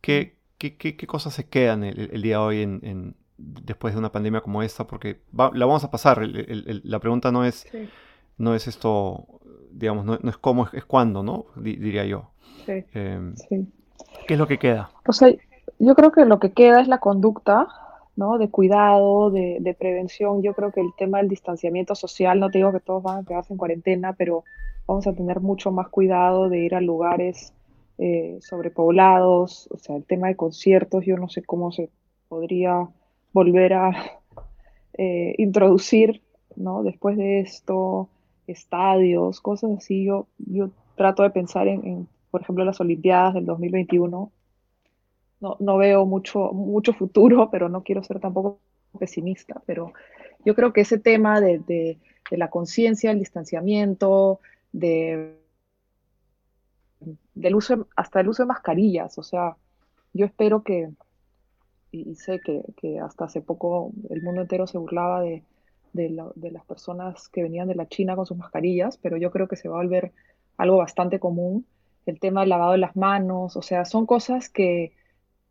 ¿Qué, 0.00 0.40
qué, 0.58 0.96
cosas 1.06 1.34
se 1.34 1.48
quedan 1.48 1.84
el, 1.84 2.20
día 2.20 2.38
de 2.38 2.42
hoy 2.42 3.16
después 3.38 3.94
de 3.94 3.98
una 3.98 4.12
pandemia 4.12 4.40
como 4.40 4.62
esta? 4.62 4.86
Porque 4.86 5.20
la 5.32 5.66
vamos 5.66 5.84
a 5.84 5.90
pasar. 5.90 6.20
la 6.22 6.98
pregunta 7.00 7.32
no 7.32 7.44
es 7.44 7.66
no 8.38 8.54
es 8.54 8.66
esto, 8.68 9.26
digamos, 9.70 10.04
no, 10.04 10.14
es 10.28 10.36
cómo, 10.36 10.68
es, 10.72 10.84
cuándo, 10.84 11.22
¿no? 11.22 11.46
diría 11.56 12.04
yo. 12.04 12.30
Sí, 12.66 12.84
¿Qué 14.26 14.34
es 14.34 14.38
lo 14.38 14.46
que 14.46 14.58
queda? 14.58 14.90
O 15.06 15.12
sea, 15.12 15.32
yo 15.78 15.94
creo 15.94 16.12
que 16.12 16.24
lo 16.24 16.38
que 16.38 16.52
queda 16.52 16.80
es 16.80 16.88
la 16.88 16.98
conducta, 16.98 17.68
¿no? 18.16 18.38
De 18.38 18.50
cuidado, 18.50 19.30
de, 19.30 19.58
de, 19.60 19.74
prevención. 19.74 20.42
Yo 20.42 20.54
creo 20.54 20.72
que 20.72 20.80
el 20.80 20.92
tema 20.96 21.18
del 21.18 21.28
distanciamiento 21.28 21.94
social, 21.94 22.40
no 22.40 22.50
te 22.50 22.58
digo 22.58 22.72
que 22.72 22.80
todos 22.80 23.02
van 23.02 23.18
a 23.18 23.24
quedarse 23.24 23.52
en 23.52 23.58
cuarentena, 23.58 24.14
pero 24.14 24.44
vamos 24.86 25.06
a 25.06 25.14
tener 25.14 25.40
mucho 25.40 25.70
más 25.70 25.88
cuidado 25.88 26.48
de 26.48 26.58
ir 26.58 26.74
a 26.74 26.80
lugares 26.80 27.52
eh, 27.98 28.38
sobrepoblados, 28.40 29.68
o 29.70 29.78
sea, 29.78 29.96
el 29.96 30.04
tema 30.04 30.28
de 30.28 30.36
conciertos, 30.36 31.04
yo 31.04 31.16
no 31.16 31.28
sé 31.28 31.42
cómo 31.42 31.72
se 31.72 31.90
podría 32.28 32.88
volver 33.36 33.74
a 33.74 33.90
eh, 34.94 35.34
introducir, 35.36 36.22
¿no? 36.56 36.82
Después 36.82 37.18
de 37.18 37.40
esto, 37.40 38.08
estadios, 38.46 39.42
cosas 39.42 39.72
así, 39.76 40.06
yo, 40.06 40.26
yo 40.38 40.70
trato 40.94 41.22
de 41.22 41.28
pensar 41.28 41.68
en, 41.68 42.08
por 42.30 42.40
ejemplo, 42.40 42.64
las 42.64 42.80
Olimpiadas 42.80 43.34
del 43.34 43.44
2021. 43.44 44.32
No, 45.38 45.56
no 45.60 45.76
veo 45.76 46.06
mucho, 46.06 46.50
mucho 46.54 46.94
futuro, 46.94 47.50
pero 47.52 47.68
no 47.68 47.82
quiero 47.82 48.02
ser 48.02 48.20
tampoco 48.20 48.58
pesimista, 48.98 49.60
pero 49.66 49.92
yo 50.46 50.54
creo 50.54 50.72
que 50.72 50.80
ese 50.80 50.98
tema 50.98 51.38
de, 51.42 51.58
de 51.58 51.98
la 52.30 52.48
conciencia, 52.48 53.10
el 53.10 53.18
distanciamiento, 53.18 54.40
de, 54.72 55.36
del 57.34 57.54
uso, 57.54 57.86
hasta 57.96 58.20
el 58.20 58.28
uso 58.28 58.44
de 58.44 58.46
mascarillas. 58.46 59.18
O 59.18 59.22
sea, 59.22 59.56
yo 60.14 60.24
espero 60.24 60.62
que, 60.62 60.88
y, 62.06 62.14
sé 62.16 62.40
que, 62.40 63.00
hasta 63.00 63.24
hace 63.26 63.40
poco 63.40 63.92
el 64.10 64.22
mundo 64.22 64.42
entero 64.42 64.66
se 64.66 64.78
burlaba 64.78 65.22
de, 65.22 65.42
las 65.92 66.64
personas 66.66 67.28
que 67.28 67.42
venían 67.42 67.68
de 67.68 67.74
la 67.74 67.88
China 67.88 68.16
con 68.16 68.26
sus 68.26 68.36
mascarillas, 68.36 68.98
pero 68.98 69.16
yo 69.16 69.30
creo 69.30 69.48
que 69.48 69.56
se 69.56 69.68
va 69.68 69.76
a 69.76 69.82
volver 69.82 70.12
algo 70.56 70.76
bastante 70.78 71.18
común. 71.18 71.66
El 72.04 72.20
tema 72.20 72.40
del 72.40 72.50
lavado 72.50 72.72
de 72.72 72.78
las 72.78 72.96
manos, 72.96 73.56
o 73.56 73.62
sea, 73.62 73.84
son 73.84 74.06
cosas 74.06 74.48
que, 74.48 74.92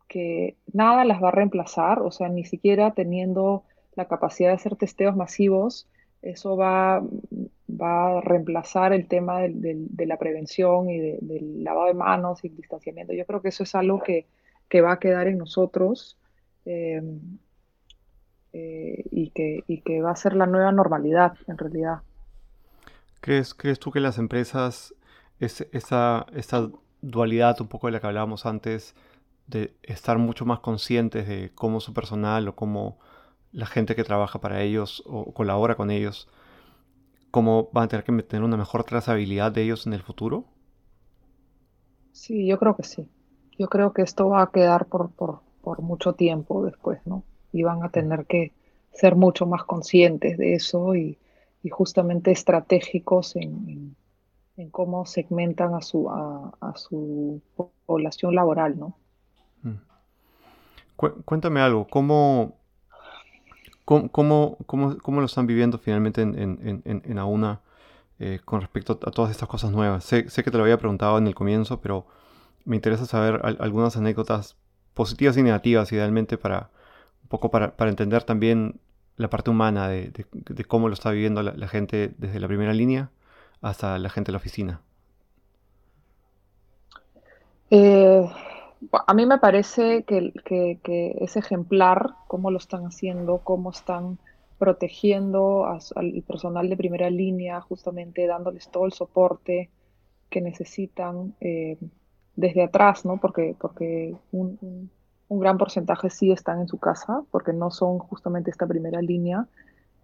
que 0.08 0.56
nada 0.72 1.04
las 1.04 1.22
va 1.22 1.28
a 1.28 1.32
reemplazar, 1.32 2.00
o 2.00 2.10
sea, 2.10 2.28
ni 2.28 2.44
siquiera 2.44 2.94
teniendo 2.94 3.64
la 3.94 4.06
capacidad 4.06 4.50
de 4.50 4.56
hacer 4.56 4.76
testeos 4.76 5.16
masivos, 5.16 5.88
eso 6.22 6.56
va, 6.56 7.02
va 7.70 8.18
a 8.18 8.20
reemplazar 8.20 8.92
el 8.92 9.06
tema 9.06 9.40
de 9.42 10.06
la 10.06 10.16
prevención 10.16 10.90
y 10.90 10.98
del 10.98 11.64
lavado 11.64 11.86
de 11.86 11.94
manos 11.94 12.44
y 12.44 12.48
el 12.48 12.56
distanciamiento. 12.56 13.12
Yo 13.12 13.26
creo 13.26 13.42
que 13.42 13.48
eso 13.48 13.62
es 13.62 13.74
algo 13.74 14.02
que, 14.02 14.26
va 14.80 14.92
a 14.92 14.98
quedar 14.98 15.26
en 15.28 15.38
nosotros 15.38 16.18
eh, 16.66 17.02
eh, 18.52 19.04
y, 19.10 19.30
que, 19.30 19.64
que 19.84 20.02
va 20.02 20.10
a 20.10 20.16
ser 20.16 20.34
la 20.34 20.46
nueva 20.46 20.72
normalidad 20.72 21.34
en 21.46 21.58
realidad. 21.58 22.02
¿Crees, 23.20 23.54
crees 23.54 23.78
tú 23.78 23.90
que 23.90 24.00
las 24.00 24.18
empresas, 24.18 24.94
esa, 25.40 26.26
esa 26.32 26.70
dualidad 27.02 27.60
un 27.60 27.68
poco 27.68 27.86
de 27.86 27.92
la 27.92 28.00
que 28.00 28.06
hablábamos 28.06 28.46
antes, 28.46 28.94
de 29.46 29.74
estar 29.82 30.18
mucho 30.18 30.44
más 30.44 30.60
conscientes 30.60 31.28
de 31.28 31.52
cómo 31.54 31.80
su 31.80 31.94
personal 31.94 32.48
o 32.48 32.56
cómo 32.56 32.98
la 33.52 33.66
gente 33.66 33.94
que 33.94 34.04
trabaja 34.04 34.40
para 34.40 34.62
ellos 34.62 35.02
o 35.06 35.32
colabora 35.32 35.76
con 35.76 35.90
ellos, 35.90 36.28
cómo 37.30 37.68
van 37.72 37.84
a 37.84 37.88
tener 37.88 38.04
que 38.04 38.22
tener 38.22 38.44
una 38.44 38.56
mejor 38.56 38.84
trazabilidad 38.84 39.52
de 39.52 39.62
ellos 39.62 39.86
en 39.86 39.92
el 39.92 40.02
futuro? 40.02 40.44
Sí, 42.12 42.46
yo 42.46 42.58
creo 42.58 42.76
que 42.76 42.82
sí. 42.82 43.08
Yo 43.58 43.68
creo 43.68 43.92
que 43.92 44.02
esto 44.02 44.28
va 44.28 44.42
a 44.42 44.50
quedar 44.50 44.86
por, 44.86 45.40
mucho 45.82 46.14
tiempo 46.14 46.64
después, 46.64 47.00
¿no? 47.06 47.22
Y 47.52 47.62
van 47.62 47.82
a 47.82 47.90
tener 47.90 48.26
que 48.26 48.52
ser 48.92 49.16
mucho 49.16 49.46
más 49.46 49.64
conscientes 49.64 50.38
de 50.38 50.54
eso 50.54 50.94
y, 50.94 51.18
justamente 51.68 52.30
estratégicos 52.30 53.34
en, 53.34 53.96
cómo 54.70 55.04
segmentan 55.04 55.74
a 55.74 55.82
su, 55.82 56.08
a 56.08 56.72
su 56.76 57.42
población 57.86 58.36
laboral, 58.36 58.78
¿no? 58.78 58.96
Mm. 59.62 59.74
Cuéntame 61.24 61.60
algo, 61.60 61.88
¿cómo, 61.88 62.54
¿Cómo, 63.86 64.58
cómo, 64.66 65.20
lo 65.20 65.26
están 65.26 65.46
viviendo 65.46 65.78
finalmente 65.78 66.20
en, 66.20 66.36
en, 66.36 67.02
en, 67.04 67.18
AUNA 67.20 67.60
eh, 68.18 68.40
con 68.44 68.60
respecto 68.60 68.98
a 69.06 69.12
todas 69.12 69.30
estas 69.30 69.48
cosas 69.48 69.70
nuevas? 69.70 70.02
Sé, 70.02 70.28
sé, 70.28 70.42
que 70.42 70.50
te 70.50 70.56
lo 70.56 70.64
había 70.64 70.76
preguntado 70.76 71.18
en 71.18 71.28
el 71.28 71.36
comienzo, 71.36 71.80
pero 71.80 72.04
me 72.64 72.74
interesa 72.74 73.06
saber 73.06 73.40
algunas 73.60 73.96
anécdotas 73.96 74.56
positivas 74.96 75.36
y 75.36 75.42
negativas, 75.42 75.92
idealmente, 75.92 76.38
para 76.38 76.70
un 77.22 77.28
poco 77.28 77.50
para, 77.50 77.76
para 77.76 77.90
entender 77.90 78.24
también 78.24 78.80
la 79.16 79.28
parte 79.30 79.50
humana 79.50 79.88
de, 79.88 80.10
cómo 80.66 80.88
lo 80.88 80.94
está 80.94 81.10
viviendo 81.10 81.42
la, 81.42 81.52
la, 81.52 81.68
gente 81.68 82.14
desde 82.18 82.40
la 82.40 82.48
primera 82.48 82.72
línea 82.72 83.10
hasta 83.60 83.98
la 83.98 84.08
gente 84.08 84.28
de 84.28 84.32
la 84.32 84.38
oficina. 84.38 84.80
Eh, 87.70 88.24
a 89.06 89.14
mí 89.14 89.26
me 89.26 89.38
parece 89.38 90.04
que, 90.04 90.32
es 91.20 91.36
ejemplar 91.36 92.14
cómo 92.26 92.50
lo 92.50 92.58
están 92.58 92.86
haciendo, 92.86 93.38
cómo 93.38 93.70
están 93.70 94.18
protegiendo 94.58 95.66
al 95.66 96.22
personal 96.26 96.68
de 96.70 96.76
primera 96.76 97.10
línea, 97.10 97.60
justamente 97.60 98.26
dándoles 98.26 98.70
todo 98.70 98.86
el 98.86 98.92
soporte 98.92 99.68
que 100.30 100.40
necesitan 100.40 101.34
eh, 101.40 101.76
desde 102.36 102.62
atrás, 102.64 103.04
¿no? 103.04 103.18
Porque, 103.18 103.56
porque 103.58 104.14
un, 104.32 104.90
gran 105.28 105.58
porcentaje 105.58 106.10
sí 106.10 106.30
están 106.30 106.60
en 106.60 106.68
su 106.68 106.78
casa, 106.78 107.22
porque 107.30 107.52
no 107.52 107.70
son 107.70 107.98
justamente 107.98 108.50
esta 108.50 108.66
primera 108.66 109.00
línea, 109.02 109.46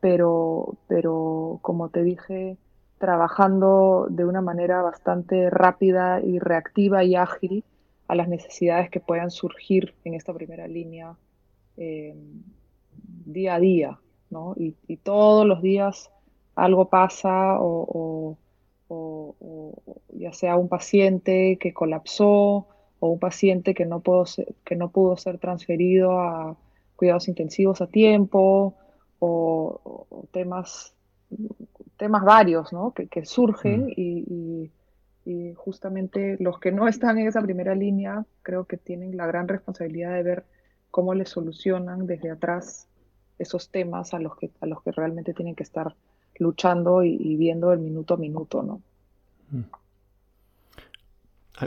pero, 0.00 0.74
pero 0.88 1.60
como 1.62 1.90
te 1.90 2.02
dije, 2.02 2.56
trabajando 2.98 4.06
de 4.10 4.24
una 4.24 4.40
manera 4.40 4.82
bastante 4.82 5.50
rápida 5.50 6.20
y 6.20 6.38
reactiva 6.38 7.04
y 7.04 7.14
ágil 7.14 7.64
a 8.08 8.14
las 8.14 8.28
necesidades 8.28 8.90
que 8.90 9.00
puedan 9.00 9.30
surgir 9.30 9.94
en 10.04 10.14
esta 10.14 10.32
primera 10.34 10.66
línea 10.66 11.16
eh, 11.76 12.14
día 13.24 13.54
a 13.54 13.60
día, 13.60 13.98
¿no? 14.30 14.54
Y, 14.56 14.74
todos 14.98 15.46
los 15.46 15.62
días 15.62 16.10
algo 16.54 16.88
pasa 16.88 17.56
o, 17.58 18.36
ya 20.08 20.32
sea 20.32 20.56
un 20.56 20.68
paciente 20.68 21.58
que 21.60 21.72
colapsó 21.72 22.66
o 23.00 23.08
un 23.08 23.18
paciente 23.18 23.74
que 23.74 23.86
no, 23.86 24.00
pudo 24.00 24.26
ser, 24.26 24.54
que 24.64 24.76
no 24.76 24.90
pudo 24.90 25.16
ser 25.16 25.38
transferido 25.38 26.20
a 26.20 26.56
cuidados 26.96 27.28
intensivos 27.28 27.80
a 27.80 27.86
tiempo 27.86 28.74
o, 29.18 30.26
temas, 30.30 30.94
temas 31.96 32.24
varios 32.24 32.72
¿no? 32.72 32.92
que, 32.92 33.24
surgen 33.24 33.86
mm. 33.86 33.92
y 33.96 34.70
y 35.24 35.54
justamente 35.54 36.36
los 36.40 36.58
que 36.58 36.72
no 36.72 36.88
están 36.88 37.18
en 37.18 37.28
esa 37.28 37.40
primera 37.40 37.74
línea 37.74 38.24
creo 38.42 38.64
que 38.64 38.76
tienen 38.76 39.16
la 39.16 39.26
gran 39.26 39.46
responsabilidad 39.46 40.14
de 40.14 40.22
ver 40.22 40.44
cómo 40.90 41.14
les 41.14 41.28
solucionan 41.28 42.06
desde 42.06 42.30
atrás 42.30 42.88
esos 43.38 43.70
temas 43.70 44.14
a 44.14 44.18
los 44.18 44.36
que, 44.36 44.50
a 44.60 44.66
los 44.66 44.82
que 44.82 44.92
realmente 44.92 45.32
tienen 45.32 45.54
que 45.54 45.62
estar 45.62 45.94
luchando 46.38 47.02
y, 47.04 47.36
viendo 47.36 47.72
el 47.72 47.78
minuto 47.80 48.14
a 48.14 48.16
minuto, 48.16 48.62
¿no? 48.62 48.80
Mm. 49.50 49.64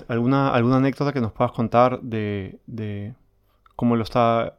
¿Alguna, 0.07 0.53
¿Alguna 0.53 0.77
anécdota 0.77 1.13
que 1.13 1.21
nos 1.21 1.31
puedas 1.31 1.53
contar 1.53 2.01
de, 2.01 2.59
de, 2.67 3.13
cómo 3.75 3.95
lo 3.95 4.03
está 4.03 4.57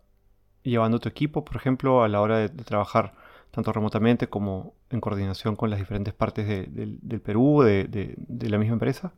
llevando 0.63 0.99
tu 0.99 1.09
equipo, 1.09 1.45
por 1.45 1.57
ejemplo, 1.57 2.03
a 2.03 2.09
la 2.09 2.21
hora 2.21 2.39
de 2.39 2.49
trabajar 2.49 3.13
tanto 3.51 3.73
remotamente 3.73 4.29
como 4.29 4.75
en 4.91 5.01
coordinación 5.01 5.57
con 5.57 5.71
las 5.71 5.79
diferentes 5.79 6.13
partes 6.13 6.47
del 6.47 7.21
Perú, 7.23 7.63
de, 7.63 8.17
la 8.29 8.59
misma 8.59 8.75
empresa? 8.75 9.13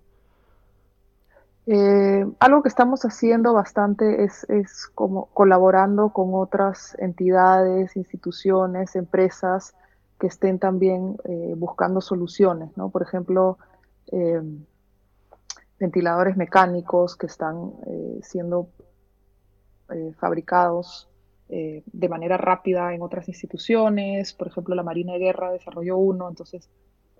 Eh, 1.66 2.24
algo 2.38 2.62
que 2.62 2.68
estamos 2.68 3.04
haciendo 3.04 3.52
bastante 3.52 4.24
es, 4.24 4.46
como 4.94 5.26
colaborando 5.34 6.10
con 6.10 6.30
otras 6.32 6.96
entidades, 6.98 7.96
instituciones, 7.96 8.96
empresas 8.96 9.74
que 10.18 10.26
estén 10.26 10.58
también 10.58 11.16
eh, 11.24 11.54
buscando 11.56 12.00
soluciones, 12.00 12.76
¿no? 12.76 12.90
Por 12.90 13.02
ejemplo, 13.02 13.58
eh, 14.12 14.42
ventiladores 15.78 16.36
mecánicos 16.36 17.16
que 17.16 17.26
están 17.26 17.72
siendo 18.22 18.68
fabricados 20.18 21.08
eh, 21.50 21.82
de 21.86 22.10
manera 22.10 22.36
rápida 22.36 22.92
en 22.92 23.00
otras 23.00 23.26
instituciones. 23.26 24.34
Por 24.34 24.48
ejemplo, 24.48 24.74
la 24.74 24.82
Marina 24.82 25.14
de 25.14 25.18
Guerra 25.18 25.50
desarrolló 25.50 25.96
uno, 25.96 26.28
entonces 26.28 26.68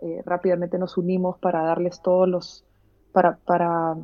eh, 0.03 0.23
rápidamente 0.27 0.79
nos 0.79 0.99
unimos 0.99 1.39
para 1.39 1.63
darles 1.63 2.03
todos 2.03 2.29
los, 2.29 2.65
para, 3.11 3.39
para, 3.47 3.97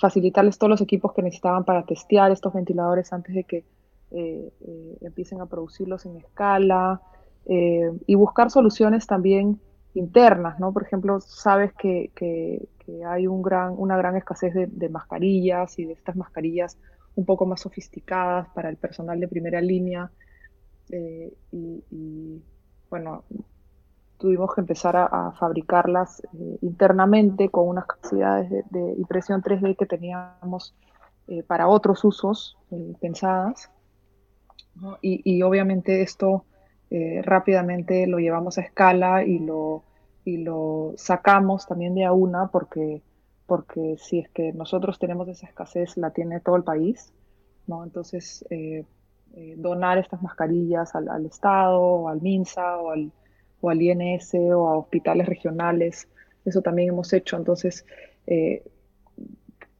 facilitarles 0.00 0.58
todos 0.58 0.70
los 0.70 0.80
equipos 0.80 1.12
que 1.12 1.22
necesitaban 1.22 1.64
para 1.64 1.84
testear 1.84 2.32
estos 2.32 2.52
ventiladores 2.52 3.12
antes 3.12 3.36
de 3.36 3.44
que 3.44 3.64
eh, 4.10 4.52
empiecen 5.00 5.40
a 5.40 5.46
producirlos 5.46 6.06
en 6.06 6.16
escala 6.16 7.00
y 7.46 8.14
buscar 8.14 8.50
soluciones 8.50 9.06
también 9.06 9.58
internas, 9.94 10.60
¿no? 10.60 10.72
Por 10.72 10.82
ejemplo, 10.82 11.20
sabes 11.20 11.72
que, 11.72 12.10
que, 12.14 12.68
hay 13.06 13.26
un 13.26 13.42
gran, 13.42 13.74
una 13.76 13.98
gran 13.98 14.16
escasez 14.16 14.54
de, 14.54 14.66
de 14.66 14.88
mascarillas 14.88 15.78
y 15.78 15.84
de 15.84 15.92
estas 15.92 16.16
mascarillas 16.16 16.78
un 17.18 17.24
poco 17.24 17.46
más 17.46 17.62
sofisticadas 17.62 18.48
para 18.50 18.68
el 18.68 18.76
personal 18.76 19.18
de 19.18 19.26
primera 19.26 19.60
línea. 19.60 20.08
Eh, 20.88 21.34
y, 21.50 22.40
bueno, 22.88 23.24
tuvimos 24.18 24.54
que 24.54 24.60
empezar 24.60 24.96
a, 24.96 25.32
fabricarlas 25.32 26.22
eh, 26.32 26.58
internamente 26.62 27.48
con 27.48 27.66
unas 27.66 27.86
capacidades 27.86 28.48
de, 28.70 28.94
impresión 28.96 29.42
3D 29.42 29.76
que 29.76 29.86
teníamos 29.86 30.76
eh, 31.26 31.42
para 31.42 31.66
otros 31.66 32.04
usos 32.04 32.56
pensadas. 33.00 33.68
Y, 35.02 35.42
obviamente 35.42 36.02
esto 36.02 36.44
rápidamente 37.22 38.06
lo 38.06 38.18
llevamos 38.18 38.58
a 38.58 38.62
escala 38.62 39.22
y 39.24 39.38
lo, 39.40 39.84
y 40.24 40.38
lo 40.38 40.94
sacamos 40.96 41.66
también 41.66 41.94
de 41.94 42.04
a 42.04 42.12
una 42.12 42.48
porque, 42.48 43.02
porque 43.46 43.96
si 43.98 44.20
es 44.20 44.28
que 44.30 44.52
nosotros 44.52 44.98
tenemos 44.98 45.28
esa 45.28 45.46
escasez, 45.46 45.96
la 45.96 46.10
tiene 46.10 46.40
todo 46.40 46.56
el 46.56 46.64
país. 46.64 47.12
¿no? 47.66 47.84
Entonces, 47.84 48.44
eh, 48.50 48.84
donar 49.56 49.98
estas 49.98 50.22
mascarillas 50.22 50.94
al, 50.94 51.26
Estado, 51.26 52.08
al 52.08 52.20
MINSA, 52.20 52.78
o 52.78 52.90
al, 52.90 53.12
o 53.60 53.70
al, 53.70 53.80
INS, 53.80 54.34
o 54.34 54.68
a 54.68 54.78
hospitales 54.78 55.26
regionales. 55.26 56.08
Eso 56.44 56.62
también 56.62 56.88
hemos 56.88 57.12
hecho. 57.12 57.36
Entonces, 57.36 57.84
eh, 58.26 58.64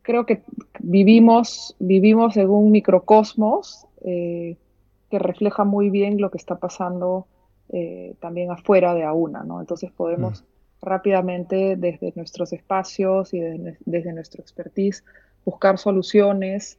creo 0.02 0.26
que 0.26 0.42
vivimos, 0.80 1.74
vivimos 1.78 2.36
en 2.36 2.50
un 2.50 2.70
microcosmos 2.70 3.86
eh, 4.02 4.56
que 5.10 5.18
refleja 5.18 5.64
muy 5.64 5.90
bien 5.90 6.20
lo 6.20 6.30
que 6.30 6.38
está 6.38 6.56
pasando 6.56 7.26
también 8.20 8.50
afuera 8.50 8.94
de 8.94 9.04
AUNA, 9.04 9.44
¿no? 9.44 9.60
Entonces 9.60 9.90
podemos 9.90 10.40
mm. 10.40 10.86
rápidamente 10.86 11.76
desde 11.76 12.14
nuestros 12.16 12.54
espacios 12.54 13.34
y 13.34 13.40
desde, 13.40 13.76
desde 13.84 14.14
nuestro 14.14 14.40
expertise 14.40 15.04
buscar 15.44 15.76
soluciones 15.76 16.78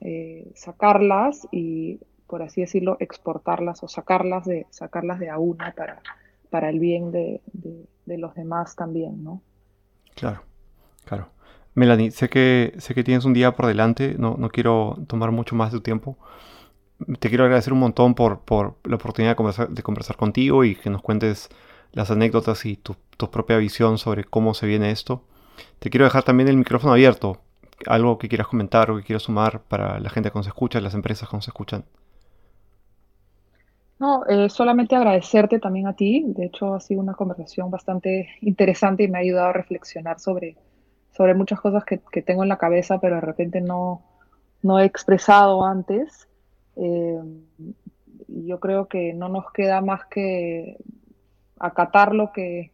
eh, 0.00 0.52
sacarlas 0.54 1.48
y, 1.50 2.00
por 2.26 2.42
así 2.42 2.60
decirlo, 2.60 2.96
exportarlas 3.00 3.82
o 3.82 3.88
sacarlas 3.88 4.44
de, 4.44 4.66
sacarlas 4.70 5.18
de 5.18 5.30
a 5.30 5.38
una 5.38 5.72
para, 5.72 6.00
para 6.50 6.68
el 6.68 6.78
bien 6.78 7.10
de, 7.10 7.40
los 8.06 8.34
demás 8.34 8.76
también, 8.76 9.24
¿no? 9.24 9.40
Claro, 10.14 10.42
claro. 11.04 11.28
Melanie, 11.74 12.10
sé 12.10 12.28
que, 12.28 12.74
sé 12.76 12.94
que 12.94 13.02
tienes 13.02 13.24
un 13.24 13.32
día 13.32 13.52
por 13.52 13.66
delante, 13.66 14.14
no, 14.18 14.36
no 14.38 14.50
quiero 14.50 14.98
tomar 15.06 15.30
mucho 15.30 15.56
más 15.56 15.72
de 15.72 15.78
tu 15.78 15.82
tiempo. 15.82 16.18
Te 17.18 17.28
quiero 17.28 17.44
agradecer 17.44 17.72
un 17.72 17.80
montón 17.80 18.14
por, 18.14 18.40
por 18.40 18.76
la 18.84 18.96
oportunidad 18.96 19.32
de 19.32 19.36
conversar, 19.36 19.68
de 19.68 19.82
conversar, 19.82 20.16
contigo 20.16 20.64
y 20.64 20.74
que 20.74 20.90
nos 20.90 21.02
cuentes 21.02 21.48
las 21.92 22.10
anécdotas 22.10 22.64
y 22.66 22.76
tu, 22.76 22.96
tu 23.16 23.30
propia 23.30 23.56
visión 23.58 23.98
sobre 23.98 24.24
cómo 24.24 24.54
se 24.54 24.66
viene 24.66 24.90
esto. 24.90 25.24
Te 25.78 25.90
quiero 25.90 26.04
dejar 26.04 26.22
también 26.22 26.48
el 26.48 26.56
micrófono 26.56 26.92
abierto 26.92 27.40
algo 27.86 28.18
que 28.18 28.28
quieras 28.28 28.46
comentar 28.46 28.90
o 28.90 28.96
que 28.96 29.02
quieras 29.02 29.22
sumar 29.22 29.60
para 29.62 29.98
la 30.00 30.10
gente 30.10 30.30
que 30.30 30.38
nos 30.38 30.46
escucha, 30.46 30.80
las 30.80 30.94
empresas 30.94 31.28
que 31.28 31.36
nos 31.36 31.48
escuchan. 31.48 31.84
No, 33.98 34.26
eh, 34.26 34.48
solamente 34.48 34.96
agradecerte 34.96 35.60
también 35.60 35.86
a 35.86 35.94
ti. 35.94 36.24
De 36.26 36.46
hecho, 36.46 36.74
ha 36.74 36.80
sido 36.80 37.00
una 37.00 37.14
conversación 37.14 37.70
bastante 37.70 38.28
interesante 38.40 39.04
y 39.04 39.08
me 39.08 39.18
ha 39.18 39.20
ayudado 39.20 39.48
a 39.48 39.52
reflexionar 39.52 40.18
sobre, 40.18 40.56
sobre 41.16 41.34
muchas 41.34 41.60
cosas 41.60 41.84
que, 41.84 41.98
tengo 42.22 42.42
en 42.42 42.48
la 42.48 42.58
cabeza, 42.58 42.98
pero 43.00 43.16
de 43.16 43.20
repente 43.20 43.60
no, 43.60 44.02
no 44.62 44.80
he 44.80 44.84
expresado 44.84 45.64
antes. 45.64 46.28
Eh, 46.76 47.20
yo 48.28 48.60
creo 48.60 48.86
que 48.86 49.12
no 49.12 49.28
nos 49.28 49.50
queda 49.52 49.80
más 49.80 50.06
que 50.06 50.78
acatar 51.58 52.14
lo 52.14 52.32
que, 52.32 52.70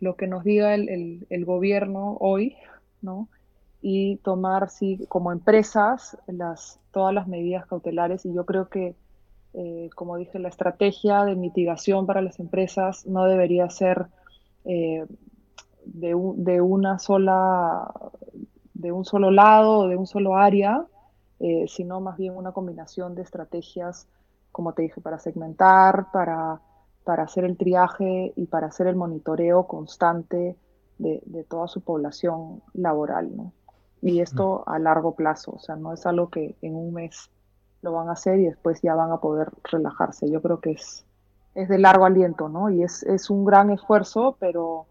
lo 0.00 0.16
que 0.16 0.26
nos 0.26 0.44
diga 0.44 0.74
el, 0.74 1.26
el 1.28 1.44
gobierno 1.44 2.16
hoy, 2.20 2.56
¿no? 3.02 3.28
y 3.86 4.16
tomar 4.24 4.70
sí, 4.70 5.04
como 5.10 5.30
empresas 5.30 6.16
las, 6.26 6.80
todas 6.90 7.12
las 7.12 7.28
medidas 7.28 7.66
cautelares 7.66 8.24
y 8.24 8.32
yo 8.32 8.46
creo 8.46 8.70
que, 8.70 8.94
eh, 9.52 9.90
como 9.94 10.16
dije, 10.16 10.38
la 10.38 10.48
estrategia 10.48 11.22
de 11.26 11.36
mitigación 11.36 12.06
para 12.06 12.22
las 12.22 12.40
empresas 12.40 13.06
no 13.06 13.26
debería 13.26 13.68
ser 13.68 14.06
eh, 14.64 15.04
de, 15.84 16.16
de, 16.36 16.60
una 16.62 16.98
sola, 16.98 17.92
de 18.72 18.90
un 18.90 19.04
solo 19.04 19.30
lado 19.30 19.80
o 19.80 19.88
de 19.88 19.98
un 19.98 20.06
solo 20.06 20.34
área, 20.34 20.86
eh, 21.40 21.66
sino 21.68 22.00
más 22.00 22.16
bien 22.16 22.36
una 22.36 22.52
combinación 22.52 23.14
de 23.14 23.22
estrategias, 23.22 24.08
como 24.52 24.72
te 24.72 24.82
dije, 24.82 25.00
para 25.00 25.18
segmentar, 25.18 26.10
para, 26.12 26.60
para 27.04 27.24
hacer 27.24 27.44
el 27.44 27.56
triaje 27.56 28.32
y 28.36 28.46
para 28.46 28.68
hacer 28.68 28.86
el 28.86 28.96
monitoreo 28.96 29.66
constante 29.66 30.56
de, 30.98 31.22
de 31.26 31.44
toda 31.44 31.68
su 31.68 31.80
población 31.80 32.62
laboral. 32.72 33.36
¿no? 33.36 33.52
y 34.04 34.20
esto 34.20 34.64
a 34.66 34.78
largo 34.78 35.14
plazo, 35.14 35.52
o 35.52 35.58
sea, 35.58 35.76
no 35.76 35.94
es 35.94 36.04
algo 36.04 36.28
que 36.28 36.56
en 36.60 36.74
un 36.74 36.92
mes 36.92 37.30
lo 37.80 37.92
van 37.92 38.10
a 38.10 38.12
hacer 38.12 38.38
y 38.38 38.44
después 38.44 38.82
ya 38.82 38.94
van 38.94 39.10
a 39.10 39.16
poder 39.16 39.48
relajarse. 39.64 40.30
Yo 40.30 40.42
creo 40.42 40.60
que 40.60 40.72
es, 40.72 41.06
es 41.54 41.70
de 41.70 41.78
largo 41.78 42.04
aliento, 42.04 42.50
¿no? 42.50 42.68
Y 42.68 42.82
es, 42.82 43.02
es 43.04 43.30
un 43.30 43.46
gran 43.46 43.70
esfuerzo, 43.70 44.36
pero, 44.38 44.86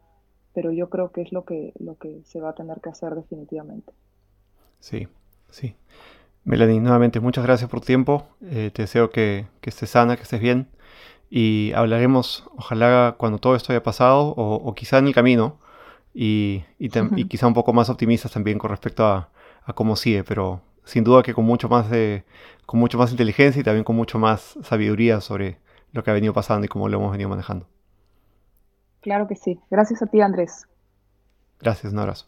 pero 0.55 0.71
yo 0.71 0.89
creo 0.89 1.11
que 1.11 1.21
es 1.21 1.31
lo 1.31 1.45
que, 1.45 1.73
lo 1.77 1.95
que 1.99 2.23
se 2.25 2.41
va 2.41 2.49
a 2.49 2.55
tener 2.55 2.81
que 2.81 2.89
hacer 2.89 3.13
definitivamente. 3.13 3.93
Sí, 4.79 5.07
sí. 5.51 5.75
Melanie, 6.45 6.79
nuevamente 6.79 7.19
muchas 7.19 7.43
gracias 7.43 7.69
por 7.69 7.79
tu 7.79 7.85
tiempo. 7.87 8.27
Eh, 8.41 8.71
te 8.73 8.83
deseo 8.83 9.09
que, 9.09 9.47
que, 9.61 9.69
estés 9.69 9.89
sana, 9.89 10.15
que 10.15 10.23
estés 10.23 10.41
bien. 10.41 10.67
Y 11.29 11.71
hablaremos, 11.73 12.49
ojalá, 12.55 13.15
cuando 13.17 13.39
todo 13.39 13.55
esto 13.55 13.71
haya 13.71 13.81
pasado 13.81 14.33
o, 14.37 14.55
o 14.55 14.75
quizá 14.75 14.99
en 14.99 15.07
el 15.07 15.13
camino, 15.13 15.57
y, 16.13 16.63
quizá 17.29 17.47
un 17.47 17.53
poco 17.53 17.73
más 17.73 17.89
optimistas 17.89 18.31
también 18.31 18.57
con 18.59 18.69
respecto 18.69 19.05
a, 19.05 19.29
cómo 19.75 19.95
sigue, 19.95 20.23
pero 20.23 20.61
sin 20.83 21.03
duda 21.03 21.23
que 21.23 21.33
con 21.33 21.45
mucho 21.45 21.69
más 21.69 21.89
de, 21.89 22.25
con 22.65 22.79
mucho 22.79 22.97
más 22.97 23.11
inteligencia 23.11 23.61
y 23.61 23.63
también 23.63 23.85
con 23.85 23.95
mucho 23.95 24.19
más 24.19 24.57
sabiduría 24.61 25.21
sobre 25.21 25.57
lo 25.93 26.03
que 26.03 26.11
ha 26.11 26.13
venido 26.13 26.33
pasando 26.33 26.65
y 26.65 26.67
cómo 26.67 26.89
lo 26.89 26.97
hemos 26.97 27.11
venido 27.11 27.29
manejando. 27.29 27.67
Claro 29.01 29.27
que 29.27 29.35
sí. 29.35 29.59
Gracias 29.69 30.01
a 30.01 30.07
ti, 30.07 30.21
Andrés. 30.21 30.67
Gracias, 31.59 31.93
un 31.93 31.99
abrazo. 31.99 32.27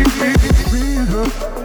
It 0.00 0.06
made 0.20 0.40
me 0.42 0.48
feel 0.70 1.06
her. 1.06 1.57